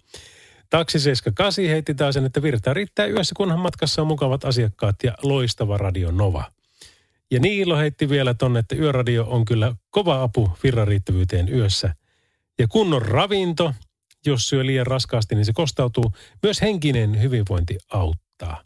Taksi 0.70 1.00
78 1.00 1.64
heitti 1.64 1.94
taas 1.94 2.14
sen, 2.14 2.24
että 2.24 2.42
virtaa 2.42 2.74
riittää 2.74 3.06
yössä, 3.06 3.34
kunhan 3.36 3.58
matkassa 3.58 4.02
on 4.02 4.08
mukavat 4.08 4.44
asiakkaat 4.44 4.96
ja 5.04 5.14
loistava 5.22 5.78
Radio 5.78 6.10
Nova. 6.10 6.44
Ja 7.30 7.40
Niilo 7.40 7.76
heitti 7.76 8.08
vielä 8.08 8.34
tonne, 8.34 8.60
että 8.60 8.76
yöradio 8.76 9.26
on 9.28 9.44
kyllä 9.44 9.74
kova 9.90 10.22
apu 10.22 10.50
virran 10.62 10.88
riittävyyteen 10.88 11.48
yössä. 11.54 11.94
Ja 12.58 12.68
kunnon 12.68 13.02
ravinto, 13.02 13.74
jos 14.26 14.48
syö 14.48 14.66
liian 14.66 14.86
raskaasti, 14.86 15.34
niin 15.34 15.44
se 15.44 15.52
kostautuu. 15.52 16.12
Myös 16.42 16.60
henkinen 16.60 17.22
hyvinvointi 17.22 17.78
auttaa. 17.92 18.62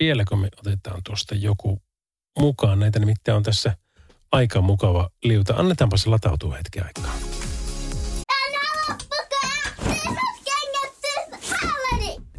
Vieläkö 0.00 0.36
me 0.36 0.48
otetaan 0.58 1.00
tuosta 1.04 1.34
joku 1.34 1.82
mukaan? 2.38 2.78
Näitä 2.78 2.98
nimittäin 2.98 3.36
on 3.36 3.42
tässä 3.42 3.76
aika 4.32 4.60
mukava 4.60 5.10
liuta. 5.24 5.54
Annetaanpa 5.56 5.96
se 5.96 6.10
latautua 6.10 6.56
hetken 6.56 6.86
aikaa. 6.86 7.39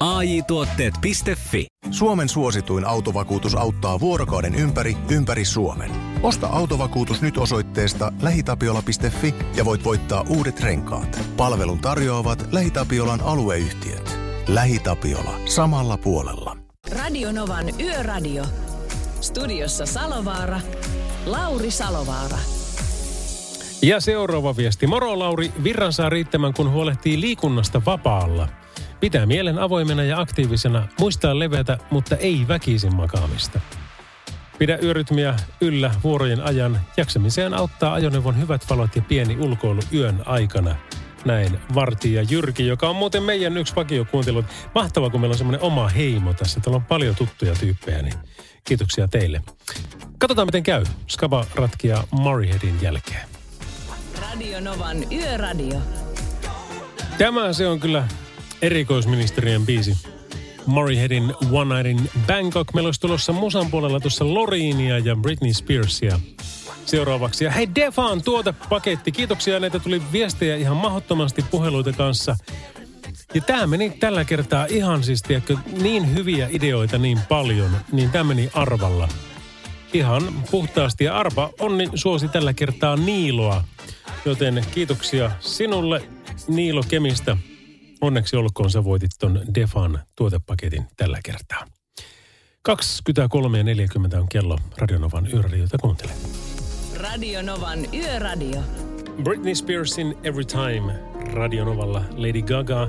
AJ-tuotteet.fi 0.00 1.66
Suomen 1.90 2.28
suosituin 2.28 2.84
autovakuutus 2.84 3.54
auttaa 3.54 4.00
vuorokauden 4.00 4.54
ympäri, 4.54 4.96
ympäri 5.10 5.44
Suomen. 5.44 5.90
Osta 6.22 6.46
autovakuutus 6.46 7.22
nyt 7.22 7.38
osoitteesta 7.38 8.12
lähitapiola.fi 8.22 9.34
ja 9.56 9.64
voit 9.64 9.84
voittaa 9.84 10.24
uudet 10.28 10.60
renkaat. 10.60 11.20
Palvelun 11.36 11.78
tarjoavat 11.78 12.48
LähiTapiolan 12.52 13.20
alueyhtiöt. 13.20 14.18
LähiTapiola. 14.48 15.40
Samalla 15.44 15.98
puolella. 15.98 16.56
Radio 16.90 17.32
Novan 17.32 17.66
Yöradio. 17.80 18.44
Studiossa 19.20 19.86
Salovaara. 19.86 20.60
Lauri 21.26 21.70
Salovaara. 21.70 22.38
Ja 23.82 24.00
seuraava 24.00 24.56
viesti. 24.56 24.86
Moro 24.86 25.18
Lauri, 25.18 25.52
virran 25.64 25.92
saa 25.92 26.10
riittämään, 26.10 26.54
kun 26.54 26.70
huolehtii 26.70 27.20
liikunnasta 27.20 27.82
vapaalla. 27.86 28.48
Pitää 29.04 29.26
mielen 29.26 29.58
avoimena 29.58 30.02
ja 30.02 30.20
aktiivisena, 30.20 30.88
muistaa 31.00 31.38
levätä, 31.38 31.78
mutta 31.90 32.16
ei 32.16 32.44
väkisin 32.48 32.96
makaamista. 32.96 33.60
Pidä 34.58 34.78
yörytmiä 34.82 35.34
yllä 35.60 35.90
vuorojen 36.04 36.42
ajan. 36.42 36.80
Jaksamiseen 36.96 37.54
auttaa 37.54 37.94
ajoneuvon 37.94 38.40
hyvät 38.40 38.64
valot 38.70 38.96
ja 38.96 39.02
pieni 39.02 39.36
ulkoilu 39.40 39.80
yön 39.92 40.22
aikana. 40.26 40.76
näin 41.24 41.58
Varti 41.74 42.14
ja 42.14 42.22
Jyrki, 42.30 42.66
joka 42.66 42.88
on 42.88 42.96
muuten 42.96 43.22
meidän 43.22 43.56
yksi 43.56 43.76
vakiokuuntelu. 43.76 44.44
Mahtavaa, 44.74 45.10
kun 45.10 45.20
meillä 45.20 45.34
on 45.34 45.38
semmoinen 45.38 45.62
oma 45.62 45.88
heimo 45.88 46.34
tässä. 46.34 46.60
Täällä 46.60 46.76
on 46.76 46.84
paljon 46.84 47.14
tuttuja 47.14 47.54
tyyppejä, 47.54 48.02
niin 48.02 48.14
kiitoksia 48.64 49.08
teille. 49.08 49.42
Katsotaan, 50.18 50.48
miten 50.48 50.62
käy. 50.62 50.84
Skaba 51.08 51.44
ratkia 51.54 52.04
Murrayheadin 52.10 52.82
jälkeen. 52.82 53.28
Radio 54.20 54.60
Novan 54.60 54.96
Yöradio. 55.12 55.80
Tämä 57.18 57.52
se 57.52 57.68
on 57.68 57.80
kyllä 57.80 58.08
erikoisministerien 58.64 59.66
biisi. 59.66 59.96
Murrayheadin 60.66 61.34
One 61.50 61.74
Night 61.74 61.90
in 61.90 62.10
Bangkok. 62.26 62.74
Meillä 62.74 62.88
olisi 62.88 63.00
tulossa 63.00 63.32
musan 63.32 63.70
puolella 63.70 64.00
tuossa 64.00 64.34
Loriinia 64.34 64.98
ja 64.98 65.16
Britney 65.16 65.54
Spearsia 65.54 66.20
seuraavaksi. 66.86 67.44
Ja 67.44 67.50
hei 67.50 67.68
Defan 67.74 68.22
tuotepaketti. 68.22 69.12
Kiitoksia, 69.12 69.60
näitä 69.60 69.78
tuli 69.78 70.02
viestejä 70.12 70.56
ihan 70.56 70.76
mahdottomasti 70.76 71.44
puheluita 71.50 71.92
kanssa. 71.92 72.36
Ja 73.34 73.40
tämä 73.40 73.66
meni 73.66 73.90
tällä 73.90 74.24
kertaa 74.24 74.66
ihan 74.68 75.04
siis, 75.04 75.22
tiedätkö, 75.22 75.56
niin 75.82 76.14
hyviä 76.14 76.48
ideoita 76.50 76.98
niin 76.98 77.18
paljon, 77.28 77.70
niin 77.92 78.10
tämä 78.10 78.24
meni 78.24 78.50
arvalla. 78.54 79.08
Ihan 79.92 80.22
puhtaasti. 80.50 81.04
Ja 81.04 81.16
arva 81.16 81.50
onni 81.60 81.88
suosi 81.94 82.28
tällä 82.28 82.52
kertaa 82.52 82.96
Niiloa. 82.96 83.64
Joten 84.24 84.64
kiitoksia 84.74 85.30
sinulle 85.40 86.02
Niilo 86.48 86.82
Kemistä. 86.88 87.36
Onneksi 88.04 88.36
olkoon 88.36 88.70
sä 88.70 88.84
voitit 88.84 89.10
ton 89.18 89.40
Defan 89.54 90.00
tuotepaketin 90.16 90.84
tällä 90.96 91.18
kertaa. 91.24 91.66
23 92.62 93.58
ja 93.58 93.64
40 93.64 94.20
on 94.20 94.28
kello 94.28 94.58
Radionovan 94.78 95.28
yöradiota 95.32 95.78
kuuntelee. 95.78 96.14
Radio 96.96 97.42
Novan 97.42 97.78
Yöradio. 97.94 98.60
Britney 99.22 99.54
Spearsin 99.54 100.18
Every 100.22 100.44
Time 100.44 100.92
Radionovalla 101.32 102.04
Lady 102.10 102.42
Gaga. 102.42 102.88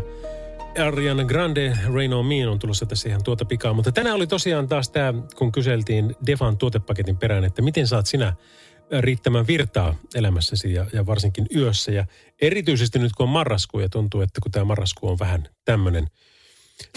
Ariana 0.88 1.24
Grande, 1.24 1.78
Rain 1.94 2.14
on 2.14 2.26
Me 2.26 2.48
on 2.48 2.60
tulossa 2.60 2.86
tässä 2.86 3.10
ihan 3.10 3.24
tuota 3.24 3.46
pikaa. 3.46 3.74
Mutta 3.74 3.92
tänään 3.92 4.16
oli 4.16 4.28
tosiaan 4.28 4.68
taas 4.68 4.90
tämä, 4.90 5.14
kun 5.36 5.52
kyseltiin 5.52 6.16
Defan 6.26 6.58
tuotepaketin 6.58 7.18
perään, 7.18 7.44
että 7.44 7.62
miten 7.62 7.88
saat 7.88 8.06
sinä 8.06 8.34
riittämään 9.00 9.48
virtaa 9.48 9.96
elämässäsi 10.16 10.74
ja, 10.74 10.86
ja 10.94 11.06
varsinkin 11.06 11.46
yössä. 11.56 11.92
Ja 11.92 12.06
erityisesti 12.42 13.00
nyt 13.00 13.12
kun 13.18 13.24
on 13.24 13.30
marraskuu 13.30 13.80
ja 13.80 13.90
tuntuu, 13.90 14.22
että 14.22 14.42
kun 14.42 14.52
tämä 14.52 14.66
marraskuu 14.66 15.10
on 15.10 15.20
vähän 15.20 15.50
tämmöinen. 15.66 16.08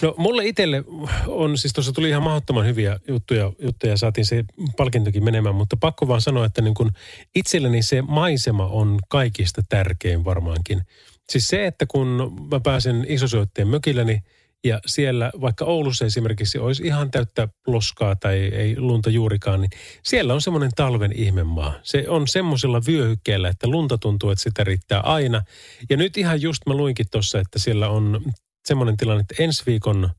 No 0.02 0.14
mulle 0.16 0.46
itselle 0.46 0.84
on, 1.26 1.58
siis 1.58 1.72
tuossa 1.72 1.92
tuli 1.92 2.08
ihan 2.08 2.22
mahdottoman 2.22 2.66
hyviä 2.66 3.00
juttuja, 3.08 3.52
juttuja 3.58 3.96
saatiin 3.96 4.26
se 4.26 4.44
palkintokin 4.76 5.24
menemään, 5.24 5.54
mutta 5.54 5.76
pakko 5.76 6.08
vaan 6.08 6.20
sanoa, 6.20 6.46
että 6.46 6.62
niin 6.62 6.74
kun 6.74 6.90
itselleni 7.34 7.82
se 7.82 8.02
maisema 8.02 8.66
on 8.66 8.98
kaikista 9.08 9.62
tärkein 9.68 10.24
varmaankin. 10.24 10.82
Siis 11.28 11.48
se, 11.48 11.66
että 11.66 11.86
kun 11.86 12.36
mä 12.50 12.60
pääsen 12.60 13.06
isosyötteen 13.08 13.68
mökilläni 13.68 14.22
ja 14.64 14.80
siellä 14.86 15.30
vaikka 15.40 15.64
Oulussa 15.64 16.04
esimerkiksi 16.04 16.58
olisi 16.58 16.86
ihan 16.86 17.10
täyttä 17.10 17.48
loskaa 17.66 18.16
tai 18.16 18.36
ei 18.36 18.80
lunta 18.80 19.10
juurikaan, 19.10 19.60
niin 19.60 19.70
siellä 20.02 20.34
on 20.34 20.40
semmoinen 20.40 20.70
talven 20.76 21.12
ihmemaa. 21.12 21.74
Se 21.82 22.04
on 22.08 22.28
semmoisella 22.28 22.82
vyöhykkeellä, 22.86 23.48
että 23.48 23.68
lunta 23.68 23.98
tuntuu, 23.98 24.30
että 24.30 24.42
sitä 24.42 24.64
riittää 24.64 25.00
aina. 25.00 25.42
Ja 25.90 25.96
nyt 25.96 26.16
ihan 26.16 26.42
just 26.42 26.62
mä 26.66 26.74
luinkin 26.74 27.06
tuossa, 27.10 27.40
että 27.40 27.58
siellä 27.58 27.88
on 27.88 28.20
semmoinen 28.64 28.96
tilanne, 28.96 29.20
että 29.20 29.42
ensi 29.42 29.62
viikon 29.66 30.10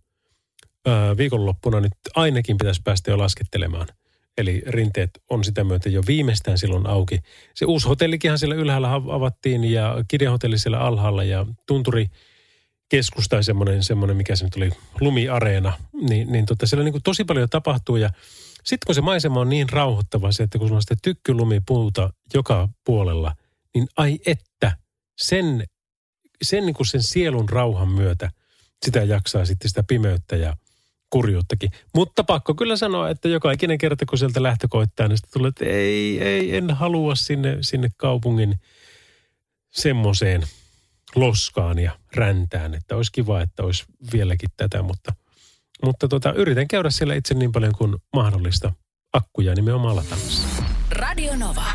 ää, 0.86 1.18
viikonloppuna 1.18 1.80
nyt 1.80 1.94
ainakin 2.16 2.58
pitäisi 2.58 2.82
päästä 2.84 3.12
jo 3.12 3.18
laskettelemaan. 3.18 3.88
Eli 4.38 4.64
rinteet 4.68 5.10
on 5.30 5.44
sitä 5.44 5.64
myötä 5.64 5.90
jo 5.90 6.02
viimeistään 6.08 6.58
silloin 6.58 6.88
auki. 6.88 7.20
Se 7.56 7.66
uusi 7.66 7.88
hotellikinhan 7.88 8.40
siellä 8.40 8.56
ylhäällä 8.56 8.94
avattiin 8.94 9.64
ja 9.64 9.96
kirjahotelli 10.08 10.60
siellä 10.60 10.80
alhaalla 10.80 11.24
ja 11.24 11.46
tunturi 11.68 12.06
keskus 12.90 13.28
tai 13.30 13.44
semmoinen, 13.44 13.84
semmoinen 13.84 14.18
mikä 14.18 14.36
se 14.36 14.46
nyt 14.46 14.56
oli, 14.56 14.70
lumiareena, 15.00 15.74
niin, 16.10 16.32
niin 16.32 16.46
tota, 16.46 16.68
siellä 16.68 16.84
niin 16.84 16.94
kuin 16.94 17.04
tosi 17.04 17.24
paljon 17.24 17.50
tapahtuu 17.50 17.96
ja 17.96 18.10
sitten 18.64 18.86
kun 18.86 18.96
se 18.96 19.02
maisema 19.02 19.40
on 19.40 19.50
niin 19.50 19.70
rauhoittava 19.70 20.32
se, 20.32 20.44
että 20.44 20.58
kun 20.58 20.68
sulla 20.68 20.78
on 20.78 20.82
sitä 20.82 20.96
tykkylumipuuta 21.02 22.14
joka 22.34 22.70
puolella, 22.86 23.36
niin 23.76 23.88
ai 23.98 24.20
että 24.26 24.78
sen, 25.18 25.64
sen, 26.42 26.66
niin 26.66 26.74
kuin 26.74 26.88
sen 26.88 27.04
sielun 27.04 27.50
rauhan 27.50 27.90
myötä 27.90 28.32
sitä 28.86 29.00
jaksaa 29.00 29.46
sitten 29.46 29.70
sitä 29.70 29.84
pimeyttä 29.84 30.36
ja 30.36 30.58
kurjuuttakin. 31.10 31.72
Mutta 31.96 32.24
pakko 32.24 32.56
kyllä 32.56 32.76
sanoa, 32.76 33.10
että 33.10 33.28
joka 33.28 33.52
ikinen 33.52 33.78
kerta, 33.78 34.06
kun 34.06 34.18
sieltä 34.18 34.44
lähtö 34.44 34.68
koittaa, 34.70 35.08
niin 35.08 35.18
sitten 35.18 35.34
tulee, 35.34 35.50
että 35.50 35.66
ei, 35.66 36.22
ei, 36.24 36.58
en 36.58 36.72
halua 36.72 37.16
sinne, 37.16 37.58
sinne 37.62 37.90
kaupungin 37.98 38.56
semmoiseen 39.70 40.44
loskaan 41.16 41.80
ja 41.80 41.92
räntään. 42.16 42.74
Että 42.74 42.96
olisi 42.96 43.12
kiva, 43.12 43.42
että 43.42 43.64
olisi 43.64 43.86
vieläkin 44.14 44.50
tätä, 44.58 44.82
mutta, 44.82 45.14
mutta 45.86 46.08
tota, 46.08 46.34
yritän 46.34 46.68
käydä 46.68 46.90
siellä 46.90 47.16
itse 47.16 47.34
niin 47.34 47.52
paljon 47.52 47.74
kuin 47.78 47.96
mahdollista 48.16 48.74
akkuja 49.14 49.56
nimenomaan 49.56 49.96
lataamassa. 49.96 50.64
Radio 50.92 51.36
Nova. 51.36 51.66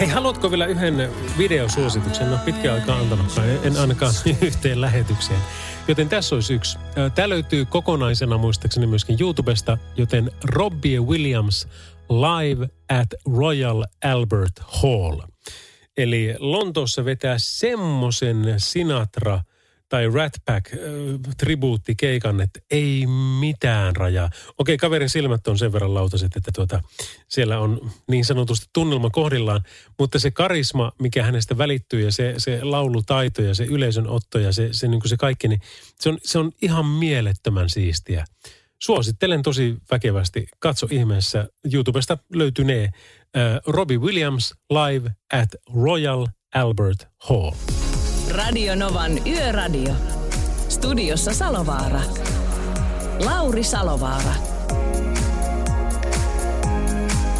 Hei, 0.00 0.08
haluatko 0.08 0.50
vielä 0.50 0.66
yhden 0.66 1.10
videosuosituksen? 1.38 2.30
No 2.30 2.38
pitkään 2.44 2.74
aikaa 2.74 2.98
antanutkaan, 2.98 3.48
en 3.48 3.76
ainakaan 3.76 4.12
yhteen 4.42 4.80
lähetykseen. 4.80 5.40
Joten 5.88 6.08
tässä 6.08 6.34
olisi 6.34 6.54
yksi. 6.54 6.78
Tämä 7.14 7.28
löytyy 7.28 7.64
kokonaisena 7.64 8.38
muistaakseni 8.38 8.86
myöskin 8.86 9.16
YouTubesta, 9.20 9.78
joten 9.96 10.30
Robbie 10.44 11.00
Williams 11.00 11.68
Live 12.10 12.68
at 12.88 13.08
Royal 13.38 13.84
Albert 14.04 14.52
Hall. 14.60 15.20
Eli 15.96 16.34
Lontoossa 16.38 17.04
vetää 17.04 17.36
semmoisen 17.38 18.54
Sinatra– 18.58 19.40
tai 19.88 20.10
Rat 20.14 20.32
Pack 20.44 20.72
äh, 20.72 20.78
tribuuttikeikan, 21.36 22.40
että 22.40 22.60
ei 22.70 23.06
mitään 23.40 23.96
rajaa. 23.96 24.30
Okei, 24.58 24.76
kaverin 24.76 25.08
silmät 25.08 25.48
on 25.48 25.58
sen 25.58 25.72
verran 25.72 25.94
lautaset, 25.94 26.36
että 26.36 26.50
tuota, 26.54 26.82
siellä 27.28 27.58
on 27.58 27.90
niin 28.10 28.24
sanotusti 28.24 28.66
tunnelma 28.72 29.10
kohdillaan, 29.10 29.60
mutta 29.98 30.18
se 30.18 30.30
karisma, 30.30 30.92
mikä 30.98 31.22
hänestä 31.22 31.58
välittyy 31.58 32.04
ja 32.04 32.12
se, 32.12 32.34
se 32.38 32.64
laulutaito 32.64 33.42
ja 33.42 33.54
se 33.54 33.64
yleisön 33.64 34.08
otto 34.08 34.38
ja 34.38 34.52
se, 34.52 34.68
se, 34.72 34.88
niin 34.88 35.08
se 35.08 35.16
kaikki, 35.16 35.48
niin 35.48 35.60
se 36.00 36.08
on, 36.08 36.18
se 36.22 36.38
on 36.38 36.52
ihan 36.62 36.86
mielettömän 36.86 37.70
siistiä. 37.70 38.24
Suosittelen 38.78 39.42
tosi 39.42 39.76
väkevästi. 39.90 40.46
Katso 40.58 40.86
ihmeessä. 40.90 41.48
YouTubesta 41.72 42.18
löytynee 42.34 42.84
äh, 42.84 42.92
Robbie 43.66 43.98
Williams 43.98 44.54
live 44.70 45.10
at 45.32 45.48
Royal 45.74 46.26
Albert 46.54 47.08
Hall. 47.28 47.52
Radio 48.30 48.74
Novan 48.74 49.26
Yöradio. 49.26 49.94
Studiossa 50.68 51.34
Salovaara. 51.34 52.00
Lauri 53.24 53.64
Salovaara. 53.64 54.34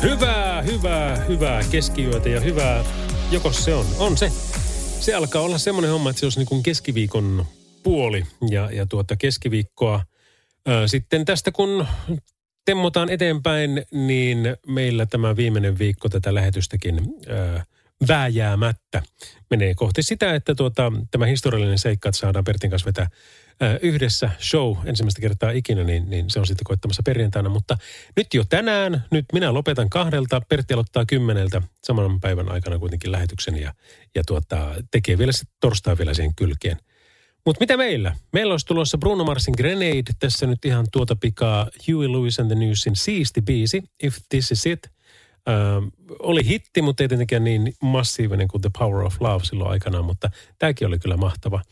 Hyvää, 0.03 0.62
hyvää, 0.62 1.16
hyvää 1.16 1.62
keskiyötä 1.70 2.29
ja 2.29 2.40
hyvää, 2.40 2.85
joko 3.31 3.53
se 3.53 3.75
on, 3.75 3.87
on 3.99 4.16
se. 4.16 4.31
Se 5.01 5.14
alkaa 5.14 5.42
olla 5.42 5.59
semmoinen 5.59 5.90
homma, 5.90 6.11
että 6.11 6.20
se 6.20 6.27
olisi 6.27 6.38
niin 6.38 6.49
kuin 6.49 6.62
keskiviikon 6.62 7.46
puoli 7.83 8.25
ja, 8.51 8.70
ja 8.70 8.87
tuota 8.87 9.16
keskiviikkoa. 9.16 10.05
Sitten 10.87 11.25
tästä 11.25 11.53
kun 11.53 11.87
temmotaan 12.67 13.09
eteenpäin, 13.09 13.83
niin 13.91 14.57
meillä 14.67 15.07
tämä 15.07 15.37
viimeinen 15.37 15.79
viikko 15.79 16.09
tätä 16.09 16.35
lähetystäkin 16.35 17.01
ää, 17.29 17.65
vääjäämättä 18.09 19.03
menee 19.51 19.75
kohti 19.75 20.03
sitä, 20.03 20.35
että 20.35 20.55
tuota, 20.55 20.93
tämä 21.11 21.27
historiallinen 21.27 21.79
seikka, 21.79 22.09
että 22.09 22.19
saadaan 22.19 22.45
Pertin 22.45 22.71
kanssa 22.71 22.87
vetää 22.87 23.09
ää, 23.61 23.79
yhdessä 23.83 24.31
show 24.41 24.77
ensimmäistä 24.85 25.21
kertaa 25.21 25.51
ikinä, 25.51 25.85
niin, 25.85 26.11
niin 26.11 26.31
se 26.31 26.41
on 26.41 26.47
sitten 26.47 26.65
koittamassa 26.65 27.03
perjantaina. 27.03 27.49
Mutta 27.49 27.79
nyt 28.17 28.35
jo 28.35 28.45
tänään, 28.45 29.05
nyt 29.11 29.25
minä 29.33 29.55
lopetan 29.55 29.91
kahdelta, 29.91 30.43
Pertti 30.49 30.75
aloittaa 30.75 31.07
kymmeneltä 31.07 31.63
saman 31.85 32.21
päivän 32.21 32.53
aikana 32.53 32.79
kuitenkin 32.79 33.13
lähetyksen 33.13 33.57
ja, 33.57 33.75
ja 34.15 34.23
tuota, 34.27 34.75
tekee 34.91 35.19
vielä 35.19 35.33
sitten 35.33 35.57
torstai 35.61 35.99
vielä 35.99 36.15
siihen 36.15 36.35
kylkeen. 36.35 36.77
Mutta 37.47 37.61
mitä 37.61 37.77
meillä? 37.77 38.17
Meillä 38.33 38.53
olisi 38.53 38.67
tulossa 38.67 38.99
Bruno 38.99 39.25
Marsin 39.25 39.55
Grenade, 39.57 40.13
tässä 40.19 40.47
nyt 40.47 40.65
ihan 40.65 40.87
tuota 40.93 41.17
pikaa 41.17 41.67
Huey 41.89 42.13
Lewis 42.13 42.41
and 42.41 42.51
the 42.51 42.55
Newsin 42.55 42.97
siisti 42.97 43.43
biisi, 43.43 43.83
If 44.03 44.17
This 44.29 44.51
Is 44.51 44.67
It– 44.67 44.81
Ö, 45.49 45.53
oli 46.19 46.47
hitti, 46.47 46.83
mutta 46.83 47.03
ei 47.03 47.09
tietenkään 47.09 47.45
niin 47.45 47.75
massiivinen 47.83 48.49
kuin 48.49 48.61
The 48.61 48.71
Power 48.79 49.07
of 49.07 49.17
Love 49.21 49.45
silloin 49.45 49.71
aikanaan, 49.71 50.05
mutta 50.05 50.31
tämäkin 50.59 50.87
oli 50.87 50.99
kyllä 50.99 51.17
mahtava. 51.17 51.63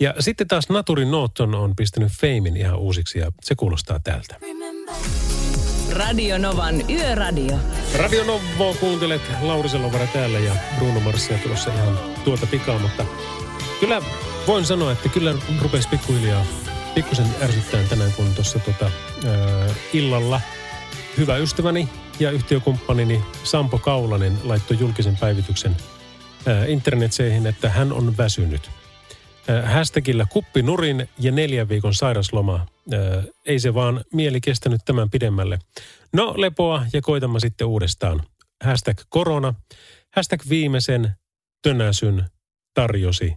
Ja 0.00 0.14
sitten 0.18 0.48
taas 0.48 0.68
Naturin 0.68 1.10
Norton 1.10 1.54
on 1.54 1.76
pistänyt 1.76 2.12
Famein 2.20 2.56
ihan 2.56 2.78
uusiksi 2.78 3.18
ja 3.18 3.32
se 3.42 3.54
kuulostaa 3.54 4.00
tältä. 4.04 4.36
Radio 5.92 6.38
Novan 6.38 6.90
Yöradio. 6.90 7.58
Radio 7.96 8.24
Novo 8.24 8.74
kuuntelet 8.80 9.22
Lauri 9.40 9.68
Selovara 9.68 10.06
täällä 10.06 10.38
ja 10.38 10.54
Bruno 10.76 11.00
Marssia 11.00 11.38
tulossa 11.38 11.74
ihan 11.74 11.98
tuota 12.24 12.46
pikaa, 12.46 12.78
mutta 12.78 13.06
kyllä 13.80 14.02
voin 14.46 14.66
sanoa, 14.66 14.92
että 14.92 15.08
kyllä 15.08 15.34
rupesi 15.60 15.88
pikkuhiljaa 15.88 16.46
pikkusen 16.94 17.26
ärsyttäen 17.42 17.88
tänään, 17.88 18.12
kun 18.12 18.34
tuossa 18.34 18.58
tota, 18.58 18.90
illalla 19.92 20.40
hyvä 21.16 21.36
ystäväni 21.36 21.88
ja 22.20 22.30
yhtiökumppanini 22.30 23.22
Sampo 23.44 23.78
Kaulanen 23.78 24.38
laittoi 24.44 24.78
julkisen 24.80 25.16
päivityksen 25.16 25.76
äh, 26.48 26.70
internetseihin, 26.70 27.46
että 27.46 27.68
hän 27.70 27.92
on 27.92 28.16
väsynyt. 28.16 28.70
Äh, 29.50 29.72
hashtagillä 29.72 30.26
kuppinurin 30.30 31.08
ja 31.18 31.32
neljän 31.32 31.68
viikon 31.68 31.94
sairasloma. 31.94 32.54
Äh, 32.54 33.24
ei 33.46 33.58
se 33.58 33.74
vaan 33.74 34.04
mieli 34.12 34.40
kestänyt 34.40 34.80
tämän 34.84 35.10
pidemmälle. 35.10 35.58
No 36.12 36.34
lepoa 36.36 36.86
ja 36.92 37.00
koitamme 37.02 37.40
sitten 37.40 37.66
uudestaan. 37.66 38.22
Hashtag 38.64 39.00
korona. 39.08 39.54
Hashtag 40.16 40.40
viimeisen 40.48 41.12
tönäsyn 41.62 42.24
tarjosi 42.74 43.36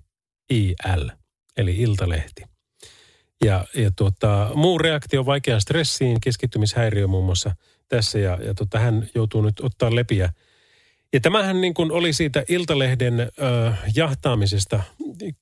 IL, 0.53 1.09
eli 1.57 1.75
Iltalehti. 1.75 2.43
Ja, 3.45 3.65
ja 3.75 3.91
tuota, 3.95 4.51
muu 4.55 4.77
reaktio 4.77 5.25
vaikeaan 5.25 5.61
stressiin, 5.61 6.21
keskittymishäiriö 6.21 7.07
muun 7.07 7.25
muassa 7.25 7.55
tässä 7.89 8.19
ja, 8.19 8.39
ja 8.45 8.53
tuota, 8.53 8.79
hän 8.79 9.07
joutuu 9.15 9.41
nyt 9.41 9.59
ottaa 9.59 9.95
lepiä. 9.95 10.33
Ja 11.13 11.19
tämähän 11.19 11.61
niin 11.61 11.73
kuin 11.73 11.91
oli 11.91 12.13
siitä 12.13 12.43
Iltalehden 12.49 13.19
äh, 13.19 13.79
jahtaamisesta 13.95 14.83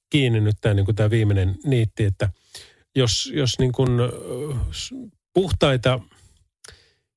kiinni 0.09 0.41
nyt 0.41 0.55
tämä, 0.61 0.73
niin 0.73 0.85
kuin 0.85 0.95
tämä 0.95 1.09
viimeinen 1.09 1.55
niitti, 1.65 2.03
että 2.03 2.29
jos, 2.95 3.31
jos 3.35 3.59
niin 3.59 3.71
kuin, 3.71 3.99
äh, 3.99 4.09
puhtaita, 5.33 5.99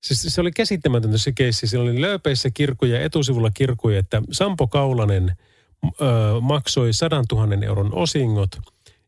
siis 0.03 0.35
se 0.35 0.41
oli 0.41 0.53
käsittämätöntä 0.53 1.19
se 1.19 1.33
keissi, 1.33 1.67
siellä 1.67 1.91
oli 1.91 2.01
lööpeissä 2.01 2.51
kirkuja, 2.55 3.01
etusivulla 3.01 3.51
kirkuja, 3.51 3.99
että 3.99 4.23
Sampo 4.33 4.67
Kaulanen 4.67 5.37
äh, 5.85 6.41
maksoi 6.41 6.93
100 6.93 7.23
000 7.33 7.67
euron 7.67 7.95
osingot– 7.95 8.51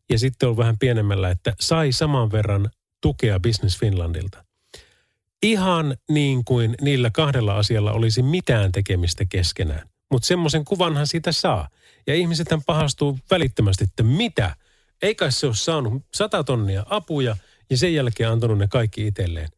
ja 0.09 0.19
sitten 0.19 0.49
on 0.49 0.57
vähän 0.57 0.77
pienemmällä, 0.77 1.29
että 1.29 1.53
sai 1.59 1.91
saman 1.91 2.31
verran 2.31 2.69
tukea 3.01 3.39
Business 3.39 3.79
Finlandilta. 3.79 4.43
Ihan 5.43 5.97
niin 6.09 6.45
kuin 6.45 6.75
niillä 6.81 7.09
kahdella 7.09 7.57
asialla 7.57 7.91
olisi 7.91 8.21
mitään 8.21 8.71
tekemistä 8.71 9.25
keskenään. 9.29 9.89
Mutta 10.11 10.27
semmoisen 10.27 10.65
kuvanhan 10.65 11.07
siitä 11.07 11.31
saa. 11.31 11.69
Ja 12.07 12.15
ihmiset 12.15 12.47
pahastuu 12.65 13.19
välittömästi, 13.31 13.83
että 13.83 14.03
mitä? 14.03 14.55
Eikä 15.01 15.31
se 15.31 15.47
ole 15.47 15.55
saanut 15.55 16.03
sata 16.13 16.43
tonnia 16.43 16.85
apuja 16.89 17.37
ja 17.69 17.77
sen 17.77 17.93
jälkeen 17.93 18.29
antanut 18.31 18.57
ne 18.57 18.67
kaikki 18.67 19.07
itselleen. 19.07 19.49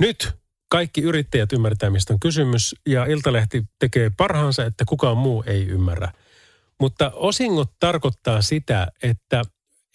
Nyt 0.00 0.32
kaikki 0.68 1.00
yrittäjät 1.00 1.52
ymmärtää, 1.52 1.90
mistä 1.90 2.12
on 2.12 2.20
kysymys 2.20 2.74
ja 2.86 3.04
Iltalehti 3.04 3.64
tekee 3.78 4.10
parhaansa, 4.16 4.64
että 4.64 4.84
kukaan 4.88 5.16
muu 5.16 5.44
ei 5.46 5.66
ymmärrä. 5.66 6.12
Mutta 6.82 7.10
osingot 7.14 7.70
tarkoittaa 7.80 8.42
sitä, 8.42 8.88
että 9.02 9.42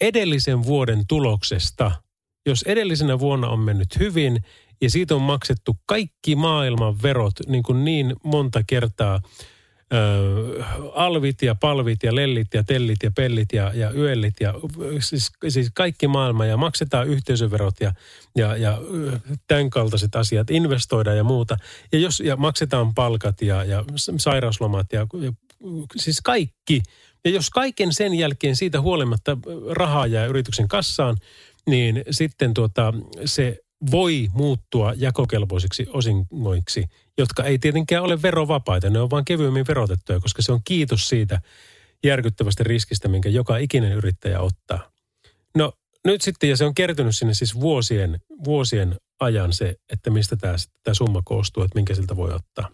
edellisen 0.00 0.64
vuoden 0.64 1.04
tuloksesta, 1.08 1.92
jos 2.46 2.62
edellisenä 2.62 3.18
vuonna 3.18 3.48
on 3.48 3.60
mennyt 3.60 3.98
hyvin 3.98 4.44
ja 4.80 4.90
siitä 4.90 5.14
on 5.14 5.22
maksettu 5.22 5.76
kaikki 5.86 6.36
maailman 6.36 7.02
verot 7.02 7.34
niin, 7.46 7.62
kuin 7.62 7.84
niin 7.84 8.16
monta 8.24 8.62
kertaa, 8.66 9.20
Ö, 9.92 10.64
alvit 10.94 11.42
ja 11.42 11.54
palvit 11.54 12.02
ja 12.02 12.14
lellit 12.14 12.54
ja 12.54 12.64
tellit 12.64 13.02
ja 13.02 13.10
pellit 13.16 13.52
ja, 13.52 13.72
ja 13.74 13.90
yöllit 13.90 14.34
ja 14.40 14.54
siis, 15.00 15.32
siis 15.48 15.70
kaikki 15.74 16.08
maailma 16.08 16.46
ja 16.46 16.56
maksetaan 16.56 17.08
yhteisöverot 17.08 17.74
ja, 17.80 17.92
ja, 18.36 18.56
ja 18.56 18.78
tämän 19.46 19.70
kaltaiset 19.70 20.16
asiat, 20.16 20.50
investoidaan 20.50 21.16
ja 21.16 21.24
muuta. 21.24 21.56
Ja, 21.92 21.98
jos, 21.98 22.20
ja 22.20 22.36
maksetaan 22.36 22.94
palkat 22.94 23.42
ja, 23.42 23.64
ja 23.64 23.84
sairauslomat 24.16 24.86
ja, 24.92 25.06
ja 25.20 25.32
siis 25.96 26.20
kaikki– 26.20 26.82
ja 27.24 27.30
jos 27.30 27.50
kaiken 27.50 27.94
sen 27.94 28.14
jälkeen 28.14 28.56
siitä 28.56 28.80
huolimatta 28.80 29.38
rahaa 29.70 30.06
jää 30.06 30.26
yrityksen 30.26 30.68
kassaan, 30.68 31.16
niin 31.66 32.02
sitten 32.10 32.54
tuota, 32.54 32.94
se 33.24 33.58
voi 33.90 34.28
muuttua 34.32 34.92
jakokelpoisiksi 34.96 35.86
osingoiksi, 35.92 36.84
jotka 37.18 37.44
ei 37.44 37.58
tietenkään 37.58 38.04
ole 38.04 38.22
verovapaita. 38.22 38.90
Ne 38.90 39.00
on 39.00 39.10
vain 39.10 39.24
kevyemmin 39.24 39.66
verotettuja, 39.68 40.20
koska 40.20 40.42
se 40.42 40.52
on 40.52 40.60
kiitos 40.64 41.08
siitä 41.08 41.40
järkyttävästä 42.04 42.64
riskistä, 42.64 43.08
minkä 43.08 43.28
joka 43.28 43.56
ikinen 43.56 43.92
yrittäjä 43.92 44.40
ottaa. 44.40 44.90
No 45.56 45.72
nyt 46.04 46.22
sitten, 46.22 46.50
ja 46.50 46.56
se 46.56 46.64
on 46.64 46.74
kertynyt 46.74 47.16
sinne 47.16 47.34
siis 47.34 47.60
vuosien, 47.60 48.20
vuosien 48.44 48.96
ajan 49.20 49.52
se, 49.52 49.76
että 49.92 50.10
mistä 50.10 50.36
tämä, 50.36 50.54
tämä 50.82 50.94
summa 50.94 51.22
koostuu, 51.24 51.62
että 51.62 51.78
minkä 51.78 51.94
siltä 51.94 52.16
voi 52.16 52.32
ottaa. 52.32 52.70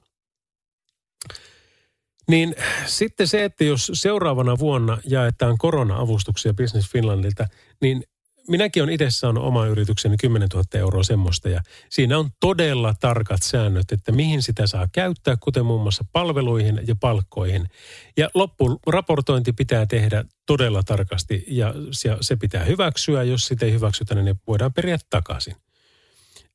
Niin 2.29 2.55
sitten 2.87 3.29
se, 3.29 3.45
että 3.45 3.65
jos 3.65 3.91
seuraavana 3.95 4.59
vuonna 4.59 4.99
jaetaan 5.05 5.59
korona-avustuksia 5.59 6.55
Business 6.55 6.91
Finlandilta, 6.91 7.47
niin 7.81 8.05
minäkin 8.49 8.83
olen 8.83 8.95
itse 8.95 9.11
saanut 9.11 9.45
oman 9.45 9.69
yritykseni 9.69 10.17
10 10.17 10.49
000 10.55 10.65
euroa 10.75 11.03
semmoista 11.03 11.49
ja 11.49 11.61
siinä 11.91 12.19
on 12.19 12.31
todella 12.41 12.95
tarkat 13.01 13.43
säännöt, 13.43 13.93
että 13.93 14.13
mihin 14.13 14.43
sitä 14.43 14.67
saa 14.67 14.89
käyttää, 14.93 15.37
kuten 15.41 15.67
muun 15.67 15.83
muassa 15.83 16.05
palveluihin 16.13 16.81
ja 16.87 16.97
palkkoihin. 17.01 17.69
Ja 18.17 18.31
loppuraportointi 18.35 19.53
pitää 19.53 19.87
tehdä 19.87 20.25
todella 20.47 20.83
tarkasti 20.83 21.45
ja 21.49 21.75
se 22.21 22.37
pitää 22.37 22.65
hyväksyä. 22.65 23.23
Jos 23.23 23.47
sitä 23.47 23.67
ei 23.67 23.73
hyväksytä, 23.73 24.15
niin 24.15 24.25
ne 24.25 24.37
voidaan 24.47 24.73
periä 24.73 24.99
takaisin. 25.11 25.57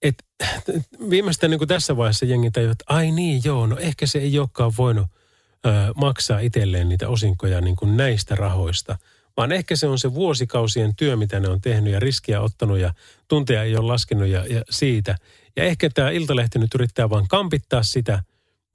Et, 0.01 0.25
viimeistään 1.09 1.51
niin 1.51 1.59
kuin 1.59 1.67
tässä 1.67 1.97
vaiheessa 1.97 2.25
jengi 2.25 2.51
tajuu, 2.51 2.71
että 2.71 2.85
ai 2.87 3.11
niin 3.11 3.41
joo, 3.43 3.67
no 3.67 3.77
ehkä 3.77 4.05
se 4.05 4.19
ei 4.19 4.39
olekaan 4.39 4.73
voinut– 4.77 5.07
ö, 5.65 5.69
maksaa 5.95 6.39
itselleen 6.39 6.89
niitä 6.89 7.09
osinkoja 7.09 7.61
niin 7.61 7.75
kuin 7.75 7.97
näistä 7.97 8.35
rahoista, 8.35 8.97
vaan 9.37 9.51
ehkä 9.51 9.75
se 9.75 9.87
on 9.87 9.99
se 9.99 10.13
vuosikausien 10.13 10.95
työ, 10.95 11.15
mitä 11.15 11.39
ne 11.39 11.49
on 11.49 11.61
tehnyt 11.61 11.93
ja 11.93 11.99
riskiä 11.99 12.41
ottanut 12.41 12.79
ja 12.79 12.93
tunteja 13.27 13.63
ei 13.63 13.75
ole 13.75 13.87
laskenut 13.87 14.27
ja, 14.27 14.45
ja 14.45 14.61
siitä. 14.69 15.15
Ja 15.55 15.63
ehkä 15.63 15.89
tämä 15.89 16.09
Iltalehti 16.09 16.59
nyt 16.59 16.75
yrittää 16.75 17.09
vaan 17.09 17.27
kampittaa 17.27 17.83
sitä 17.83 18.23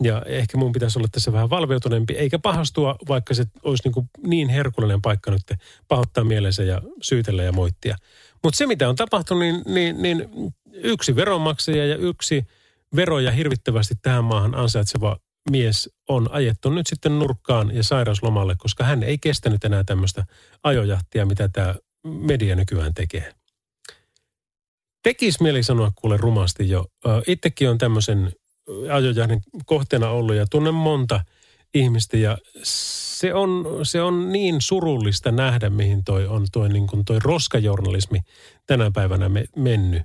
ja 0.03 0.23
ehkä 0.27 0.59
mun 0.59 0.73
pitäisi 0.73 0.99
olla 0.99 1.09
tässä 1.12 1.33
vähän 1.33 1.51
valveutuneempi, 1.51 2.12
eikä 2.12 2.38
pahastua, 2.38 2.97
vaikka 3.09 3.35
se 3.35 3.44
olisi 3.62 3.83
niin, 3.85 3.92
kuin 3.92 4.11
niin 4.27 4.49
herkullinen 4.49 5.03
paikka 5.03 5.31
nyt 5.31 5.42
pahoittaa 5.88 6.25
mielensä 6.25 6.62
ja 6.62 6.83
syytellä 7.03 7.42
ja 7.42 7.53
moittia. 7.53 7.97
Mutta 8.42 8.57
se, 8.57 8.66
mitä 8.66 8.88
on 8.88 8.97
tapahtunut, 8.97 9.42
niin, 9.42 9.62
niin, 9.66 10.03
niin 10.03 10.29
yksi 10.73 11.16
veronmaksaja 11.16 11.87
ja 11.87 11.97
yksi 11.97 12.47
veroja 12.97 13.31
hirvittävästi 13.31 13.94
tähän 14.03 14.25
maahan 14.25 14.55
ansaitseva 14.55 15.16
mies 15.51 15.91
on 16.09 16.29
ajettu 16.33 16.71
nyt 16.71 16.87
sitten 16.87 17.19
nurkkaan 17.19 17.77
ja 17.77 17.83
sairauslomalle, 17.83 18.55
koska 18.59 18.85
hän 18.85 19.03
ei 19.03 19.19
kestänyt 19.19 19.65
enää 19.65 19.85
tämmöistä 19.85 20.25
ajojahtia, 20.63 21.27
mitä 21.27 21.49
tämä 21.49 21.75
media 22.05 22.57
nykyään 22.57 22.95
tekee. 22.95 23.35
Tekis 25.03 25.41
mieli 25.41 25.63
sanoa 25.63 25.93
kuule 25.95 26.17
rumasti 26.17 26.69
jo. 26.69 26.87
Itsekin 27.27 27.71
on 27.71 27.79
tämmöisen 27.79 28.33
ajojahdin 28.93 29.41
kohteena 29.67 30.09
ollut 30.09 30.35
ja 30.35 30.47
tunnen 30.51 30.75
monta 30.75 31.21
ihmistä 31.75 32.17
ja 32.17 32.39
se 32.63 33.35
on, 33.35 33.67
se 33.83 34.03
on 34.03 34.33
niin 34.33 34.61
surullista 34.61 35.33
nähdä, 35.33 35.71
mihin 35.71 36.05
toi 36.05 36.27
on 36.27 36.47
toi, 36.53 36.69
niin 36.69 36.87
kuin 36.87 37.05
toi 37.05 37.19
roskajournalismi 37.25 38.21
tänä 38.67 38.91
päivänä 38.91 39.29
me, 39.29 39.45
mennyt. 39.57 40.03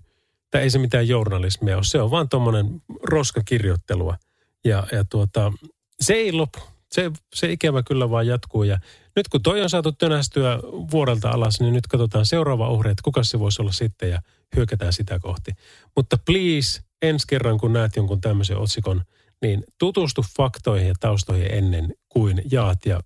Tämä 0.52 0.62
ei 0.62 0.70
se 0.70 0.80
mitään 0.80 1.08
journalismia 1.08 1.76
ole, 1.76 1.84
se 1.84 2.02
on 2.02 2.12
vaan 2.12 2.30
tuommoinen 2.30 2.82
roskakirjoittelua– 3.04 4.18
ja, 4.66 4.88
ja 4.92 5.04
tuota, 5.10 5.54
se 6.00 6.14
ei 6.14 6.32
lopu. 6.32 6.60
Se, 6.92 7.12
se 7.36 7.52
ikävä 7.52 7.84
kyllä 7.84 8.10
vaan 8.10 8.28
jatkuu. 8.28 8.64
Ja 8.64 8.80
nyt 9.16 9.28
kun 9.28 9.42
toi 9.42 9.62
on 9.62 9.70
saatu 9.70 9.92
tönästyä 9.92 10.60
vuodelta 10.92 11.30
alas, 11.30 11.60
niin 11.60 11.74
nyt 11.74 11.88
katsotaan 11.88 12.26
seuraava 12.26 12.70
uhri, 12.70 12.92
että 12.92 13.04
kuka 13.04 13.24
se 13.24 13.40
voisi 13.40 13.62
olla 13.62 13.72
sitten 13.72 14.10
ja 14.10 14.22
hyökätään 14.56 14.94
sitä 14.94 15.20
kohti. 15.20 15.52
Mutta 15.96 16.18
please, 16.26 16.82
ensi 17.02 17.28
kerran 17.28 17.58
kun 17.58 17.74
näet 17.74 17.96
jonkun 17.96 18.22
tämmöisen 18.22 18.58
otsikon, 18.58 19.02
niin 19.42 19.64
tutustu 19.80 20.26
faktoihin 20.38 20.88
ja 20.88 20.94
taustoihin 21.00 21.54
ennen 21.54 21.94
kuin 22.10 22.42
jaat 22.52 22.86
ja 22.86 23.00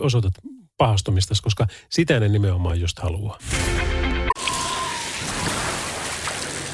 osoitat 0.00 0.32
pahastumista, 0.76 1.34
koska 1.42 1.66
sitä 1.90 2.20
ne 2.20 2.28
nimenomaan 2.28 2.80
just 2.80 2.98
haluaa. 2.98 3.38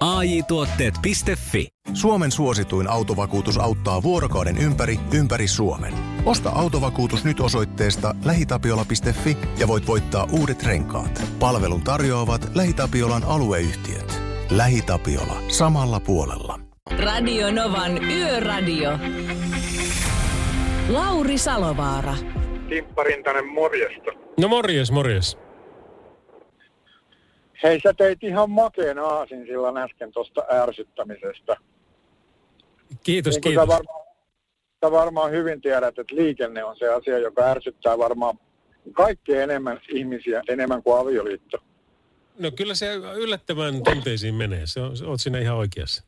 AJ-tuotteet.fi. 0.00 1.68
Suomen 1.94 2.32
suosituin 2.32 2.90
autovakuutus 2.90 3.58
auttaa 3.58 4.02
vuorokauden 4.02 4.58
ympäri, 4.58 5.00
ympäri 5.14 5.48
Suomen. 5.48 5.94
Osta 6.24 6.50
autovakuutus 6.50 7.24
nyt 7.24 7.40
osoitteesta 7.40 8.14
lähitapiola.fi 8.24 9.36
ja 9.58 9.68
voit 9.68 9.86
voittaa 9.86 10.28
uudet 10.32 10.62
renkaat. 10.62 11.22
Palvelun 11.38 11.82
tarjoavat 11.82 12.50
LähiTapiolan 12.54 13.24
alueyhtiöt. 13.24 14.22
LähiTapiola. 14.50 15.42
Samalla 15.48 16.00
puolella. 16.00 16.60
Radio 17.04 17.50
Novan 17.50 18.04
Yöradio. 18.04 18.90
Lauri 20.88 21.38
Salovaara. 21.38 22.14
Timppa 22.68 23.02
Rintanen, 23.02 23.46
morjesta. 23.46 24.10
No 24.40 24.48
morjes, 24.48 24.90
morjes. 24.90 25.38
Hei, 27.62 27.80
sä 27.80 27.94
teit 27.94 28.22
ihan 28.22 28.50
makeen 28.50 28.98
aasin 28.98 29.46
silloin 29.46 29.76
äsken 29.76 30.12
tuosta 30.12 30.44
ärsyttämisestä. 30.50 31.56
Kiitos, 33.02 33.34
niin 33.34 33.42
kiitos. 33.42 33.62
Sä 33.62 33.68
varmaan, 33.68 34.06
sä 34.84 34.90
varmaan 34.90 35.30
hyvin 35.30 35.60
tiedät, 35.60 35.98
että 35.98 36.16
liikenne 36.16 36.64
on 36.64 36.76
se 36.76 36.88
asia, 36.88 37.18
joka 37.18 37.42
ärsyttää 37.42 37.98
varmaan 37.98 38.38
kaikkein 38.92 39.40
enemmän 39.42 39.80
ihmisiä, 39.92 40.42
enemmän 40.48 40.82
kuin 40.82 41.00
avioliitto. 41.00 41.58
No 42.38 42.50
kyllä 42.50 42.74
se 42.74 42.94
yllättävän 42.94 43.82
tunteisiin 43.82 44.34
menee. 44.34 44.62
Se 44.64 44.80
on, 44.80 44.92
oot 45.06 45.20
siinä 45.20 45.38
ihan 45.38 45.56
oikeassa. 45.56 46.04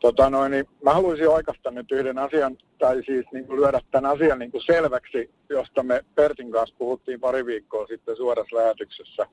Tota 0.00 0.30
noin, 0.30 0.50
niin 0.50 0.64
mä 0.84 0.94
haluaisin 0.94 1.28
oikeastaan 1.28 1.74
nyt 1.74 1.92
yhden 1.92 2.18
asian, 2.18 2.56
tai 2.78 3.02
siis 3.06 3.26
niin 3.32 3.46
kuin 3.46 3.60
lyödä 3.60 3.80
tämän 3.90 4.10
asian 4.10 4.38
niin 4.38 4.50
kuin 4.50 4.62
selväksi, 4.66 5.30
josta 5.50 5.82
me 5.82 6.04
Pertin 6.14 6.50
kanssa 6.50 6.76
puhuttiin 6.78 7.20
pari 7.20 7.46
viikkoa 7.46 7.86
sitten 7.86 8.16
suorassa 8.16 8.56
lähetyksessä. 8.56 9.26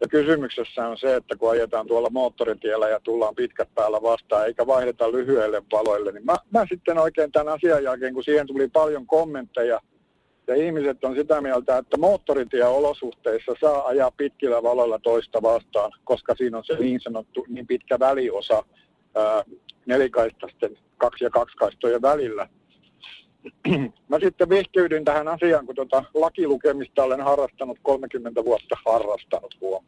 Ja 0.00 0.08
kysymyksessä 0.08 0.88
on 0.88 0.98
se, 0.98 1.16
että 1.16 1.36
kun 1.36 1.50
ajetaan 1.50 1.86
tuolla 1.86 2.10
moottoritiellä 2.10 2.88
ja 2.88 3.00
tullaan 3.00 3.34
pitkät 3.34 3.68
päällä 3.74 4.02
vastaan, 4.02 4.46
eikä 4.46 4.66
vaihdeta 4.66 5.12
lyhyelle 5.12 5.62
valoille, 5.72 6.12
niin 6.12 6.24
mä, 6.24 6.36
mä 6.50 6.66
sitten 6.68 6.98
oikein 6.98 7.32
tämän 7.32 7.54
asian 7.54 7.84
jälkeen, 7.84 8.14
kun 8.14 8.24
siihen 8.24 8.46
tuli 8.46 8.68
paljon 8.68 9.06
kommentteja, 9.06 9.80
ja 10.46 10.54
ihmiset 10.54 11.04
on 11.04 11.14
sitä 11.14 11.40
mieltä, 11.40 11.78
että 11.78 11.96
moottoritieolosuhteissa 11.98 13.52
saa 13.60 13.86
ajaa 13.86 14.10
pitkillä 14.10 14.62
valoilla 14.62 14.98
toista 14.98 15.42
vastaan, 15.42 15.92
koska 16.04 16.34
siinä 16.34 16.58
on 16.58 16.64
se 16.64 16.76
niin 16.78 17.00
sanottu 17.00 17.46
niin 17.48 17.66
pitkä 17.66 17.98
väliosa 17.98 18.64
ää, 19.14 19.44
nelikaistasten 19.86 20.78
kaksi- 20.96 21.24
ja 21.24 21.30
kaksikaistojen 21.30 22.02
välillä. 22.02 22.48
Mä 24.08 24.18
sitten 24.20 24.48
vihkyydyn 24.48 25.04
tähän 25.04 25.28
asiaan, 25.28 25.66
kun 25.66 25.74
tota 25.74 26.04
lakilukemista 26.14 27.04
olen 27.04 27.20
harrastanut 27.20 27.78
30 27.82 28.44
vuotta 28.44 28.76
harrastanut 28.86 29.56
huom. 29.60 29.84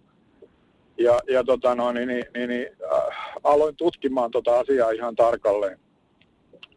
Ja, 0.98 1.20
ja 1.28 1.44
tota 1.44 1.74
no, 1.74 1.92
niin, 1.92 2.08
niin, 2.08 2.24
niin, 2.34 2.48
niin, 2.48 2.68
äh, 2.92 3.16
aloin 3.44 3.76
tutkimaan 3.76 4.30
tota 4.30 4.58
asiaa 4.58 4.90
ihan 4.90 5.16
tarkalleen. 5.16 5.78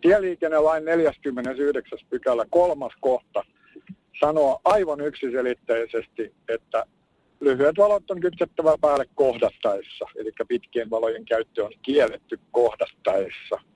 Tieliikennelain 0.02 0.86
49. 0.86 2.00
pykälä 2.10 2.46
kolmas 2.50 2.94
kohta 3.00 3.44
sanoo 4.20 4.62
aivan 4.66 5.02
yksiselitteisesti, 5.02 6.34
että 6.50 6.86
lyhyet 7.40 7.78
valot 7.78 8.12
on 8.12 8.20
kytkettävä 8.20 8.78
päälle 8.82 9.06
kohdattaessa, 9.16 10.06
eli 10.16 10.32
pitkien 10.48 10.90
valojen 10.90 11.26
käyttö 11.26 11.66
on 11.66 11.72
kielletty 11.82 12.40
kohdattaessa. 12.52 13.71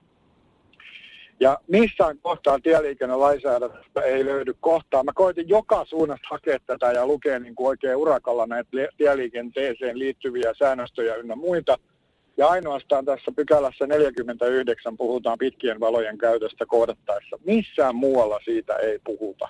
Ja 1.40 1.58
missään 1.68 2.18
kohtaa 2.18 2.58
tieliikennelainsäädännöstä 2.62 4.00
ei 4.00 4.24
löydy 4.24 4.54
kohtaa. 4.60 5.04
Mä 5.04 5.12
koitin 5.14 5.48
joka 5.48 5.84
suunnasta 5.84 6.28
hakea 6.30 6.58
tätä 6.66 6.92
ja 6.92 7.06
lukea 7.06 7.38
niin 7.38 7.54
kuin 7.54 7.68
oikein 7.68 7.96
urakalla 7.96 8.46
näitä 8.46 8.70
tieliikenteeseen 8.96 9.98
liittyviä 9.98 10.54
säännöstöjä 10.58 11.14
ynnä 11.14 11.36
muita. 11.36 11.78
Ja 12.36 12.46
ainoastaan 12.46 13.04
tässä 13.04 13.32
pykälässä 13.36 13.86
49 13.86 14.96
puhutaan 14.96 15.38
pitkien 15.38 15.80
valojen 15.80 16.18
käytöstä 16.18 16.66
kohdattaessa. 16.66 17.38
Missään 17.44 17.96
muualla 17.96 18.40
siitä 18.44 18.76
ei 18.76 18.98
puhuta. 19.04 19.48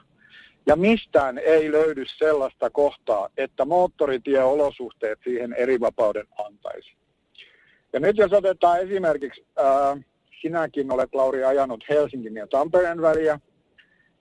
Ja 0.67 0.77
mistään 0.77 1.39
ei 1.39 1.73
löydy 1.73 2.05
sellaista 2.19 2.71
kohtaa, 2.71 3.29
että 3.37 3.65
moottoritieolosuhteet 3.65 5.19
siihen 5.25 5.53
eri 5.53 5.81
vapauden 5.81 6.27
antaisi. 6.47 6.97
Ja 7.93 8.01
nyt 8.01 8.17
jos 8.17 8.33
otetaan 8.33 8.81
esimerkiksi, 8.81 9.47
ää, 9.57 9.97
sinäkin 10.43 10.93
olet 10.93 11.15
Lauri 11.15 11.45
ajanut 11.45 11.85
Helsingin 11.89 12.35
ja 12.35 12.47
Tampereen 12.47 13.03
väliä, 13.03 13.41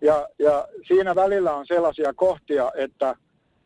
ja, 0.01 0.27
ja 0.39 0.67
siinä 0.87 1.15
välillä 1.15 1.55
on 1.55 1.65
sellaisia 1.67 2.13
kohtia, 2.13 2.71
että 2.75 3.15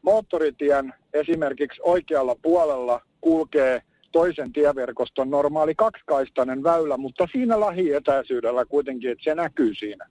moottoritien 0.01 0.93
esimerkiksi 1.13 1.81
oikealla 1.83 2.35
puolella 2.41 3.01
kulkee 3.21 3.81
toisen 4.11 4.53
tieverkoston 4.53 5.29
normaali 5.29 5.75
kaksikaistainen 5.75 6.63
väylä, 6.63 6.97
mutta 6.97 7.27
siinä 7.31 7.59
lähietäisyydellä 7.59 8.65
kuitenkin, 8.65 9.11
että 9.11 9.23
se 9.23 9.35
näkyy 9.35 9.75
siinä. 9.75 10.09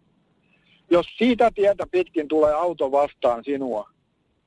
Jos 0.90 1.06
siitä 1.18 1.50
tietä 1.54 1.86
pitkin 1.90 2.28
tulee 2.28 2.52
auto 2.52 2.92
vastaan 2.92 3.44
sinua, 3.44 3.90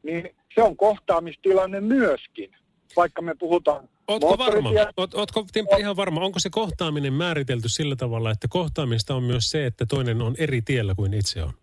niin 0.04 0.36
se 0.56 0.64
on 0.64 0.78
kohtaamistilanne 0.78 1.82
myöskin, 1.82 2.56
vaikka 2.96 3.22
me 3.22 3.36
puhutaan 3.40 3.90
Ootko 4.08 4.38
varma? 4.38 4.70
Oot, 4.98 5.14
ootko 5.14 5.46
Timppa 5.54 5.78
ihan 5.78 5.96
varma? 5.96 6.22
Onko 6.22 6.40
se 6.40 6.50
kohtaaminen 6.50 7.14
määritelty 7.14 7.70
sillä 7.70 7.96
tavalla, 7.96 8.32
että 8.32 8.48
kohtaamista 8.50 9.16
on 9.16 9.24
myös 9.24 9.50
se, 9.50 9.66
että 9.66 9.86
toinen 9.86 10.22
on 10.22 10.36
eri 10.38 10.62
tiellä 10.62 10.96
kuin 10.96 11.14
itse 11.14 11.44
on? 11.44 11.54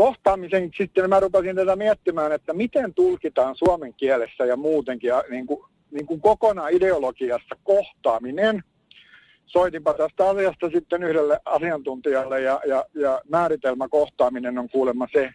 kohtaamisen 0.00 0.70
sitten 0.76 1.08
mä 1.08 1.20
rupesin 1.20 1.56
tätä 1.56 1.76
miettimään, 1.76 2.32
että 2.32 2.52
miten 2.52 2.94
tulkitaan 2.94 3.56
suomen 3.56 3.94
kielessä 3.94 4.44
ja 4.44 4.56
muutenkin 4.56 5.08
ja 5.08 5.24
niin 5.30 5.46
kuin, 5.46 5.60
niin 5.90 6.06
kuin 6.06 6.20
kokonaan 6.20 6.72
ideologiassa 6.72 7.54
kohtaaminen. 7.64 8.64
Soitinpa 9.46 9.94
tästä 9.94 10.28
asiasta 10.28 10.70
sitten 10.70 11.02
yhdelle 11.02 11.40
asiantuntijalle 11.44 12.40
ja, 12.40 12.60
ja, 12.66 12.84
ja 12.94 13.20
määritelmä 13.28 13.88
kohtaaminen 13.88 14.58
on 14.58 14.68
kuulemma 14.68 15.06
se, 15.12 15.30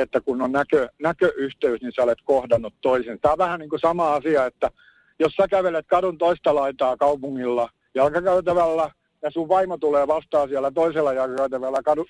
että 0.00 0.20
kun 0.20 0.42
on 0.42 0.52
näkö, 0.52 0.88
näköyhteys, 1.02 1.80
niin 1.80 1.92
sä 1.96 2.02
olet 2.02 2.18
kohdannut 2.24 2.74
toisen. 2.80 3.20
Tämä 3.20 3.32
on 3.32 3.38
vähän 3.38 3.60
niin 3.60 3.70
kuin 3.70 3.80
sama 3.80 4.14
asia, 4.14 4.46
että 4.46 4.70
jos 5.18 5.32
sä 5.32 5.48
kävelet 5.48 5.86
kadun 5.86 6.18
toista 6.18 6.54
laitaa 6.54 6.96
kaupungilla 6.96 7.68
jalkakäytävällä 7.94 8.90
ja 9.22 9.30
sun 9.30 9.48
vaimo 9.48 9.78
tulee 9.78 10.06
vastaan 10.06 10.48
siellä 10.48 10.70
toisella 10.70 11.12
jalkakäytävällä 11.12 11.82
kadu, 11.84 12.06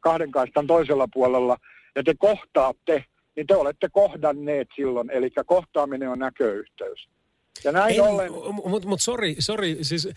kahden 0.00 0.30
kaistan 0.30 0.66
toisella 0.66 1.08
puolella 1.14 1.56
ja 1.96 2.02
te 2.02 2.14
kohtaatte, 2.18 3.04
niin 3.36 3.46
te 3.46 3.56
olette 3.56 3.88
kohdanneet 3.92 4.68
silloin. 4.76 5.10
Eli 5.10 5.30
kohtaaminen 5.46 6.08
on 6.08 6.18
näköyhteys. 6.18 7.08
Ja 7.64 7.72
näin 7.72 8.02
ollen... 8.02 8.32
Mutta 8.64 8.88
mut 8.88 9.00
sorry, 9.00 9.34
sorry, 9.38 9.76
siis 9.82 10.08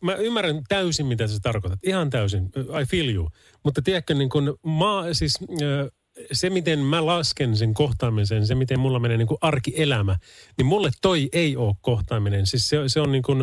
mä 0.00 0.14
ymmärrän 0.14 0.62
täysin, 0.68 1.06
mitä 1.06 1.26
sä 1.26 1.38
tarkoitat. 1.42 1.78
Ihan 1.82 2.10
täysin, 2.10 2.50
I 2.82 2.84
feel 2.90 3.14
you. 3.14 3.28
Mutta 3.64 3.82
tiedätkö, 3.82 4.14
niin 4.14 4.28
kun 4.28 4.58
mä, 4.66 5.12
siis, 5.12 5.38
ö, 5.62 5.90
se 6.32 6.50
miten 6.50 6.78
mä 6.78 7.06
lasken 7.06 7.56
sen 7.56 7.74
kohtaamisen, 7.74 8.46
se 8.46 8.54
miten 8.54 8.80
mulla 8.80 8.98
menee 8.98 9.16
niin 9.16 9.28
kuin 9.28 9.38
arkielämä, 9.40 10.16
niin 10.56 10.66
mulle 10.66 10.90
toi 11.02 11.28
ei 11.32 11.56
ole 11.56 11.74
kohtaaminen. 11.80 12.46
Siis 12.46 12.68
se, 12.68 12.76
se 12.86 13.00
on 13.00 13.12
niin 13.12 13.22
kuin, 13.22 13.38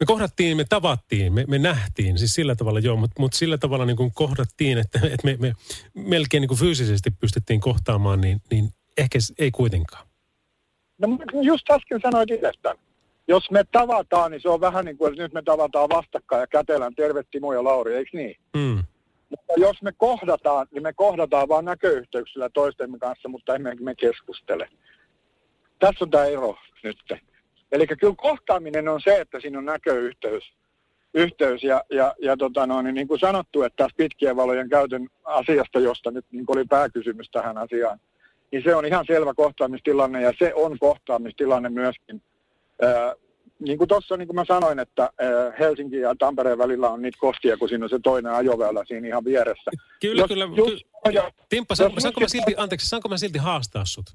me 0.00 0.06
kohdattiin, 0.06 0.56
me 0.56 0.64
tavattiin, 0.68 1.32
me, 1.32 1.44
me 1.48 1.58
nähtiin, 1.58 2.18
siis 2.18 2.34
sillä 2.34 2.54
tavalla 2.54 2.80
joo, 2.80 2.96
mutta 2.96 3.20
mut 3.22 3.32
sillä 3.32 3.58
tavalla 3.58 3.84
niin 3.84 3.96
kuin 3.96 4.12
kohdattiin, 4.14 4.78
että, 4.78 4.98
että 4.98 5.24
me, 5.24 5.36
me 5.40 5.52
melkein 5.94 6.40
niin 6.40 6.48
kuin 6.48 6.58
fyysisesti 6.58 7.10
pystyttiin 7.10 7.60
kohtaamaan, 7.60 8.20
niin, 8.20 8.40
niin 8.50 8.68
ehkä 8.98 9.18
ei 9.38 9.50
kuitenkaan. 9.50 10.08
No 10.98 11.18
just 11.42 11.70
äsken 11.70 12.00
sanoit 12.02 12.30
itsestään. 12.30 12.76
Jos 13.28 13.50
me 13.50 13.64
tavataan, 13.72 14.30
niin 14.30 14.40
se 14.40 14.48
on 14.48 14.60
vähän 14.60 14.84
niin 14.84 14.96
kuin, 14.98 15.12
että 15.12 15.22
nyt 15.22 15.32
me 15.32 15.42
tavataan 15.42 15.88
vastakkain 15.88 16.40
ja 16.40 16.46
kätellään 16.46 16.94
terve 16.94 17.22
Timo 17.30 17.52
ja 17.52 17.64
Lauri, 17.64 17.94
eikö 17.94 18.10
niin? 18.12 18.36
Mm. 18.56 18.84
Mutta 19.30 19.52
jos 19.56 19.82
me 19.82 19.92
kohdataan, 19.96 20.66
niin 20.70 20.82
me 20.82 20.92
kohdataan 20.92 21.48
vain 21.48 21.64
näköyhteyksillä 21.64 22.48
toistemme 22.48 22.98
kanssa, 22.98 23.28
mutta 23.28 23.54
emme 23.54 23.74
me 23.80 23.94
keskustele. 23.94 24.68
Tässä 25.78 26.04
on 26.04 26.10
tämä 26.10 26.24
ero 26.24 26.56
nyt. 26.82 26.98
Eli 27.72 27.86
kyllä 27.86 28.14
kohtaaminen 28.16 28.88
on 28.88 29.00
se, 29.00 29.20
että 29.20 29.40
siinä 29.40 29.58
on 29.58 29.64
näköyhteys. 29.64 30.52
Yhteys 31.14 31.62
ja, 31.62 31.84
ja, 31.90 32.14
ja 32.22 32.36
tota 32.36 32.66
no, 32.66 32.82
niin, 32.82 32.94
niin 32.94 33.08
kuin 33.08 33.20
sanottu, 33.20 33.62
että 33.62 33.76
tässä 33.76 33.96
pitkien 33.96 34.36
valojen 34.36 34.68
käytön 34.68 35.08
asiasta, 35.24 35.80
josta 35.80 36.10
nyt 36.10 36.24
niin 36.32 36.44
oli 36.48 36.64
pääkysymys 36.64 37.30
tähän 37.30 37.58
asiaan, 37.58 38.00
niin 38.52 38.62
se 38.62 38.74
on 38.74 38.84
ihan 38.84 39.04
selvä 39.06 39.34
kohtaamistilanne 39.34 40.22
ja 40.22 40.32
se 40.38 40.54
on 40.54 40.78
kohtaamistilanne 40.78 41.68
myöskin. 41.68 42.22
Ää, 42.82 43.14
niin 43.60 43.78
kuin 43.78 43.88
tuossa, 43.88 44.16
niin 44.16 44.28
kuin 44.28 44.34
mä 44.36 44.44
sanoin, 44.44 44.78
että 44.78 45.02
ää, 45.02 45.52
Helsinki 45.58 45.96
ja 45.96 46.14
Tampereen 46.18 46.58
välillä 46.58 46.88
on 46.90 47.02
niitä 47.02 47.18
kohtia, 47.20 47.56
kun 47.56 47.68
siinä 47.68 47.84
on 47.84 47.88
se 47.90 47.98
toinen 48.02 48.32
ajoväylä 48.32 48.84
siinä 48.88 49.08
ihan 49.08 49.24
vieressä. 49.24 49.70
Kyllä, 50.00 50.20
Jos 50.22 50.28
kyllä. 50.28 50.48
just 50.56 50.82
ky- 51.08 51.44
Timppa, 51.48 51.74
saanko, 51.74 52.00
saanko 52.00 52.20
mä 52.20 52.28
silti, 52.28 52.54
anteeksi, 52.56 52.86
saanko 52.88 53.08
mä 53.08 53.18
silti 53.18 53.38
haastaa 53.38 53.84
sut? 53.84 54.06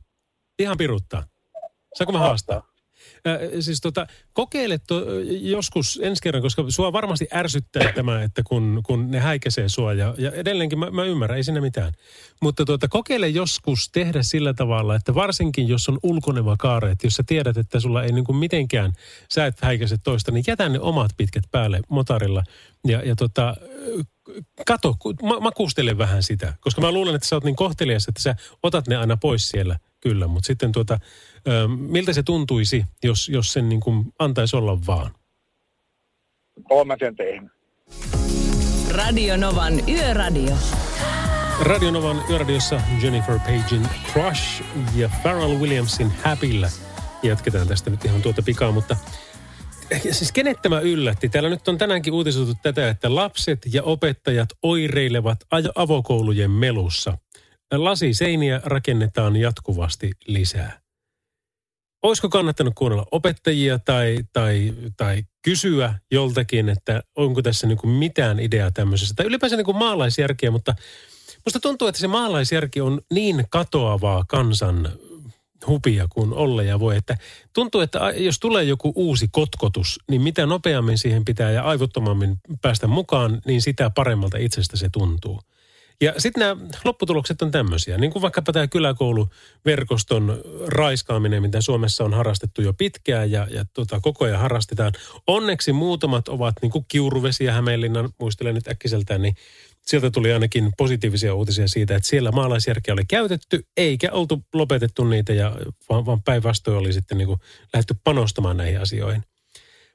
Ihan 0.59 0.77
piruttaa. 0.77 1.23
Saanko 1.97 2.11
mä 2.11 2.19
haastaa? 2.19 2.72
Äh, 3.27 3.39
siis 3.59 3.81
tota, 3.81 4.07
kokeile 4.33 4.79
to, 4.87 5.01
joskus 5.29 5.99
ensi 6.03 6.21
kerran, 6.21 6.41
koska 6.41 6.63
sua 6.69 6.93
varmasti 6.93 7.27
ärsyttää 7.33 7.91
tämä, 7.91 8.23
että 8.23 8.41
kun, 8.43 8.81
kun 8.85 9.11
ne 9.11 9.19
häikäisee 9.19 9.69
sua 9.69 9.93
ja, 9.93 10.15
ja 10.17 10.31
edelleenkin 10.31 10.79
mä, 10.79 10.91
mä 10.91 11.03
ymmärrän, 11.03 11.37
ei 11.37 11.43
siinä 11.43 11.61
mitään. 11.61 11.93
Mutta 12.41 12.65
tuota, 12.65 12.87
kokeile 12.87 13.27
joskus 13.27 13.89
tehdä 13.89 14.23
sillä 14.23 14.53
tavalla, 14.53 14.95
että 14.95 15.15
varsinkin 15.15 15.67
jos 15.67 15.89
on 15.89 15.99
ulkoneva 16.03 16.55
kaare, 16.57 16.91
että 16.91 17.07
jos 17.07 17.13
sä 17.13 17.23
tiedät, 17.27 17.57
että 17.57 17.79
sulla 17.79 18.03
ei 18.03 18.11
niin 18.11 18.25
kuin 18.25 18.37
mitenkään, 18.37 18.93
sä 19.31 19.45
et 19.45 19.61
häikäise 19.61 19.97
toista, 19.97 20.31
niin 20.31 20.43
jätä 20.47 20.69
ne 20.69 20.79
omat 20.79 21.11
pitkät 21.17 21.43
päälle 21.51 21.81
motarilla 21.89 22.43
ja, 22.87 23.01
ja 23.05 23.15
tota, 23.15 23.55
kato, 24.67 24.97
ma- 25.21 25.39
makustele 25.39 25.97
vähän 25.97 26.23
sitä, 26.23 26.53
koska 26.59 26.81
mä 26.81 26.91
luulen, 26.91 27.15
että 27.15 27.27
sä 27.27 27.35
oot 27.35 27.43
niin 27.43 27.55
kohtelias, 27.55 28.07
että 28.07 28.21
sä 28.21 28.35
otat 28.63 28.87
ne 28.87 28.95
aina 28.95 29.17
pois 29.17 29.49
siellä, 29.49 29.79
kyllä, 30.01 30.27
mutta 30.27 30.47
sitten 30.47 30.71
tuota, 30.71 30.99
ö, 31.47 31.67
miltä 31.67 32.13
se 32.13 32.23
tuntuisi, 32.23 32.85
jos, 33.03 33.29
jos 33.29 33.53
sen 33.53 33.69
niin 33.69 33.81
kuin 33.81 34.05
antaisi 34.19 34.55
olla 34.55 34.79
vaan? 34.87 35.11
Olen 36.69 36.87
mä 36.87 36.95
sen 36.99 37.15
tehnyt. 37.15 37.51
Radio 38.91 39.37
Novan 39.37 39.89
Yöradio. 39.89 40.55
Radionovan 41.61 42.23
yöradiossa 42.29 42.81
Jennifer 43.01 43.39
Pagein 43.39 43.87
Crush 44.11 44.63
ja 44.95 45.09
Pharrell 45.21 45.59
Williamsin 45.59 46.11
Happyllä. 46.23 46.69
Jatketaan 47.23 47.67
tästä 47.67 47.89
nyt 47.89 48.05
ihan 48.05 48.21
tuota 48.21 48.41
pikaa, 48.41 48.71
mutta 48.71 48.97
siis 50.11 50.31
kenet 50.31 50.61
tämä 50.61 50.79
yllätti? 50.79 51.29
Täällä 51.29 51.49
nyt 51.49 51.67
on 51.67 51.77
tänäänkin 51.77 52.13
uutisoitu 52.13 52.53
tätä, 52.61 52.89
että 52.89 53.15
lapset 53.15 53.59
ja 53.73 53.83
opettajat 53.83 54.49
oireilevat 54.63 55.37
avokoulujen 55.75 56.51
melussa. 56.51 57.17
Lasiseiniä 57.71 58.61
rakennetaan 58.63 59.35
jatkuvasti 59.35 60.11
lisää. 60.27 60.82
Olisiko 62.03 62.29
kannattanut 62.29 62.73
kuunnella 62.75 63.05
opettajia 63.11 63.79
tai, 63.79 64.17
tai, 64.33 64.73
tai 64.97 65.23
kysyä 65.41 65.95
joltakin, 66.11 66.69
että 66.69 67.03
onko 67.15 67.41
tässä 67.41 67.67
niin 67.67 67.89
mitään 67.89 68.39
ideaa 68.39 68.71
tämmöisestä? 68.71 69.13
Tai 69.15 69.25
ylipäänsä 69.25 69.55
niin 69.55 69.65
kuin 69.65 69.77
maalaisjärkeä, 69.77 70.51
mutta 70.51 70.75
musta 71.45 71.59
tuntuu, 71.59 71.87
että 71.87 72.01
se 72.01 72.07
maalaisjärki 72.07 72.81
on 72.81 73.01
niin 73.13 73.45
katoavaa 73.49 74.25
kansan 74.27 74.89
hupia 75.67 76.07
kuin 76.09 76.33
olla 76.33 76.63
ja 76.63 76.79
voi. 76.79 76.97
Että 76.97 77.17
tuntuu, 77.53 77.81
että 77.81 77.99
jos 77.99 78.39
tulee 78.39 78.63
joku 78.63 78.93
uusi 78.95 79.27
kotkotus, 79.31 79.99
niin 80.09 80.21
mitä 80.21 80.45
nopeammin 80.45 80.97
siihen 80.97 81.25
pitää 81.25 81.51
ja 81.51 81.63
aivottomammin 81.63 82.37
päästä 82.61 82.87
mukaan, 82.87 83.41
niin 83.45 83.61
sitä 83.61 83.89
paremmalta 83.89 84.37
itsestä 84.37 84.77
se 84.77 84.89
tuntuu. 84.93 85.41
Ja 86.03 86.13
sitten 86.17 86.41
nämä 86.41 86.55
lopputulokset 86.83 87.41
on 87.41 87.51
tämmöisiä, 87.51 87.97
niin 87.97 88.11
kuin 88.11 88.21
vaikkapa 88.21 88.51
tämä 88.51 88.67
kyläkouluverkoston 88.67 90.41
raiskaaminen, 90.67 91.41
mitä 91.41 91.61
Suomessa 91.61 92.03
on 92.03 92.13
harrastettu 92.13 92.61
jo 92.61 92.73
pitkään 92.73 93.31
ja, 93.31 93.47
ja 93.49 93.65
tota, 93.73 93.99
koko 93.99 94.25
ajan 94.25 94.39
harrastetaan. 94.39 94.93
Onneksi 95.27 95.73
muutamat 95.73 96.27
ovat 96.27 96.55
niin 96.61 96.71
kuin 96.71 96.85
Kiuruvesi 96.87 97.43
ja 97.43 97.53
Hämeenlinnan, 97.53 98.09
muistelen 98.19 98.55
nyt 98.55 98.67
äkkiseltään, 98.67 99.21
niin 99.21 99.35
sieltä 99.81 100.11
tuli 100.11 100.33
ainakin 100.33 100.71
positiivisia 100.77 101.35
uutisia 101.35 101.67
siitä, 101.67 101.95
että 101.95 102.09
siellä 102.09 102.31
maalaisjärkeä 102.31 102.93
oli 102.93 103.05
käytetty, 103.05 103.67
eikä 103.77 104.11
oltu 104.11 104.43
lopetettu 104.53 105.03
niitä, 105.03 105.33
ja, 105.33 105.55
vaan, 105.89 106.05
vaan 106.05 106.23
päinvastoin 106.23 106.77
oli 106.77 106.93
sitten 106.93 107.17
niin 107.17 107.27
kuin 107.27 107.39
lähdetty 107.73 107.95
panostamaan 108.03 108.57
näihin 108.57 108.81
asioihin. 108.81 109.23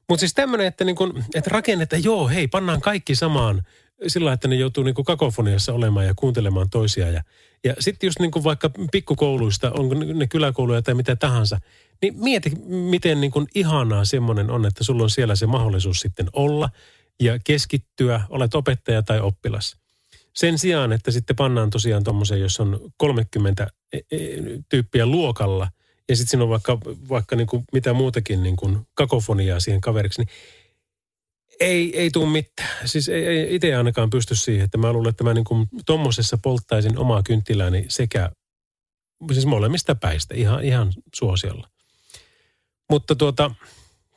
Mutta 0.09 0.21
siis 0.21 0.35
tämmöinen, 0.35 0.67
että, 0.67 0.85
niin 0.85 0.97
että 1.35 1.51
rakennetaan, 1.51 2.05
joo, 2.05 2.29
hei, 2.29 2.49
pannaan 2.49 2.81
kaikki 2.81 3.15
samaan 3.15 3.63
sillä 4.07 4.33
että 4.33 4.49
ne 4.49 4.55
joutuu 4.55 4.85
niin 4.85 4.95
kuin 4.95 5.05
kakofoniassa 5.05 5.73
olemaan 5.73 6.07
ja 6.07 6.15
kuuntelemaan 6.17 6.71
toisia. 6.71 7.11
Ja, 7.11 7.23
ja 7.65 7.75
sitten 7.79 8.07
just 8.07 8.21
niin 8.21 8.31
kuin 8.31 8.45
vaikka 8.45 8.71
pikkukouluista, 8.93 9.71
onko 9.71 9.95
ne 9.95 10.27
kyläkouluja 10.27 10.83
tai 10.83 10.95
mitä 10.95 11.17
tahansa, 11.17 11.61
niin 12.03 12.15
mieti, 12.17 12.51
miten 12.67 13.21
niin 13.21 13.31
kuin 13.31 13.47
ihanaa 13.55 14.05
semmoinen 14.05 14.51
on, 14.51 14.67
että 14.67 14.85
sulla 14.85 15.03
on 15.03 15.11
siellä 15.11 15.37
se 15.37 15.47
mahdollisuus 15.47 16.01
sitten 16.01 16.29
olla 16.33 16.71
ja 17.21 17.39
keskittyä, 17.45 18.21
olet 18.29 18.55
opettaja 18.55 19.03
tai 19.03 19.21
oppilas. 19.21 19.77
Sen 20.35 20.59
sijaan, 20.59 20.93
että 20.93 21.11
sitten 21.11 21.37
pannaan 21.37 21.71
tosiaan 21.71 22.05
tuommoisen, 22.05 22.41
jos 22.41 22.61
on 22.61 22.81
30 22.97 23.67
e, 23.93 23.99
e, 23.99 24.19
tyyppiä 24.69 25.07
luokalla 25.07 25.69
ja 26.09 26.17
sitten 26.17 26.31
siinä 26.31 26.43
on 26.43 26.51
vaikka, 26.51 26.79
vaikka 27.09 27.37
niin 27.37 27.47
kuin 27.47 27.65
mitä 27.73 27.93
muutakin 27.93 28.43
niin 28.43 28.57
kuin 28.57 28.79
kakofoniaa 28.95 29.61
siihen 29.61 29.81
kaveriksi, 29.81 30.21
niin 30.21 30.29
ei, 31.61 32.01
ei 32.01 32.11
tule 32.11 32.31
mitään. 32.31 32.89
Siis 32.89 33.09
ei, 33.09 33.27
ei 33.27 33.55
itse 33.55 33.75
ainakaan 33.75 34.11
pysty 34.11 34.35
siihen, 34.35 34.65
että 34.65 34.79
mä 34.79 34.93
luulen, 34.93 35.11
että 35.11 35.25
mä 35.25 35.35
niin 35.35 35.45
kuin 35.45 35.69
tommosessa 35.87 36.39
polttaisin 36.43 36.99
omaa 36.99 37.23
kynttilääni 37.23 37.85
sekä, 37.89 38.31
siis 39.33 39.47
molemmista 39.47 39.95
päistä 39.95 40.35
ihan, 40.35 40.65
ihan 40.65 40.93
suosiolla. 41.15 41.69
Mutta 42.91 43.15
tuota, 43.15 43.51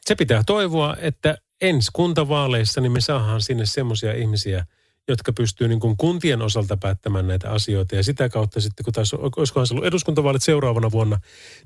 se 0.05 0.15
pitää 0.15 0.43
toivoa, 0.45 0.95
että 0.99 1.37
ensi 1.61 1.89
kuntavaaleissa 1.93 2.81
niin 2.81 2.91
me 2.91 3.01
saadaan 3.01 3.41
sinne 3.41 3.65
semmoisia 3.65 4.13
ihmisiä– 4.13 4.65
jotka 5.07 5.33
pystyy 5.33 5.67
niin 5.67 5.79
kuin 5.79 5.97
kuntien 5.97 6.41
osalta 6.41 6.77
päättämään 6.77 7.27
näitä 7.27 7.51
asioita. 7.51 7.95
Ja 7.95 8.03
sitä 8.03 8.29
kautta 8.29 8.61
sitten, 8.61 8.83
kun 8.83 8.93
taas, 8.93 9.13
olisikohan 9.13 9.67
se 9.67 9.73
ollut 9.73 9.85
eduskuntavaalit 9.85 10.43
seuraavana 10.43 10.91
vuonna, 10.91 11.19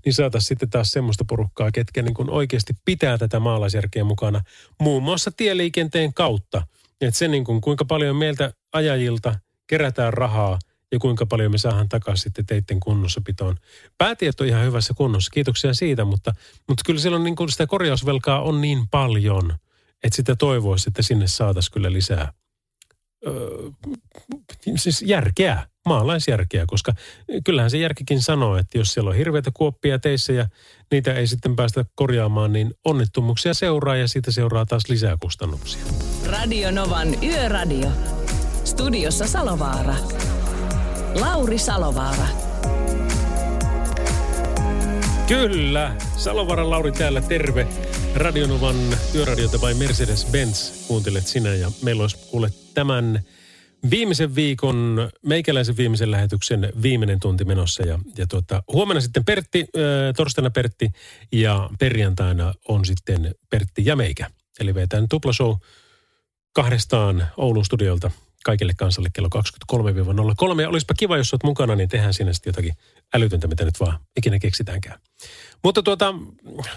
niin 0.06 0.14
saataisiin 0.14 0.48
sitten 0.48 0.70
taas 0.70 0.92
semmoista 0.92 1.26
porukkaa, 1.30 1.72
ketkä 1.72 2.02
niin 2.02 2.14
kuin 2.14 2.30
oikeasti 2.30 2.74
pitää 2.86 3.18
tätä 3.18 3.40
maalaisjärkeä 3.40 4.04
mukana, 4.04 4.42
muun 4.80 5.04
muassa 5.04 5.32
tieliikenteen 5.32 6.14
kautta. 6.14 6.68
Että 7.02 7.18
se 7.18 7.28
niin 7.28 7.44
kuin, 7.44 7.62
kuinka 7.62 7.86
paljon 7.86 8.16
meiltä 8.16 8.54
ajajilta 8.74 9.36
kerätään 9.68 10.14
rahaa 10.14 10.60
ja 10.92 11.00
kuinka 11.00 11.26
paljon 11.26 11.52
me 11.52 11.58
saadaan 11.58 11.90
takaisin 11.90 12.24
sitten 12.24 12.46
teiden 12.46 12.80
kunnossapitoon. 12.80 13.56
Päätiet 13.98 14.42
on 14.42 14.48
ihan 14.48 14.66
hyvässä 14.66 14.94
kunnossa, 14.94 15.32
kiitoksia 15.32 15.74
siitä, 15.74 16.06
mutta, 16.06 16.34
mutta 16.68 16.84
kyllä 16.86 17.00
siellä 17.00 17.16
on 17.16 17.24
niin 17.24 17.36
kuin 17.36 17.50
sitä 17.50 17.68
korjausvelkaa 17.68 18.42
on 18.42 18.62
niin 18.62 18.88
paljon, 18.92 19.56
että 20.04 20.16
sitä 20.16 20.36
toivoisi, 20.36 20.90
että 20.90 21.02
sinne 21.02 21.28
saataisiin 21.28 21.74
kyllä 21.74 21.94
lisää 21.94 22.34
siis 24.76 25.02
järkeä, 25.02 25.68
maalaisjärkeä, 25.86 26.66
koska 26.68 26.94
kyllähän 27.44 27.72
se 27.72 27.78
järkikin 27.78 28.22
sanoo, 28.22 28.58
että 28.58 28.78
jos 28.78 28.94
siellä 28.94 29.10
on 29.10 29.16
hirveitä 29.16 29.52
kuoppia 29.54 30.00
teissä 30.00 30.34
ja 30.34 30.48
niitä 30.92 31.14
ei 31.14 31.28
sitten 31.28 31.56
päästä 31.56 31.86
korjaamaan, 31.96 32.54
niin 32.54 32.74
onnettomuuksia 32.86 33.54
seuraa 33.54 33.96
ja 33.96 34.08
siitä 34.08 34.32
seuraa 34.32 34.66
taas 34.66 34.84
lisää 34.90 35.18
kustannuksia. 35.20 35.82
Radio 36.26 36.72
Novan 36.72 37.24
Yöradio. 37.24 37.92
Studiossa 38.64 39.28
Salovaara. 39.28 39.96
Lauri 41.20 41.58
Salovaara. 41.58 42.28
Kyllä, 45.28 45.96
Salovaaran 46.18 46.70
Lauri 46.70 46.92
täällä, 46.92 47.22
terve. 47.22 47.68
Radionovan 48.16 48.76
yöradiota 49.16 49.62
vai 49.62 49.74
Mercedes-Benz 49.74 50.72
kuuntelet 50.88 51.28
sinä 51.28 51.56
ja 51.56 51.72
meillä 51.82 52.02
olisi 52.02 52.18
kuule 52.32 52.50
tämän 52.74 53.20
viimeisen 53.90 54.36
viikon, 54.36 55.10
meikäläisen 55.26 55.78
viimeisen 55.78 56.12
lähetyksen 56.12 56.74
viimeinen 56.82 57.20
tunti 57.20 57.46
menossa. 57.46 57.84
Ja, 57.84 58.00
ja 58.18 58.28
tuota, 58.28 58.64
huomenna 58.74 59.02
sitten 59.02 59.26
Pertti, 59.26 59.60
äh, 59.60 60.14
torstaina 60.16 60.50
Pertti 60.50 60.90
ja 61.32 61.70
perjantaina 61.80 62.54
on 62.68 62.86
sitten 62.86 63.36
Pertti 63.50 63.86
ja 63.86 63.96
meikä. 63.96 64.30
Eli 64.60 64.76
vetään 64.76 65.08
tuplashow 65.10 65.56
kahdestaan 66.54 67.28
Oulun 67.38 67.66
studiolta 67.66 68.12
kaikille 68.46 68.74
kansalle 68.78 69.10
kello 69.14 69.30
23-03. 70.58 70.62
Ja 70.62 70.70
olisipa 70.70 70.94
kiva, 70.94 71.18
jos 71.18 71.34
olet 71.34 71.44
mukana, 71.44 71.76
niin 71.76 71.90
tehdään 71.90 72.14
sinne 72.14 72.34
sitten 72.34 72.52
jotakin 72.52 72.74
älytöntä, 73.14 73.48
mitä 73.48 73.66
nyt 73.66 73.80
vaan 73.80 74.00
ikinä 74.18 74.40
keksitäänkään. 74.40 75.00
Mutta 75.64 75.84
tuota, 75.84 76.16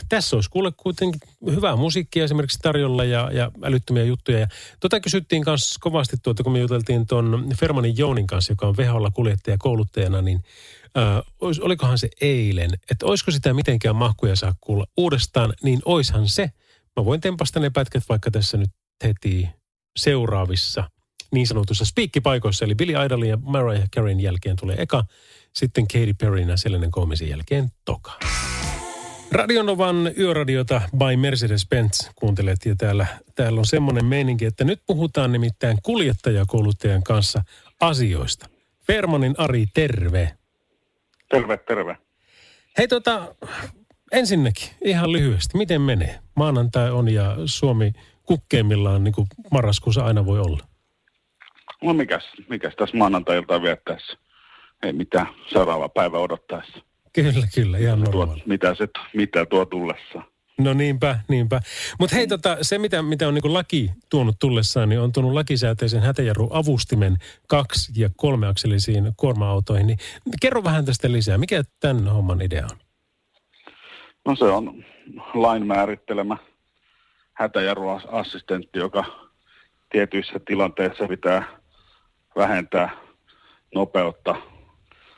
tässä 0.09 0.37
olisi 0.37 0.51
kuule 0.51 0.73
kuitenkin 0.77 1.21
hyvää 1.51 1.77
musiikkia 1.77 2.25
esimerkiksi 2.25 2.59
tarjolla 2.63 3.05
ja, 3.05 3.31
ja 3.33 3.51
älyttömiä 3.63 4.05
juttuja. 4.05 4.39
Ja 4.39 4.49
tuota 4.81 5.01
kysyttiin 5.01 5.43
myös 5.47 5.79
kovasti 5.81 6.17
tuota, 6.23 6.43
kun 6.43 6.53
me 6.53 6.59
juteltiin 6.59 7.07
tuon 7.07 7.47
Fermanin 7.61 7.99
Jounin 7.99 8.27
kanssa, 8.27 8.53
joka 8.53 8.69
on 8.69 8.77
veholla 8.77 9.11
kuljettaja 9.11 9.57
kouluttajana, 9.59 10.23
niin 10.23 10.43
äh, 10.99 11.23
olikohan 11.61 11.99
se 11.99 12.09
eilen, 12.21 12.71
että 12.91 13.07
olisiko 13.07 13.31
sitä 13.31 13.55
mitenkään 13.55 13.97
mahkuja 13.97 14.37
saa 14.37 14.55
kuulla 14.61 14.87
uudestaan, 14.97 15.53
niin 15.63 15.81
oishan 15.85 16.29
se. 16.29 16.51
Mä 16.97 17.05
voin 17.05 17.21
tempasta 17.21 17.61
ne 17.61 17.71
pätkät 17.71 18.05
vaikka 18.09 18.31
tässä 18.31 18.57
nyt 18.57 18.71
heti 19.05 19.49
seuraavissa 19.97 20.91
niin 21.33 21.47
sanotussa 21.47 21.85
spiikkipaikoissa, 21.85 22.65
eli 22.65 22.75
Billy 22.75 23.05
Idolin 23.07 23.29
ja 23.29 23.37
Mariah 23.37 23.91
Careyn 23.97 24.21
jälkeen 24.21 24.57
tulee 24.57 24.83
eka, 24.83 25.05
sitten 25.55 25.89
Katy 25.89 26.15
Perryn 26.15 26.49
ja 26.49 26.57
Selenen 26.57 26.91
Gomezin 26.93 27.29
jälkeen 27.29 27.73
toka. 27.85 28.13
Radionovan 29.33 30.11
yöradiota 30.19 30.81
by 30.97 31.17
Mercedes-Benz 31.17 32.11
kuuntelet 32.15 32.59
ja 32.67 32.75
täällä, 32.77 33.07
täällä 33.35 33.59
on 33.59 33.67
semmoinen 33.67 34.05
meininki, 34.05 34.45
että 34.45 34.65
nyt 34.65 34.81
puhutaan 34.87 35.33
nimittäin 35.33 35.79
kuljettajakouluttajan 35.83 37.03
kanssa 37.03 37.43
asioista. 37.81 38.47
Fermanin 38.87 39.35
Ari, 39.39 39.65
terve. 39.75 40.37
Terve, 41.29 41.57
terve. 41.57 41.97
Hei 42.79 42.89
tota, 42.89 43.35
ensinnäkin 44.13 44.69
ihan 44.85 45.13
lyhyesti, 45.13 45.59
miten 45.59 45.81
menee? 45.81 46.19
Maanantai 46.37 46.91
on 46.91 47.09
ja 47.09 47.37
Suomi 47.47 47.93
kukkeimmillaan 48.25 49.05
niin 49.05 49.15
kuin 49.15 49.27
marraskuussa 49.51 50.05
aina 50.05 50.27
voi 50.27 50.41
olla. 50.41 50.65
No 51.83 51.93
mikäs, 51.93 52.25
mikäs 52.49 52.75
tässä 52.77 52.97
maanantai-iltaa 52.97 53.63
viettäessä? 53.63 54.19
Ei 54.83 54.93
mitään, 54.93 55.27
seuraava 55.53 55.89
päivä 55.89 56.19
odottaessa. 56.19 56.88
Kyllä, 57.23 57.47
kyllä, 57.55 57.79
ihan 57.79 58.01
normaali. 58.01 58.43
mitä, 58.47 58.75
se, 58.75 58.89
mitä 59.15 59.47
tuo 59.47 59.65
tullessa. 59.65 60.23
No 60.59 60.75
niinpä, 60.75 61.19
niinpä. 61.29 61.61
Mutta 62.01 62.17
hei, 62.17 62.27
tota, 62.27 62.57
se 62.63 62.79
mitä, 62.79 63.03
mitä 63.03 63.29
on 63.29 63.35
niin 63.35 63.55
laki 63.55 63.91
tuonut 64.11 64.37
tullessaan, 64.41 64.89
niin 64.89 65.01
on 65.01 65.13
tuonut 65.13 65.33
lakisääteisen 65.33 66.03
hätäjarru-avustimen 66.03 67.17
kaksi- 67.49 67.93
ja 67.97 68.11
kolmeakselisiin 68.17 69.13
kuorma-autoihin. 69.17 69.87
Niin 69.87 69.99
kerro 70.43 70.65
vähän 70.65 70.85
tästä 70.85 71.13
lisää. 71.13 71.39
Mikä 71.39 71.63
tämän 71.81 72.09
homman 72.09 72.43
idea 72.43 72.67
on? 72.71 72.79
No 74.27 74.37
se 74.37 74.45
on 74.45 74.85
lain 75.35 75.67
määrittelemä 75.67 76.37
hätäjarruassistentti, 77.33 78.79
joka 78.79 79.05
tietyissä 79.91 80.41
tilanteissa 80.47 81.09
pitää 81.09 81.45
vähentää 82.37 82.91
nopeutta, 83.75 84.35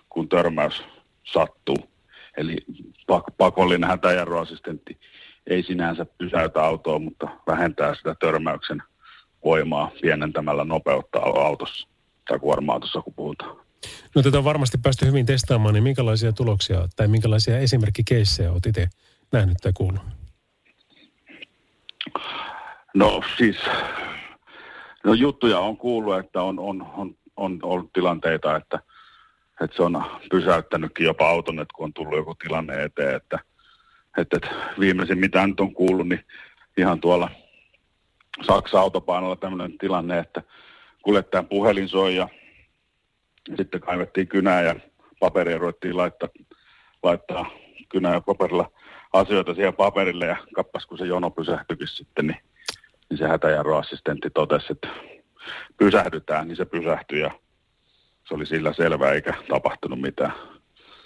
kun 0.08 0.28
törmäys 0.28 0.82
sattuu. 1.24 1.89
Eli 2.40 2.56
pakollinen 3.38 3.88
hätäjarruassistentti 3.90 4.98
ei 5.46 5.62
sinänsä 5.62 6.06
pysäytä 6.18 6.62
autoa, 6.62 6.98
mutta 6.98 7.28
vähentää 7.46 7.94
sitä 7.94 8.14
törmäyksen 8.20 8.82
voimaa 9.44 9.90
pienentämällä 10.02 10.64
nopeutta 10.64 11.18
autossa 11.18 11.88
tai 12.28 12.38
kuorma-autossa, 12.38 13.02
kun 13.02 13.14
puhutaan. 13.14 13.56
No 14.14 14.22
tätä 14.22 14.38
on 14.38 14.44
varmasti 14.44 14.78
päästy 14.82 15.06
hyvin 15.06 15.26
testaamaan, 15.26 15.74
niin 15.74 15.82
minkälaisia 15.82 16.32
tuloksia 16.32 16.88
tai 16.96 17.08
minkälaisia 17.08 17.58
esimerkkikeissejä 17.58 18.52
olet 18.52 18.66
itse 18.66 18.88
nähnyt 19.32 19.56
tai 19.62 19.72
kuullut? 19.72 20.02
No 22.94 23.22
siis, 23.38 23.56
no 25.04 25.14
juttuja 25.14 25.58
on 25.58 25.76
kuullut, 25.76 26.18
että 26.18 26.42
on, 26.42 26.58
on, 26.58 26.86
on, 26.96 27.16
on 27.36 27.58
ollut 27.62 27.92
tilanteita, 27.92 28.56
että, 28.56 28.78
että 29.60 29.76
se 29.76 29.82
on 29.82 30.04
pysäyttänytkin 30.30 31.06
jopa 31.06 31.28
auton, 31.28 31.60
että 31.60 31.74
kun 31.74 31.84
on 31.84 31.92
tullut 31.92 32.16
joku 32.16 32.34
tilanne 32.34 32.82
eteen, 32.82 33.16
että, 33.16 33.38
että, 34.18 34.36
että 34.36 34.54
viimeisin 34.80 35.18
mitä 35.18 35.46
nyt 35.46 35.60
on 35.60 35.74
kuullut, 35.74 36.08
niin 36.08 36.24
ihan 36.76 37.00
tuolla 37.00 37.30
Saksa 38.46 38.80
autopainolla 38.80 39.36
tämmöinen 39.36 39.78
tilanne, 39.78 40.18
että 40.18 40.42
kuljettajan 41.02 41.48
puhelin 41.48 41.88
soi 41.88 42.16
ja 42.16 42.28
sitten 43.56 43.80
kaivettiin 43.80 44.28
kynää 44.28 44.62
ja 44.62 44.74
paperia 45.20 45.58
ruvettiin 45.58 45.96
laittaa, 45.96 46.28
laittaa 47.02 47.50
kynää 47.88 48.12
ja 48.12 48.20
paperilla 48.20 48.70
asioita 49.12 49.54
siihen 49.54 49.74
paperille 49.74 50.26
ja 50.26 50.36
kappas 50.54 50.86
kun 50.86 50.98
se 50.98 51.06
jono 51.06 51.30
pysähtyikin 51.30 51.88
sitten, 51.88 52.26
niin, 52.26 52.38
niin 53.10 53.18
se 53.18 53.28
hätäjarroassistentti 53.28 54.30
totesi, 54.30 54.66
että 54.70 54.88
pysähdytään, 55.76 56.48
niin 56.48 56.56
se 56.56 56.64
pysähtyi 56.64 57.20
ja 57.20 57.30
se 58.30 58.34
oli 58.34 58.46
sillä 58.46 58.72
selvä 58.72 59.12
eikä 59.12 59.34
tapahtunut 59.48 60.00
mitään. 60.00 60.32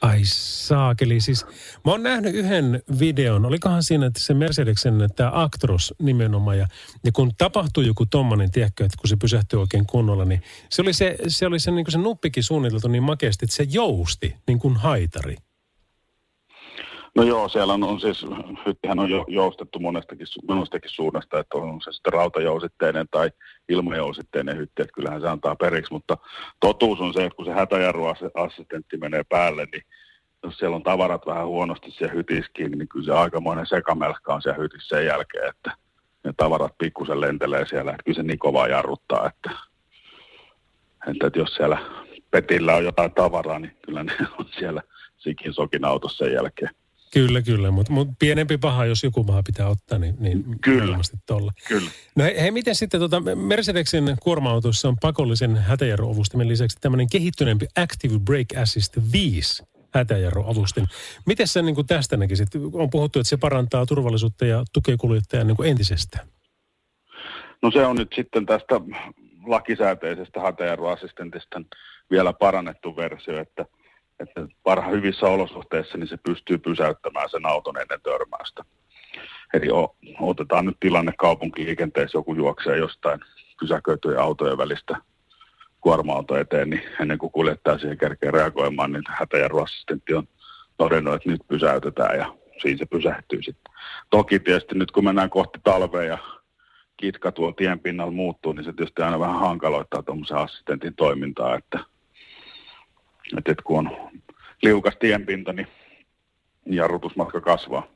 Ai 0.01 0.21
saakeli, 0.25 1.21
siis 1.21 1.47
mä 1.85 1.93
oon 1.93 2.03
nähnyt 2.03 2.35
yhden 2.35 2.83
videon, 3.01 3.45
olikohan 3.45 3.83
siinä 3.83 4.07
että 4.07 4.21
se 4.21 4.35
Mercedeksen 4.35 5.09
tämä 5.17 5.31
Actros 5.35 5.95
nimenomaan, 6.03 6.59
ja, 6.59 6.67
ja 7.05 7.13
kun 7.13 7.33
tapahtui 7.39 7.87
joku 7.87 8.07
tommonen, 8.07 8.51
tiedätkö, 8.51 8.85
että 8.85 8.97
kun 9.01 9.09
se 9.09 9.17
pysähtyi 9.17 9.59
oikein 9.59 9.87
kunnolla, 9.87 10.25
niin 10.25 10.43
se 10.71 10.83
oli 10.83 10.93
se, 10.93 11.17
se, 11.29 11.47
oli 11.47 11.59
se, 11.59 11.71
niin 11.71 11.87
se 11.89 11.99
nuppikin 11.99 12.43
suunniteltu 12.43 12.89
niin 12.89 13.03
makeasti, 13.03 13.45
että 13.45 13.57
se 13.57 13.67
jousti 13.71 14.37
niin 14.47 14.59
kuin 14.59 14.77
haitari. 14.77 15.37
No 17.15 17.23
joo, 17.23 17.49
siellä 17.49 17.73
on, 17.73 17.85
on 17.85 18.01
siis, 18.01 18.27
hyttihän 18.67 18.99
on 18.99 19.11
jo, 19.11 19.25
joustettu 19.29 19.79
monestakin, 19.79 20.27
monestakin 20.49 20.91
suunnasta, 20.91 21.39
että 21.39 21.59
on 21.59 21.81
se 21.81 21.93
sitten 21.93 22.13
rautajousitteinen 22.13 23.07
tai 23.11 23.31
ilmajousitteinen 23.69 24.57
hytti, 24.57 24.83
että 24.83 24.95
kyllähän 24.95 25.21
se 25.21 25.29
antaa 25.29 25.57
periksi, 25.57 25.93
mutta 25.93 26.17
totuus 26.61 27.01
on 27.01 27.15
se, 27.15 27.25
että 27.25 27.37
kun 27.37 27.45
se 27.45 27.53
hätäjarruassistentti 27.53 28.97
menee 28.97 29.23
päälle, 29.29 29.67
niin 29.73 29.83
jos 30.43 30.59
siellä 30.59 30.77
on 30.77 30.83
tavarat 30.83 31.27
vähän 31.27 31.47
huonosti 31.47 31.91
siellä 31.91 32.15
hytissä 32.15 32.51
kiinni, 32.55 32.77
niin 32.77 32.89
kyllä 32.89 33.05
se 33.05 33.13
aikamoinen 33.13 33.67
sekamelska 33.67 34.35
on 34.35 34.43
siellä 34.43 34.63
hytissä 34.63 34.97
sen 34.97 35.07
jälkeen, 35.07 35.49
että 35.49 35.77
ne 36.25 36.33
tavarat 36.37 36.79
pikkusen 36.79 37.21
lentelee 37.21 37.67
siellä, 37.67 37.91
että 37.91 38.03
kyllä 38.05 38.17
se 38.17 38.23
niin 38.23 38.39
kovaa 38.39 38.69
jarruttaa, 38.69 39.27
että, 39.27 39.51
että, 41.11 41.27
että 41.27 41.39
jos 41.39 41.55
siellä 41.55 41.79
petillä 42.31 42.75
on 42.75 42.85
jotain 42.85 43.15
tavaraa, 43.15 43.59
niin 43.59 43.77
kyllä 43.87 44.05
ne 44.05 44.13
on 44.39 44.47
siellä 44.59 44.83
sikin 45.17 45.55
sokin 45.55 45.85
autossa 45.85 46.25
sen 46.25 46.35
jälkeen. 46.35 46.71
Kyllä, 47.15 47.43
kyllä, 47.43 47.71
mutta 47.71 47.93
mut 47.93 48.09
pienempi 48.19 48.59
paha, 48.59 48.85
jos 48.85 49.05
joku 49.05 49.25
paha 49.25 49.43
pitää 49.43 49.69
ottaa, 49.69 49.99
niin, 49.99 50.15
niin 50.19 50.45
Kyllä. 50.61 50.87
varmasti 50.87 51.17
tolla. 51.27 51.53
Kyllä. 51.69 51.91
No 52.17 52.25
hei, 52.25 52.41
hei 52.41 52.51
miten 52.51 52.75
sitten 52.75 53.01
tota, 53.01 53.21
Mercedeksen 53.35 54.17
kuorma-autossa 54.23 54.89
on 54.89 54.97
pakollisen 55.01 55.57
hätäjarruavustimen 55.57 56.49
lisäksi 56.49 56.79
tämmöinen 56.81 57.07
kehittyneempi 57.13 57.67
Active 57.77 58.19
Brake 58.19 58.61
Assist 58.61 58.97
5 59.13 59.63
hätäjarruavustin. 59.95 60.87
Miten 61.27 61.49
sä 61.49 61.63
niin 61.63 61.75
kuin 61.75 61.87
tästä 61.87 62.17
näkisit? 62.17 62.49
On 62.73 62.91
puhuttu, 62.91 63.19
että 63.19 63.29
se 63.29 63.37
parantaa 63.37 63.87
turvallisuutta 63.87 64.47
ja 64.47 64.65
tukee 64.73 64.97
kuljettajan 64.97 65.47
niin 65.47 65.65
entisestään. 65.65 66.29
No 67.63 67.71
se 67.71 67.87
on 67.87 67.97
nyt 67.97 68.13
sitten 68.15 68.47
tästä 68.47 68.75
lakisääteisestä 69.47 70.41
hätäjarruassistentista 70.41 71.63
vielä 72.11 72.33
parannettu 72.33 72.97
versio, 72.97 73.41
että, 73.41 73.67
että 74.29 74.57
parha 74.63 74.91
hyvissä 74.91 75.27
olosuhteissa 75.27 75.99
niin 75.99 76.09
se 76.09 76.17
pystyy 76.17 76.59
pysäyttämään 76.59 77.31
sen 77.31 77.47
auton 77.47 77.81
ennen 77.81 78.01
törmäystä. 78.03 78.65
Eli 79.55 79.67
otetaan 80.21 80.67
nyt 80.67 80.77
tilanne 80.81 81.13
kaupunkiliikenteessä, 81.19 82.19
joku 82.19 82.35
juoksee 82.35 82.77
jostain 82.77 83.21
pysäköityjen 83.61 84.21
autojen 84.21 84.59
välistä 84.59 84.97
kuorma-auto 85.81 86.37
eteen, 86.37 86.71
niin 86.71 86.83
ennen 87.01 87.19
kuin 87.19 87.33
kuljettaja 87.33 87.79
siihen 87.79 87.99
kerkee 87.99 88.31
reagoimaan, 88.31 88.93
niin 88.93 89.03
hätäjarruassistentti 89.09 90.15
on 90.15 90.29
todennut, 90.77 91.15
että 91.15 91.31
nyt 91.31 91.41
pysäytetään 91.49 92.19
ja 92.19 92.35
siinä 92.63 92.79
se 92.79 92.87
pysähtyy 92.87 93.43
sitten. 93.43 93.75
Toki 94.11 94.41
tietysti 94.41 94.75
nyt 94.75 94.91
kun 94.91 95.05
mennään 95.05 95.31
kohti 95.31 95.59
talvea 95.65 96.03
ja 96.03 96.19
kitka 96.97 97.33
tuolla 97.33 97.55
tien 97.57 97.81
pinnalla 97.81 98.13
muuttuu, 98.13 98.53
niin 98.53 98.65
se 98.65 98.73
tietysti 98.73 99.03
aina 99.03 99.21
vähän 99.21 99.41
hankaloittaa 99.41 100.03
tuommoisen 100.03 100.37
assistentin 100.37 100.95
toimintaa, 100.97 101.57
että, 101.57 101.79
että, 103.39 103.53
että 103.53 103.65
kun 103.65 103.79
on 103.79 104.11
liukas 104.63 104.97
tienpinta, 105.01 105.53
niin 105.53 105.67
jarrutusmatka 106.67 107.41
kasvaa. 107.41 107.87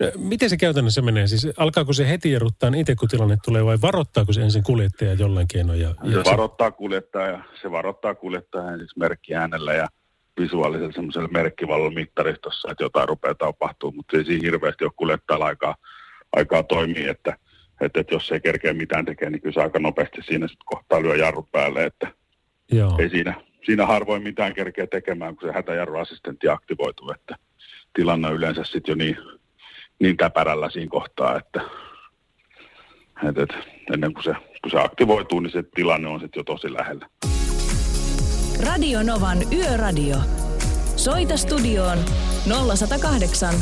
No, 0.00 0.06
Miten 0.16 0.50
se 0.50 0.56
käytännössä 0.56 1.02
menee? 1.02 1.26
Siis 1.26 1.48
alkaako 1.56 1.92
se 1.92 2.08
heti 2.08 2.32
jarruttaa 2.32 2.70
itse, 2.76 2.94
kun 2.94 3.08
tilanne 3.08 3.36
tulee, 3.44 3.64
vai 3.64 3.78
varoittaako 3.82 4.32
se 4.32 4.42
ensin 4.42 4.62
kuljettaja 4.62 5.14
jollain 5.14 5.48
keinoin? 5.52 5.80
Ja, 5.80 5.94
ja 6.02 6.24
Se 6.24 6.30
varoittaa 6.30 6.70
kuljettaja, 6.70 7.44
se 7.62 7.70
varoittaa 7.70 8.14
kuljettaja 8.14 8.72
ensiksi 8.72 8.98
merkkiäänellä 8.98 9.72
ja 9.72 9.86
visuaalisella 10.40 10.92
semmoisella 10.92 11.28
merkkivallon 11.28 11.94
mittaristossa, 11.94 12.70
että 12.70 12.84
jotain 12.84 13.08
rupeaa 13.08 13.34
tapahtuu, 13.34 13.92
mutta 13.92 14.16
ei 14.16 14.24
siinä 14.24 14.42
hirveästi 14.42 14.84
ole 14.84 14.92
kuljettajalla 14.96 15.46
aikaa, 15.46 15.74
aikaa 16.32 16.62
toimia, 16.62 17.10
että, 17.10 17.36
että, 17.80 18.00
että 18.00 18.14
jos 18.14 18.32
ei 18.32 18.40
kerkeä 18.40 18.74
mitään 18.74 19.04
tekee, 19.04 19.30
niin 19.30 19.40
kyllä 19.40 19.54
se 19.54 19.60
aika 19.60 19.78
nopeasti 19.78 20.22
siinä 20.22 20.48
sitten 20.48 20.64
kohtaa 20.64 21.02
lyö 21.02 21.16
jarru 21.16 21.48
päälle, 21.52 21.84
että 21.84 22.12
Joo. 22.72 22.96
ei 22.98 23.10
siinä, 23.10 23.34
siinä 23.64 23.86
harvoin 23.86 24.22
mitään 24.22 24.54
kerkeä 24.54 24.86
tekemään, 24.86 25.36
kun 25.36 25.48
se 25.48 25.54
hätäjarruassistentti 25.54 26.48
aktivoituu, 26.48 27.10
että 27.10 27.36
tilanne 27.94 28.28
on 28.28 28.34
yleensä 28.34 28.64
sitten 28.64 28.92
jo 28.92 28.96
niin, 28.96 29.16
niin 30.00 30.16
täpärällä 30.16 30.70
siinä 30.70 30.90
kohtaa, 30.90 31.38
että, 31.38 31.60
että, 33.28 33.42
että 33.42 33.54
ennen 33.94 34.14
kuin 34.14 34.24
se, 34.24 34.34
kun 34.62 34.70
se 34.70 34.80
aktivoituu, 34.80 35.40
niin 35.40 35.52
se 35.52 35.62
tilanne 35.74 36.08
on 36.08 36.20
sitten 36.20 36.40
jo 36.40 36.44
tosi 36.44 36.72
lähellä. 36.72 37.08
Radio 38.66 39.02
Novan 39.02 39.38
Yöradio. 39.52 40.16
Soita 40.96 41.36
studioon 41.36 41.98
0108 42.76 43.54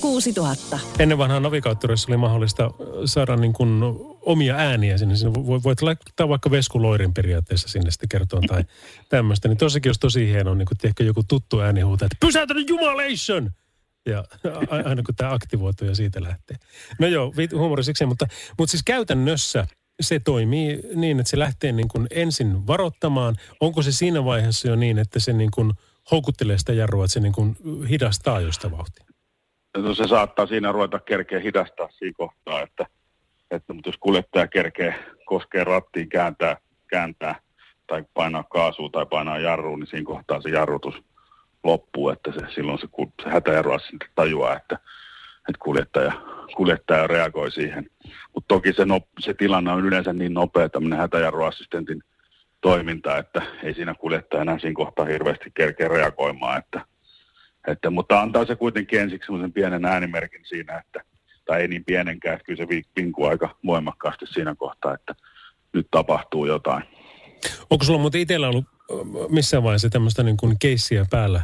06000. 0.00 0.78
Ennen 0.98 1.18
vanhaa 1.18 1.40
navigaattorissa 1.40 2.10
oli 2.10 2.16
mahdollista 2.16 2.70
saada 3.04 3.36
niin 3.36 3.52
kuin 3.52 3.80
omia 4.26 4.56
ääniä 4.56 4.98
sinne. 4.98 5.16
sinne 5.16 5.32
vo- 5.32 5.62
voit 5.64 5.82
laittaa 5.82 6.28
vaikka 6.28 6.50
veskuloirin 6.50 7.14
periaatteessa 7.14 7.68
sinne 7.68 7.90
sitten 7.90 8.08
kertoon 8.08 8.42
tai 8.42 8.64
tämmöistä. 9.08 9.48
Niin 9.48 9.58
tossakin 9.58 9.88
olisi 9.88 10.00
tosi 10.00 10.26
hienoa, 10.26 10.54
niin 10.54 10.66
kuin 10.66 10.78
tiedätkö, 10.78 11.04
joku 11.04 11.22
tuttu 11.28 11.60
ääni 11.60 11.80
huutaa, 11.80 12.06
että 12.06 12.26
pysäytä 12.26 12.54
nyt 12.54 12.68
jumalation! 12.68 13.50
Ja 14.06 14.24
aina 14.84 15.02
kun 15.02 15.14
tämä 15.16 15.32
aktivoituu 15.32 15.88
ja 15.88 15.94
siitä 15.94 16.22
lähtee. 16.22 16.56
No 16.98 17.06
joo, 17.06 17.32
huumori 17.54 17.84
siksi, 17.84 18.06
mutta, 18.06 18.26
mutta 18.58 18.70
siis 18.70 18.82
käytännössä 18.82 19.66
se 20.00 20.20
toimii 20.20 20.80
niin, 20.94 21.20
että 21.20 21.30
se 21.30 21.38
lähtee 21.38 21.72
niin 21.72 21.88
kuin 21.88 22.06
ensin 22.10 22.66
varoittamaan. 22.66 23.36
Onko 23.60 23.82
se 23.82 23.92
siinä 23.92 24.24
vaiheessa 24.24 24.68
jo 24.68 24.76
niin, 24.76 24.98
että 24.98 25.20
se 25.20 25.32
niin 25.32 25.50
kuin 25.50 25.72
houkuttelee 26.10 26.58
sitä 26.58 26.72
jarrua, 26.72 27.04
että 27.04 27.12
se 27.12 27.20
niin 27.20 27.32
kuin 27.32 27.56
hidastaa 27.88 28.40
josta 28.40 28.70
vauhtia? 28.70 29.06
no 29.76 29.94
se 29.94 30.08
saattaa 30.08 30.46
siinä 30.46 30.72
ruveta 30.72 30.98
kerkeä 30.98 31.40
hidastaa 31.40 31.88
siinä 31.90 32.14
kohtaa, 32.16 32.62
että, 32.62 32.86
että 33.50 33.72
mutta 33.72 33.88
jos 33.88 33.98
kuljettaja 33.98 34.46
kerkee 34.46 34.94
koskee 35.24 35.64
rattiin, 35.64 36.08
kääntää, 36.08 36.56
kääntää 36.86 37.40
tai 37.86 38.04
painaa 38.14 38.42
kaasua 38.42 38.88
tai 38.88 39.06
painaa 39.06 39.38
jarruun, 39.38 39.80
niin 39.80 39.86
siinä 39.86 40.06
kohtaa 40.06 40.40
se 40.40 40.48
jarrutus 40.48 40.94
loppuu, 41.64 42.10
että 42.10 42.32
se, 42.32 42.54
silloin 42.54 42.78
se, 42.78 42.88
se 43.22 43.30
hätäjarrua 43.30 43.78
sitten 43.78 44.08
tajuaa, 44.14 44.56
että, 44.56 44.78
että 45.48 45.58
kuljettaja, 45.64 46.12
kuljettaja 46.56 47.06
reagoi 47.06 47.50
siihen. 47.50 47.90
Mutta 48.34 48.48
toki 48.48 48.72
se, 48.72 48.84
no, 48.84 49.00
se 49.20 49.34
tilanne 49.34 49.72
on 49.72 49.84
yleensä 49.84 50.12
niin 50.12 50.34
nopea 50.34 50.68
tämmöinen 50.68 50.98
hätäjarruassistentin 50.98 52.02
toiminta, 52.60 53.18
että 53.18 53.42
ei 53.62 53.74
siinä 53.74 53.94
kuljettaja 53.94 54.42
enää 54.42 54.58
siinä 54.58 54.74
kohtaa 54.74 55.04
hirveästi 55.04 55.50
kerkeä 55.54 55.88
reagoimaan, 55.88 56.58
että, 56.58 56.80
että, 57.66 57.90
mutta 57.90 58.20
antaa 58.20 58.44
se 58.44 58.56
kuitenkin 58.56 59.00
ensiksi 59.00 59.26
semmoisen 59.26 59.52
pienen 59.52 59.84
äänimerkin 59.84 60.44
siinä, 60.44 60.78
että, 60.78 61.13
tai 61.44 61.60
ei 61.60 61.68
niin 61.68 61.84
pienenkään, 61.84 62.34
että 62.34 62.44
kyllä 62.44 62.56
se 62.56 62.68
vi- 62.68 62.82
vinkuu 62.96 63.24
aika 63.24 63.56
voimakkaasti 63.66 64.26
siinä 64.26 64.54
kohtaa, 64.54 64.94
että 64.94 65.14
nyt 65.72 65.86
tapahtuu 65.90 66.46
jotain. 66.46 66.82
Onko 67.70 67.84
sulla 67.84 67.98
muuten 67.98 68.20
itsellä 68.20 68.48
ollut 68.48 68.64
missään 69.28 69.62
vaiheessa 69.62 69.90
tämmöistä 69.90 70.22
niin 70.22 70.36
kuin 70.36 70.56
keissiä 70.58 71.06
päällä, 71.10 71.42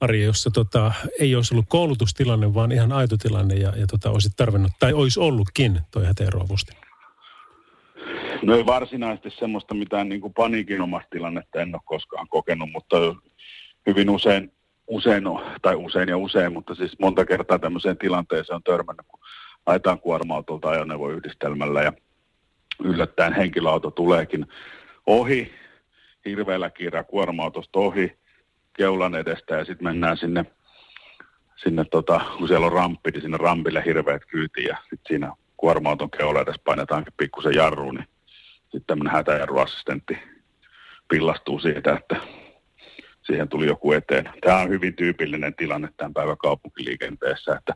Ari, 0.00 0.24
jossa 0.24 0.50
tota, 0.50 0.92
ei 1.20 1.34
olisi 1.36 1.54
ollut 1.54 1.66
koulutustilanne, 1.68 2.54
vaan 2.54 2.72
ihan 2.72 2.92
aito 2.92 3.16
tilanne 3.16 3.54
ja, 3.54 3.72
ja 3.76 3.86
tota, 3.86 4.10
olisit 4.10 4.32
tarvinnut, 4.36 4.72
tai 4.78 4.92
olisi 4.92 5.20
ollutkin 5.20 5.80
toi 5.90 6.06
hätäeroavusti? 6.06 6.72
No 8.42 8.56
ei 8.56 8.66
varsinaisesti 8.66 9.30
semmoista 9.30 9.74
mitään 9.74 10.08
niin 10.08 10.20
kuin 10.20 10.34
paniikinomasta 10.34 11.08
tilannetta 11.10 11.60
en 11.60 11.74
ole 11.74 11.82
koskaan 11.84 12.28
kokenut, 12.28 12.70
mutta 12.72 12.96
hyvin 13.86 14.10
usein, 14.10 14.52
usein 14.86 15.24
tai 15.62 15.76
usein 15.76 16.08
ja 16.08 16.16
usein, 16.16 16.52
mutta 16.52 16.74
siis 16.74 16.98
monta 16.98 17.24
kertaa 17.24 17.58
tämmöiseen 17.58 17.98
tilanteeseen 17.98 18.54
on 18.54 18.62
törmännyt, 18.62 19.06
kun 19.08 19.20
ajetaan 19.66 20.00
kuorma-autolta 20.00 20.70
ajoneuvoyhdistelmällä 20.70 21.82
ja 21.82 21.92
yllättäen 22.84 23.32
henkilöauto 23.32 23.90
tuleekin 23.90 24.46
ohi 25.06 25.52
hirveällä 26.24 26.70
kiirää 26.70 27.04
kuorma-autosta 27.04 27.78
ohi 27.78 28.18
keulan 28.72 29.14
edestä 29.14 29.54
ja 29.54 29.64
sitten 29.64 29.84
mennään 29.84 30.16
sinne, 30.16 30.44
sinne 31.56 31.84
tota, 31.84 32.20
kun 32.38 32.48
siellä 32.48 32.66
on 32.66 32.72
ramppi, 32.72 33.10
niin 33.10 33.22
sinne 33.22 33.36
rampille 33.36 33.82
hirveät 33.86 34.24
kyytiin 34.24 34.66
ja 34.66 34.76
sitten 34.76 35.08
siinä 35.08 35.32
kuorma-auton 35.56 36.10
keula 36.10 36.40
edes 36.40 36.60
painetaankin 36.64 37.14
pikkusen 37.16 37.54
jarruun, 37.54 37.94
niin 37.94 38.08
sitten 38.62 38.84
tämmöinen 38.86 39.12
hätäjarruassistentti 39.12 40.18
pillastuu 41.08 41.58
siitä, 41.58 41.92
että 41.96 42.16
siihen 43.22 43.48
tuli 43.48 43.66
joku 43.66 43.92
eteen. 43.92 44.30
Tämä 44.40 44.58
on 44.58 44.68
hyvin 44.68 44.96
tyypillinen 44.96 45.54
tilanne 45.54 45.88
tämän 45.96 46.14
päivän 46.14 46.38
kaupunkiliikenteessä, 46.38 47.56
että, 47.58 47.74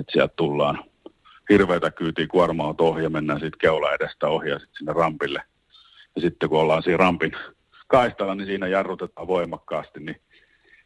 että 0.00 0.12
sieltä 0.12 0.34
tullaan 0.36 0.84
hirveätä 1.50 1.90
kyytiä 1.90 2.26
kuorma 2.26 2.74
ohi 2.78 3.02
ja 3.02 3.10
mennään 3.10 3.40
sitten 3.40 3.58
keula 3.58 3.92
edestä 3.92 4.28
ohi 4.28 4.48
ja 4.48 4.58
sitten 4.58 4.76
sinne 4.78 4.92
rampille. 4.92 5.42
Ja 6.16 6.20
sitten 6.20 6.48
kun 6.48 6.60
ollaan 6.60 6.82
siinä 6.82 6.96
rampin 6.96 7.32
kaistalla, 7.86 8.34
niin 8.34 8.46
siinä 8.46 8.66
jarrutetaan 8.66 9.26
voimakkaasti, 9.26 10.00
niin 10.00 10.20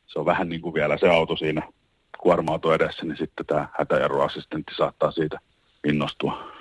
se 0.06 0.18
on 0.18 0.26
vähän 0.26 0.48
niin 0.48 0.60
kuin 0.60 0.74
vielä 0.74 0.98
se 0.98 1.08
auto 1.08 1.36
siinä 1.36 1.62
kuorma 2.18 2.60
edessä, 2.74 3.04
niin 3.04 3.16
sitten 3.16 3.46
tämä 3.46 3.68
hätäjarruassistentti 3.78 4.74
saattaa 4.74 5.10
siitä 5.10 5.38
innostua. 5.88 6.57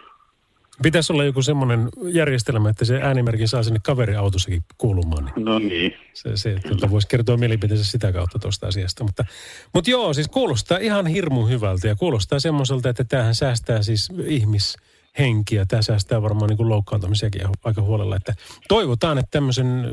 Pitäisi 0.83 1.13
olla 1.13 1.23
joku 1.23 1.41
semmoinen 1.41 1.89
järjestelmä, 2.11 2.69
että 2.69 2.85
se 2.85 3.01
äänimerkki 3.01 3.47
saa 3.47 3.63
sinne 3.63 3.79
kaveriautossakin 3.83 4.63
kuulumaan. 4.77 5.31
Niin 5.35 5.45
no 5.45 5.59
niin. 5.59 5.93
Se, 6.13 6.37
se 6.37 6.55
tuota, 6.67 6.91
voisi 6.91 7.07
kertoa 7.07 7.37
mielipiteensä 7.37 7.85
sitä 7.85 8.11
kautta 8.11 8.39
tuosta 8.39 8.67
asiasta. 8.67 9.03
Mutta, 9.03 9.25
mutta 9.73 9.89
joo, 9.89 10.13
siis 10.13 10.27
kuulostaa 10.27 10.77
ihan 10.77 11.07
hirmu 11.07 11.45
hyvältä 11.45 11.87
ja 11.87 11.95
kuulostaa 11.95 12.39
semmoiselta, 12.39 12.89
että 12.89 13.03
tämähän 13.03 13.35
säästää 13.35 13.81
siis 13.81 14.09
ihmishenkiä. 14.25 15.65
Tämä 15.67 15.81
säästää 15.81 16.21
varmaan 16.21 16.49
niin 16.49 16.57
kuin 16.57 16.69
loukkaantumisiakin 16.69 17.41
aika 17.63 17.81
huolella. 17.81 18.15
Että 18.15 18.33
toivotaan, 18.67 19.17
että 19.17 19.31
tämmöisen 19.31 19.85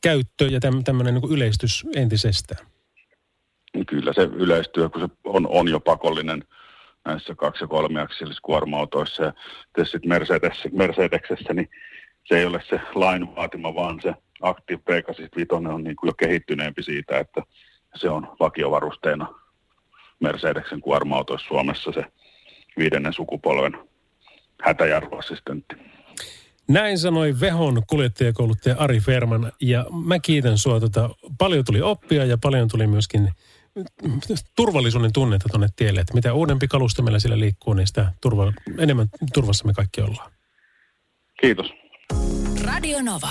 käyttö 0.00 0.44
ja 0.44 0.60
tämmöinen 0.84 1.14
niin 1.14 1.32
yleistys 1.32 1.86
entisestään. 1.94 2.66
Kyllä 3.86 4.12
se 4.12 4.22
yleistyy, 4.22 4.88
kun 4.88 5.00
se 5.00 5.08
on, 5.24 5.46
on 5.48 5.68
jo 5.68 5.80
pakollinen– 5.80 6.44
näissä 7.04 7.34
kaksi- 7.34 7.64
ja 7.64 7.68
kolmiaksellisissa 7.68 8.42
kuorma-autoissa 8.42 9.22
ja 9.22 9.32
sitten 9.84 10.08
Mercedes, 10.08 10.68
Mercedesessä, 10.72 11.54
niin 11.54 11.70
se 12.24 12.38
ei 12.38 12.44
ole 12.44 12.62
se 12.68 12.80
lain 12.94 13.36
vaatima, 13.36 13.74
vaan 13.74 14.00
se 14.02 14.14
Active 14.42 14.82
Pegasus 14.84 15.28
5 15.36 15.48
on 15.52 15.84
niin 15.84 15.96
kuin 15.96 16.08
jo 16.08 16.14
kehittyneempi 16.14 16.82
siitä, 16.82 17.18
että 17.18 17.42
se 17.94 18.10
on 18.10 18.28
vakiovarusteena 18.40 19.34
Mercedesen 20.20 20.80
kuorma-autoissa 20.80 21.48
Suomessa 21.48 21.92
se 21.92 22.04
viidennen 22.78 23.12
sukupolven 23.12 23.78
hätäjarruassistentti. 24.62 25.76
Näin 26.68 26.98
sanoi 26.98 27.34
Vehon 27.40 27.82
kuljettajakouluttaja 27.86 28.76
Ari 28.78 29.00
Ferman 29.00 29.52
ja 29.60 29.86
mä 30.04 30.18
kiitän 30.18 30.58
sua. 30.58 30.80
Tota, 30.80 31.10
paljon 31.38 31.64
tuli 31.64 31.82
oppia 31.82 32.24
ja 32.24 32.38
paljon 32.38 32.68
tuli 32.68 32.86
myöskin 32.86 33.30
turvallisuuden 34.56 35.12
tunnetta 35.12 35.48
tuonne 35.48 35.68
tielle, 35.76 36.00
että 36.00 36.14
mitä 36.14 36.34
uudempi 36.34 36.68
kalusto 36.68 37.02
meillä 37.02 37.18
siellä 37.18 37.38
liikkuu, 37.38 37.74
niin 37.74 37.86
sitä 37.86 38.12
turva, 38.20 38.52
enemmän 38.78 39.08
turvassa 39.32 39.64
me 39.64 39.72
kaikki 39.72 40.00
ollaan. 40.00 40.32
Kiitos. 41.40 41.66
Radio 42.64 43.02
Nova. 43.02 43.30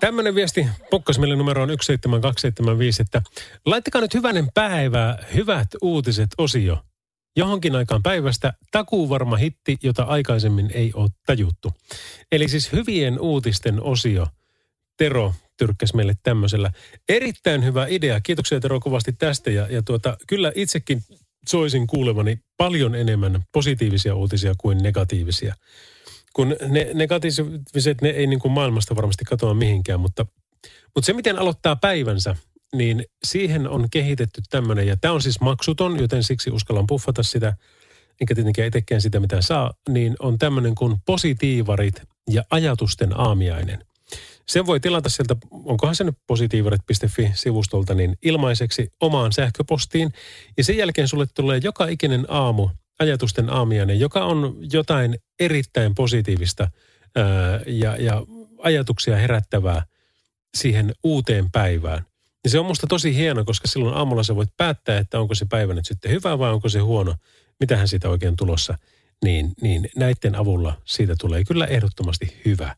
Tämmöinen 0.00 0.34
viesti 0.34 0.66
pokkasmille 0.90 1.36
numero 1.36 1.62
on 1.62 1.68
17275, 1.68 3.02
että 3.02 3.22
laittakaa 3.66 4.00
nyt 4.00 4.14
hyvänen 4.14 4.48
päivää, 4.54 5.24
hyvät 5.34 5.68
uutiset 5.82 6.28
osio. 6.38 6.78
Johonkin 7.36 7.76
aikaan 7.76 8.02
päivästä 8.02 8.52
takuu 8.72 9.08
varma 9.08 9.36
hitti, 9.36 9.76
jota 9.82 10.02
aikaisemmin 10.02 10.70
ei 10.74 10.92
ole 10.94 11.10
tajuttu. 11.26 11.72
Eli 12.32 12.48
siis 12.48 12.72
hyvien 12.72 13.20
uutisten 13.20 13.82
osio. 13.82 14.26
Tero 14.96 15.34
tyrkkäs 15.56 15.94
meille 15.94 16.14
tämmöisellä. 16.22 16.72
Erittäin 17.08 17.64
hyvä 17.64 17.86
idea. 17.88 18.20
Kiitoksia 18.20 18.60
Tero 18.60 18.80
kovasti 18.80 19.12
tästä. 19.12 19.50
Ja, 19.50 19.66
ja 19.70 19.82
tuota, 19.82 20.16
kyllä 20.26 20.52
itsekin 20.54 21.02
soisin 21.48 21.86
kuulevani 21.86 22.38
paljon 22.56 22.94
enemmän 22.94 23.42
positiivisia 23.52 24.14
uutisia 24.14 24.54
kuin 24.58 24.78
negatiivisia. 24.78 25.54
Kun 26.32 26.56
ne 26.68 26.90
negatiiviset, 26.94 28.00
ne 28.02 28.08
ei 28.08 28.26
niin 28.26 28.40
kuin 28.40 28.52
maailmasta 28.52 28.96
varmasti 28.96 29.24
katoa 29.24 29.54
mihinkään, 29.54 30.00
mutta, 30.00 30.26
mutta 30.94 31.06
se 31.06 31.12
miten 31.12 31.38
aloittaa 31.38 31.76
päivänsä, 31.76 32.36
niin 32.76 33.04
siihen 33.24 33.68
on 33.68 33.90
kehitetty 33.90 34.42
tämmöinen, 34.50 34.86
ja 34.86 34.96
tämä 34.96 35.14
on 35.14 35.22
siis 35.22 35.40
maksuton, 35.40 36.00
joten 36.00 36.22
siksi 36.22 36.50
uskallan 36.50 36.86
puffata 36.86 37.22
sitä, 37.22 37.56
enkä 38.20 38.34
tietenkään 38.34 38.68
itsekään 38.68 39.00
sitä 39.00 39.20
mitä 39.20 39.42
saa, 39.42 39.72
niin 39.88 40.16
on 40.18 40.38
tämmöinen 40.38 40.74
kuin 40.74 40.96
positiivarit 41.06 42.02
ja 42.30 42.42
ajatusten 42.50 43.20
aamiainen– 43.20 43.84
sen 44.48 44.66
voi 44.66 44.80
tilata 44.80 45.08
sieltä, 45.08 45.36
onkohan 45.50 45.94
se 45.94 46.04
nyt 46.04 46.18
positiivaret.fi-sivustolta, 46.26 47.94
niin 47.94 48.18
ilmaiseksi 48.22 48.88
omaan 49.00 49.32
sähköpostiin. 49.32 50.12
Ja 50.56 50.64
sen 50.64 50.76
jälkeen 50.76 51.08
sulle 51.08 51.26
tulee 51.34 51.60
joka 51.62 51.86
ikinen 51.86 52.26
aamu 52.28 52.68
ajatusten 52.98 53.50
aamiainen, 53.50 54.00
joka 54.00 54.24
on 54.24 54.56
jotain 54.72 55.18
erittäin 55.40 55.94
positiivista 55.94 56.70
ää, 57.16 57.24
ja, 57.66 57.96
ja 57.96 58.22
ajatuksia 58.58 59.16
herättävää 59.16 59.82
siihen 60.54 60.94
uuteen 61.04 61.50
päivään. 61.50 62.06
Ja 62.44 62.50
se 62.50 62.58
on 62.58 62.66
musta 62.66 62.86
tosi 62.86 63.16
hieno, 63.16 63.44
koska 63.44 63.68
silloin 63.68 63.94
aamulla 63.94 64.22
sä 64.22 64.36
voit 64.36 64.56
päättää, 64.56 64.98
että 64.98 65.20
onko 65.20 65.34
se 65.34 65.46
päivä 65.50 65.74
nyt 65.74 65.86
sitten 65.86 66.10
hyvä 66.10 66.38
vai 66.38 66.52
onko 66.52 66.68
se 66.68 66.78
huono. 66.78 67.14
Mitähän 67.60 67.88
siitä 67.88 68.08
oikein 68.08 68.36
tulossa. 68.36 68.78
Niin, 69.24 69.52
niin 69.60 69.88
näiden 69.96 70.34
avulla 70.34 70.80
siitä 70.84 71.14
tulee 71.20 71.44
kyllä 71.44 71.66
ehdottomasti 71.66 72.40
hyvä. 72.44 72.76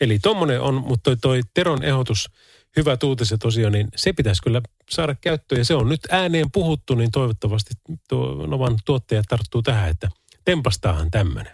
Eli 0.00 0.18
tommonen 0.18 0.60
on, 0.60 0.74
mutta 0.74 1.02
toi, 1.02 1.16
toi 1.16 1.40
Teron 1.54 1.82
ehdotus, 1.82 2.30
hyvä 2.76 2.96
uutiset 3.04 3.40
tosiaan, 3.40 3.72
niin 3.72 3.88
se 3.96 4.12
pitäisi 4.12 4.42
kyllä 4.42 4.62
saada 4.90 5.14
käyttöön. 5.20 5.58
Ja 5.58 5.64
se 5.64 5.74
on 5.74 5.88
nyt 5.88 6.00
ääneen 6.10 6.50
puhuttu, 6.52 6.94
niin 6.94 7.10
toivottavasti 7.10 7.74
tuo 8.08 8.46
Novan 8.46 8.76
tuottaja 8.84 9.22
tarttuu 9.28 9.62
tähän, 9.62 9.90
että 9.90 10.08
tempastaahan 10.44 11.10
tämmöinen. 11.10 11.52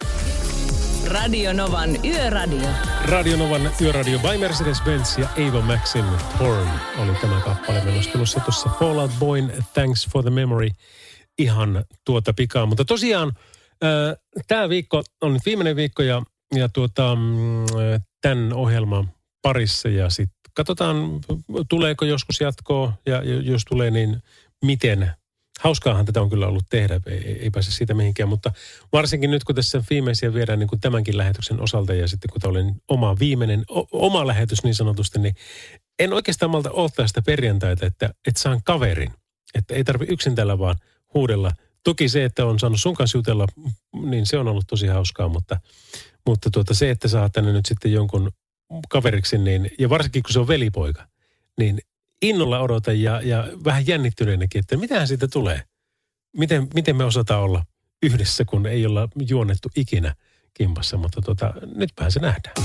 Radio 1.07 1.53
Novan 1.53 2.05
Yöradio. 2.05 2.69
Radio 3.05 3.37
Novan 3.37 3.71
Yöradio 3.81 4.19
by 4.19 4.37
Mercedes-Benz 4.37 5.19
ja 5.19 5.27
Ava 5.47 5.61
Maxin 5.61 6.05
Horn 6.39 6.69
oli 6.97 7.15
tämä 7.21 7.41
kappale. 7.41 7.83
Tulossa 8.11 8.39
tuossa 8.39 8.69
Fallout 8.79 9.11
Boyn 9.19 9.53
Thanks 9.73 10.07
for 10.13 10.23
the 10.23 10.29
Memory 10.29 10.69
ihan 11.39 11.85
tuota 12.05 12.33
pikaa. 12.33 12.65
Mutta 12.65 12.85
tosiaan 12.85 13.31
äh, 13.83 14.43
tämä 14.47 14.69
viikko 14.69 15.03
on 15.21 15.33
nyt 15.33 15.45
viimeinen 15.45 15.75
viikko 15.75 16.03
ja, 16.03 16.23
ja 16.55 16.69
tuota, 16.69 17.15
mm, 17.15 17.65
tämän 18.21 18.53
ohjelman 18.53 19.11
parissa 19.41 19.89
ja 19.89 20.09
sitten 20.09 20.39
katsotaan, 20.53 21.19
tuleeko 21.69 22.05
joskus 22.05 22.41
jatkoa 22.41 22.93
ja 23.05 23.23
jos 23.23 23.65
tulee, 23.65 23.91
niin 23.91 24.23
miten. 24.65 25.11
Hauskaahan 25.59 26.05
tätä 26.05 26.21
on 26.21 26.29
kyllä 26.29 26.47
ollut 26.47 26.65
tehdä, 26.69 27.01
ei, 27.05 27.39
ei 27.41 27.49
pääse 27.49 27.71
siitä 27.71 27.93
mihinkään, 27.93 28.29
mutta 28.29 28.51
varsinkin 28.93 29.31
nyt 29.31 29.43
kun 29.43 29.55
tässä 29.55 29.83
viimeisiä 29.89 30.33
viedään 30.33 30.59
niin 30.59 30.67
kuin 30.67 30.79
tämänkin 30.79 31.17
lähetyksen 31.17 31.61
osalta 31.61 31.93
ja 31.93 32.07
sitten 32.07 32.29
kun 32.31 32.41
tämä 32.41 32.51
oli 32.51 32.63
oma 32.87 33.19
viimeinen, 33.19 33.63
o, 33.69 33.87
oma 33.91 34.27
lähetys 34.27 34.63
niin 34.63 34.75
sanotusti, 34.75 35.19
niin 35.19 35.35
en 35.99 36.13
oikeastaan 36.13 36.49
malta 36.49 36.71
ottaa 36.71 37.07
sitä 37.07 37.21
perjantaita, 37.21 37.85
että, 37.85 38.13
että 38.27 38.41
saan 38.41 38.63
kaverin. 38.63 39.11
Että 39.55 39.75
ei 39.75 39.83
tarvi 39.83 40.05
yksin 40.09 40.35
tällä 40.35 40.59
vaan 40.59 40.75
huudella. 41.13 41.51
Toki 41.83 42.09
se, 42.09 42.25
että 42.25 42.45
on 42.45 42.59
saanut 42.59 42.81
sun 42.81 42.95
kanssa 42.95 43.17
jutella, 43.17 43.47
niin 44.01 44.25
se 44.25 44.37
on 44.37 44.47
ollut 44.47 44.67
tosi 44.67 44.87
hauskaa, 44.87 45.27
mutta 45.27 45.59
mutta 46.25 46.49
tuota, 46.49 46.73
se, 46.73 46.89
että 46.89 47.07
saa 47.07 47.29
tänne 47.29 47.53
nyt 47.53 47.65
sitten 47.65 47.91
jonkun 47.91 48.31
kaveriksi, 48.89 49.37
niin, 49.37 49.71
ja 49.79 49.89
varsinkin 49.89 50.23
kun 50.23 50.33
se 50.33 50.39
on 50.39 50.47
velipoika, 50.47 51.07
niin 51.57 51.79
innolla 52.21 52.59
odotan 52.59 53.01
ja, 53.01 53.21
ja 53.21 53.47
vähän 53.63 53.87
jännittyneenäkin, 53.87 54.59
että 54.59 54.77
mitähän 54.77 55.07
siitä 55.07 55.27
tulee. 55.27 55.63
Miten, 56.37 56.67
miten 56.73 56.95
me 56.95 57.03
osataan 57.03 57.41
olla 57.41 57.65
yhdessä, 58.03 58.45
kun 58.45 58.65
ei 58.65 58.85
olla 58.85 59.09
juonnettu 59.27 59.69
ikinä 59.75 60.15
kimpassa, 60.53 60.97
mutta 60.97 61.21
tuota, 61.21 61.53
nytpähän 61.75 62.11
se 62.11 62.19
nähdään. 62.19 62.55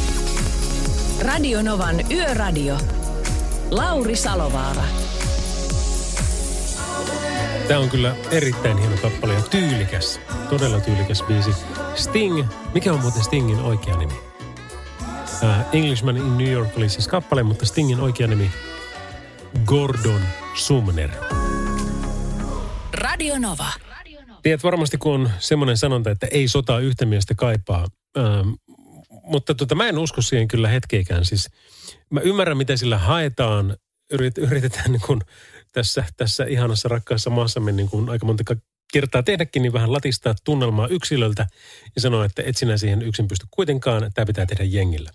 Radio 1.22 1.62
Novan 1.62 2.12
Yöradio. 2.12 2.78
Lauri 3.70 4.16
Salovaara. 4.16 5.03
Tämä 7.69 7.81
on 7.81 7.91
kyllä 7.91 8.17
erittäin 8.31 8.79
hieno 8.79 8.97
kappale 8.97 9.35
ja 9.35 9.43
tyylikäs. 9.43 10.21
Todella 10.51 10.81
tyylikäs 10.81 11.23
biisi. 11.23 11.51
Sting. 11.95 12.45
Mikä 12.75 12.93
on 12.93 13.01
muuten 13.01 13.25
Stingin 13.25 13.61
oikea 13.61 13.97
nimi? 13.97 14.12
Uh, 14.12 15.49
Englishman 15.73 16.17
in 16.17 16.39
New 16.39 16.53
York 16.53 16.77
oli 16.77 16.89
siis 16.89 17.09
kappale, 17.09 17.43
mutta 17.43 17.67
Stingin 17.67 18.01
oikea 18.01 18.27
nimi 18.27 18.51
Gordon 19.65 20.21
Sumner. 20.55 21.11
Radio 22.93 23.39
Nova. 23.39 23.67
Tiedät 24.43 24.65
varmasti, 24.65 24.99
kun 24.99 25.15
on 25.15 25.31
semmoinen 25.39 25.77
sanonta, 25.77 26.11
että 26.11 26.27
ei 26.31 26.49
sotaa 26.49 26.79
yhtä 26.79 27.07
miestä 27.07 27.35
kaipaa. 27.35 27.87
Ähm, 28.19 28.49
mutta 29.23 29.55
tota, 29.55 29.75
mä 29.75 29.89
en 29.89 29.99
usko 29.99 30.23
siihen 30.23 30.49
kyllä 30.49 30.69
hetkeikään. 30.69 31.25
Siis 31.25 31.51
mä 32.11 32.21
ymmärrän, 32.21 32.57
mitä 32.57 32.77
sillä 32.77 32.99
haetaan. 32.99 33.77
Yrit, 34.12 34.39
yritetään 34.39 34.93
niin 34.93 35.03
kuin 35.07 35.21
tässä, 35.75 36.05
tässä 36.16 36.45
ihanassa 36.45 36.89
rakkaassa 36.89 37.31
maassamme 37.31 37.72
niin 37.72 37.89
kuin 37.89 38.09
aika 38.09 38.27
monta 38.27 38.45
kertaa 38.93 39.22
tehdäkin, 39.22 39.62
niin 39.62 39.72
vähän 39.72 39.93
latistaa 39.93 40.35
tunnelmaa 40.45 40.89
yksilöltä 40.89 41.47
ja 41.95 42.01
sanoa, 42.01 42.25
että 42.25 42.43
et 42.47 42.57
sinä 42.57 42.77
siihen 42.77 43.03
yksin 43.03 43.29
pysty 43.29 43.47
kuitenkaan, 43.51 44.11
tämä 44.14 44.27
pitää 44.27 44.47
tehdä 44.47 44.64
jengillä. 44.64 45.11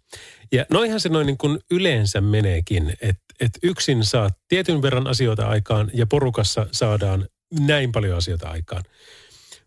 Ja 0.52 0.66
noihan 0.72 1.00
se 1.00 1.10
noin 1.10 1.28
niin 1.28 1.38
kuin 1.38 1.60
yleensä 1.72 2.22
meneekin, 2.22 2.94
että 3.02 3.24
et 3.40 3.52
yksin 3.64 4.06
saat 4.06 4.34
tietyn 4.48 4.82
verran 4.82 5.08
asioita 5.08 5.48
aikaan 5.48 5.92
ja 5.94 6.06
porukassa 6.06 6.68
saadaan 6.72 7.28
näin 7.60 7.92
paljon 7.92 8.18
asioita 8.18 8.50
aikaan. 8.50 8.84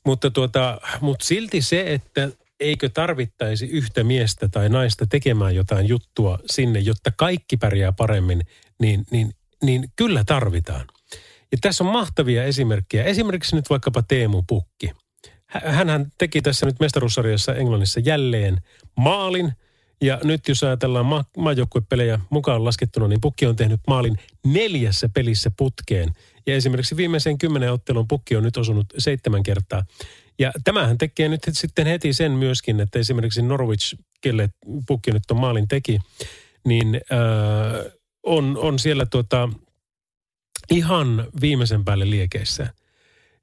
Mutta, 0.06 0.30
tuota, 0.30 0.80
mutta 1.00 1.24
silti 1.24 1.62
se, 1.62 1.92
että 1.92 2.28
eikö 2.60 2.88
tarvittaisi 2.88 3.66
yhtä 3.66 4.04
miestä 4.04 4.48
tai 4.48 4.68
naista 4.68 5.06
tekemään 5.06 5.54
jotain 5.54 5.88
juttua 5.88 6.38
sinne, 6.46 6.78
jotta 6.78 7.10
kaikki 7.16 7.56
pärjää 7.56 7.92
paremmin, 7.92 8.42
niin, 8.80 9.04
niin, 9.10 9.32
niin 9.62 9.84
kyllä 9.96 10.24
tarvitaan. 10.26 10.86
Ja 11.52 11.58
tässä 11.60 11.84
on 11.84 11.92
mahtavia 11.92 12.44
esimerkkejä. 12.44 13.04
Esimerkiksi 13.04 13.56
nyt 13.56 13.70
vaikkapa 13.70 14.02
Teemu 14.02 14.42
Pukki. 14.48 14.90
Hänhän 15.46 16.06
teki 16.18 16.42
tässä 16.42 16.66
nyt 16.66 16.80
mestaruussarjassa 16.80 17.54
Englannissa 17.54 18.00
jälleen 18.00 18.58
maalin. 18.96 19.52
Ja 20.02 20.20
nyt 20.24 20.48
jos 20.48 20.62
ajatellaan 20.62 21.06
ma- 21.06 21.24
maajoukkuepelejä 21.36 22.20
mukaan 22.30 22.64
laskettuna, 22.64 23.08
niin 23.08 23.20
Pukki 23.20 23.46
on 23.46 23.56
tehnyt 23.56 23.80
maalin 23.86 24.16
neljässä 24.46 25.08
pelissä 25.08 25.50
putkeen. 25.56 26.12
Ja 26.46 26.54
esimerkiksi 26.54 26.96
viimeisen 26.96 27.38
kymmenen 27.38 27.72
ottelun 27.72 28.08
Pukki 28.08 28.36
on 28.36 28.42
nyt 28.42 28.56
osunut 28.56 28.86
seitsemän 28.98 29.42
kertaa. 29.42 29.84
Ja 30.38 30.52
tämähän 30.64 30.98
tekee 30.98 31.28
nyt 31.28 31.40
sitten 31.50 31.86
heti 31.86 32.12
sen 32.12 32.32
myöskin, 32.32 32.80
että 32.80 32.98
esimerkiksi 32.98 33.42
Norwich, 33.42 33.94
kelle 34.20 34.50
Pukki 34.86 35.10
nyt 35.10 35.30
on 35.30 35.36
maalin 35.36 35.68
teki, 35.68 35.98
niin 36.64 37.00
äh, 37.12 37.92
on, 38.22 38.58
on 38.58 38.78
siellä 38.78 39.06
tuota, 39.06 39.48
ihan 40.70 41.26
viimeisen 41.40 41.84
päälle 41.84 42.10
liekeissä. 42.10 42.74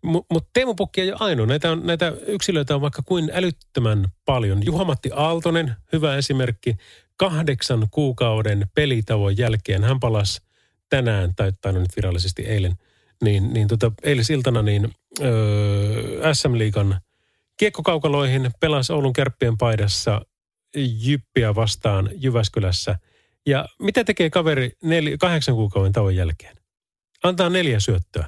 Mutta 0.01 0.34
mut 0.34 0.47
Teemu 0.53 0.75
Pukki 0.75 1.01
ei 1.01 1.11
ole 1.11 1.17
ainoa. 1.19 1.45
Näitä, 1.45 1.71
on, 1.71 1.88
näitä 1.88 2.13
yksilöitä 2.27 2.75
on 2.75 2.82
vaikka 2.82 3.01
kuin 3.05 3.32
älyttömän 3.34 4.07
paljon. 4.25 4.65
Juha-Matti 4.65 5.09
Aaltonen, 5.13 5.75
hyvä 5.93 6.15
esimerkki. 6.15 6.75
Kahdeksan 7.17 7.88
kuukauden 7.91 8.67
pelitauon 8.75 9.38
jälkeen 9.38 9.84
hän 9.84 9.99
palasi 9.99 10.41
tänään, 10.89 11.36
tai, 11.36 11.51
tai 11.61 11.73
no 11.73 11.80
nyt 11.80 11.95
virallisesti 11.95 12.41
eilen, 12.41 12.75
niin, 13.23 13.53
niin 13.53 13.67
tota, 13.67 13.91
eilisiltana 14.03 14.61
niin 14.61 14.89
öö, 15.21 16.34
SM-liigan 16.34 17.01
kiekkokaukaloihin 17.57 18.51
pelasi 18.59 18.93
Oulun 18.93 19.13
kärppien 19.13 19.57
paidassa 19.57 20.21
Jyppiä 20.75 21.55
vastaan 21.55 22.09
Jyväskylässä. 22.13 22.99
Ja 23.50 23.66
mitä 23.80 24.04
tekee 24.04 24.30
kaveri 24.30 24.72
neljä, 24.84 25.18
kahdeksan 25.18 25.56
kuukauden 25.56 25.91
tauon 25.91 26.16
jälkeen? 26.16 26.58
Antaa 27.24 27.50
neljä 27.50 27.80
syöttöä. 27.80 28.28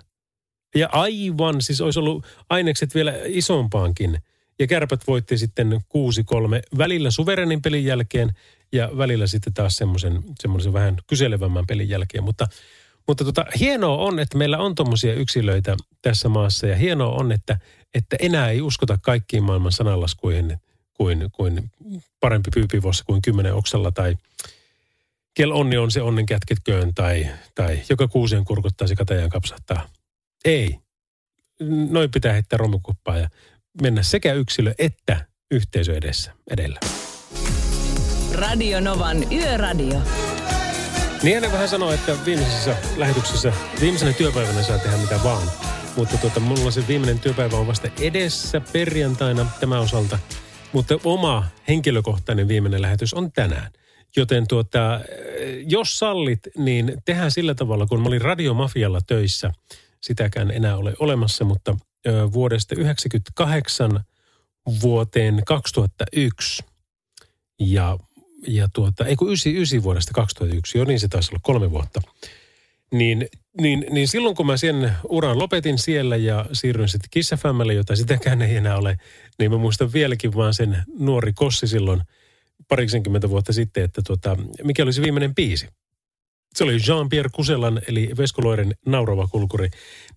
Ja 0.76 0.90
aivan, 0.92 1.62
siis 1.62 1.82
olisi 1.82 2.00
ollut 2.00 2.26
ainekset 2.50 2.96
vielä 2.96 3.14
isompaankin. 3.26 4.18
Ja 4.60 4.68
kärpät 4.68 5.08
voitti 5.08 5.38
sitten 5.38 5.72
6-3 5.74 6.78
välillä 6.78 7.12
suverenin 7.12 7.62
pelin 7.62 7.86
jälkeen 7.86 8.32
ja 8.72 8.90
välillä 8.98 9.28
sitten 9.28 9.54
taas 9.54 9.76
semmoisen, 9.76 10.24
semmoisen 10.40 10.74
vähän 10.74 10.98
kyselevämmän 11.08 11.68
pelin 11.68 11.90
jälkeen. 11.90 12.24
Mutta, 12.24 12.48
mutta 13.08 13.26
tota, 13.26 13.46
hienoa 13.60 13.98
on, 13.98 14.20
että 14.20 14.38
meillä 14.38 14.58
on 14.58 14.76
tuommoisia 14.76 15.14
yksilöitä 15.14 15.78
tässä 16.02 16.30
maassa 16.30 16.68
ja 16.68 16.76
hienoa 16.76 17.16
on, 17.16 17.32
että, 17.32 17.60
että 17.94 18.16
enää 18.20 18.50
ei 18.50 18.62
uskota 18.62 18.98
kaikkiin 19.02 19.44
maailman 19.44 19.72
sanalaskuihin 19.72 20.58
kuin, 20.94 21.30
kuin 21.32 21.72
parempi 22.20 22.50
pyypivossa 22.54 23.04
kuin 23.08 23.22
kymmenen 23.22 23.54
oksalla 23.54 23.92
tai 23.92 24.16
kel 25.34 25.52
onni 25.52 25.78
on 25.78 25.92
se 25.92 26.02
onnen 26.02 26.26
kätketköön 26.26 26.94
tai, 26.96 27.28
tai 27.56 27.80
joka 27.90 28.08
kuusien 28.08 28.46
kurkuttaa 28.46 28.88
se 28.88 28.96
katajan 28.96 29.30
kapsahtaa. 29.30 29.88
Ei. 30.46 30.78
Noin 31.90 32.12
pitää 32.12 32.34
heittää 32.34 32.58
romukuppaa 32.58 33.18
ja 33.18 33.30
mennä 33.82 34.04
sekä 34.04 34.34
yksilö 34.34 34.74
että 34.78 35.26
yhteisö 35.52 35.98
edessä 35.98 36.32
edellä. 36.52 36.80
Radio 38.34 38.80
Novan 38.80 39.34
Yöradio. 39.34 40.02
Niin 41.24 41.42
hän 41.42 41.52
vähän 41.52 41.70
sanoi, 41.70 41.94
että 41.94 42.18
viimeisessä 42.26 42.76
lähetyksessä, 42.98 43.54
viimeisenä 43.82 44.14
työpäivänä 44.14 44.64
saa 44.64 44.78
tehdä 44.78 44.98
mitä 44.98 45.20
vaan. 45.24 45.48
Mutta 45.98 46.18
tuota, 46.18 46.40
mulla 46.40 46.72
se 46.72 46.88
viimeinen 46.88 47.20
työpäivä 47.20 47.58
on 47.58 47.68
vasta 47.68 47.88
edessä 48.02 48.62
perjantaina 48.74 49.46
tämä 49.60 49.80
osalta. 49.80 50.20
Mutta 50.74 51.00
oma 51.04 51.48
henkilökohtainen 51.68 52.48
viimeinen 52.48 52.82
lähetys 52.82 53.14
on 53.14 53.32
tänään. 53.32 53.72
Joten 54.16 54.48
tuota, 54.48 55.00
jos 55.68 55.96
sallit, 55.96 56.40
niin 56.58 56.94
tehdään 57.06 57.32
sillä 57.32 57.56
tavalla, 57.56 57.86
kun 57.86 58.02
mä 58.02 58.08
olin 58.08 58.22
radiomafialla 58.22 59.02
töissä. 59.08 59.52
Sitäkään 60.02 60.52
enää 60.52 60.78
ole 60.78 60.94
olemassa, 61.00 61.46
mutta 61.46 61.78
vuodesta 62.34 62.76
1998 62.76 64.04
vuoteen 64.82 65.42
2001 65.46 66.64
ja, 67.60 67.98
ja 68.48 68.68
tuota, 68.74 69.06
ei 69.06 69.16
kun 69.16 69.28
99 69.28 69.84
vuodesta 69.84 70.12
2001, 70.14 70.78
jo 70.78 70.86
niin 70.86 71.00
se 71.00 71.08
taisi 71.08 71.32
olla 71.32 71.40
kolme 71.44 71.72
vuotta. 71.72 72.02
Niin, 72.92 73.28
niin, 73.62 73.86
niin 73.90 74.08
silloin 74.08 74.36
kun 74.36 74.46
mä 74.46 74.58
sen 74.58 74.92
uran 75.10 75.40
lopetin 75.40 75.78
siellä 75.78 76.16
ja 76.16 76.46
siirryin 76.54 76.90
sitten 76.90 77.10
Kiss 77.12 77.32
jota 77.76 77.96
sitäkään 77.96 78.42
ei 78.42 78.56
enää 78.56 78.78
ole, 78.78 78.98
niin 79.40 79.52
mä 79.52 79.58
muistan 79.58 79.94
vieläkin 79.94 80.36
vaan 80.36 80.54
sen 80.54 80.84
nuori 81.00 81.34
Kossi 81.34 81.68
silloin 81.68 82.02
parikymmentä 82.72 83.30
vuotta 83.30 83.54
sitten, 83.54 83.84
että 83.84 84.02
tuota, 84.08 84.38
mikä 84.64 84.84
oli 84.84 84.94
se 84.94 85.02
viimeinen 85.02 85.36
biisi. 85.36 85.68
Se 86.56 86.64
oli 86.64 86.78
Jean-Pierre 86.78 87.30
Kuselan 87.32 87.82
eli 87.88 88.10
Vesko 88.18 88.42
Loiren 88.44 88.76
naurava 88.86 89.28
kulkuri. 89.28 89.70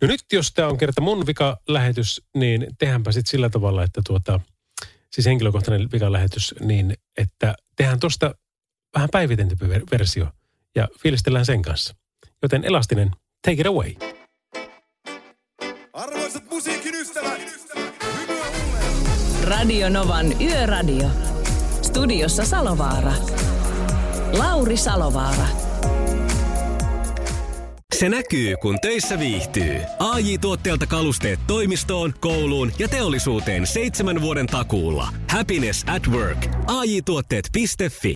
No 0.02 0.08
nyt 0.08 0.20
jos 0.32 0.52
tämä 0.52 0.68
on 0.68 0.78
kerta 0.78 1.00
mun 1.00 1.26
vika-lähetys, 1.26 2.22
niin 2.36 2.66
tehdäänpä 2.78 3.12
sitten 3.12 3.30
sillä 3.30 3.50
tavalla, 3.50 3.82
että 3.82 4.00
tuota, 4.06 4.40
siis 5.12 5.26
henkilökohtainen 5.26 5.88
vika-lähetys, 5.92 6.54
niin 6.60 6.94
että 7.16 7.54
tehdään 7.76 8.00
tuosta 8.00 8.34
vähän 8.94 9.08
päivitetty 9.12 9.56
versio 9.90 10.26
ja 10.74 10.88
fiilistellään 11.02 11.46
sen 11.46 11.62
kanssa. 11.62 11.94
Joten 12.42 12.64
Elastinen, 12.64 13.10
take 13.42 13.60
it 13.60 13.66
away. 13.66 13.94
Arvoisat 15.92 16.50
musiikin 16.50 16.94
ystävät, 16.94 17.40
Radio 19.44 19.88
Novan 19.88 20.42
Yöradio. 20.42 21.33
Studiossa 21.94 22.44
Salovaara. 22.44 23.12
Lauri 24.38 24.76
Salovaara. 24.76 25.46
Se 27.94 28.08
näkyy, 28.08 28.56
kun 28.56 28.78
töissä 28.82 29.18
viihtyy. 29.18 29.76
ai 29.98 30.38
tuotteelta 30.38 30.86
kalusteet 30.86 31.40
toimistoon, 31.46 32.14
kouluun 32.20 32.72
ja 32.78 32.88
teollisuuteen 32.88 33.66
seitsemän 33.66 34.20
vuoden 34.20 34.46
takuulla. 34.46 35.08
Happiness 35.30 35.84
at 35.86 36.08
work. 36.08 36.46
AJ-tuotteet.fi 36.66 38.12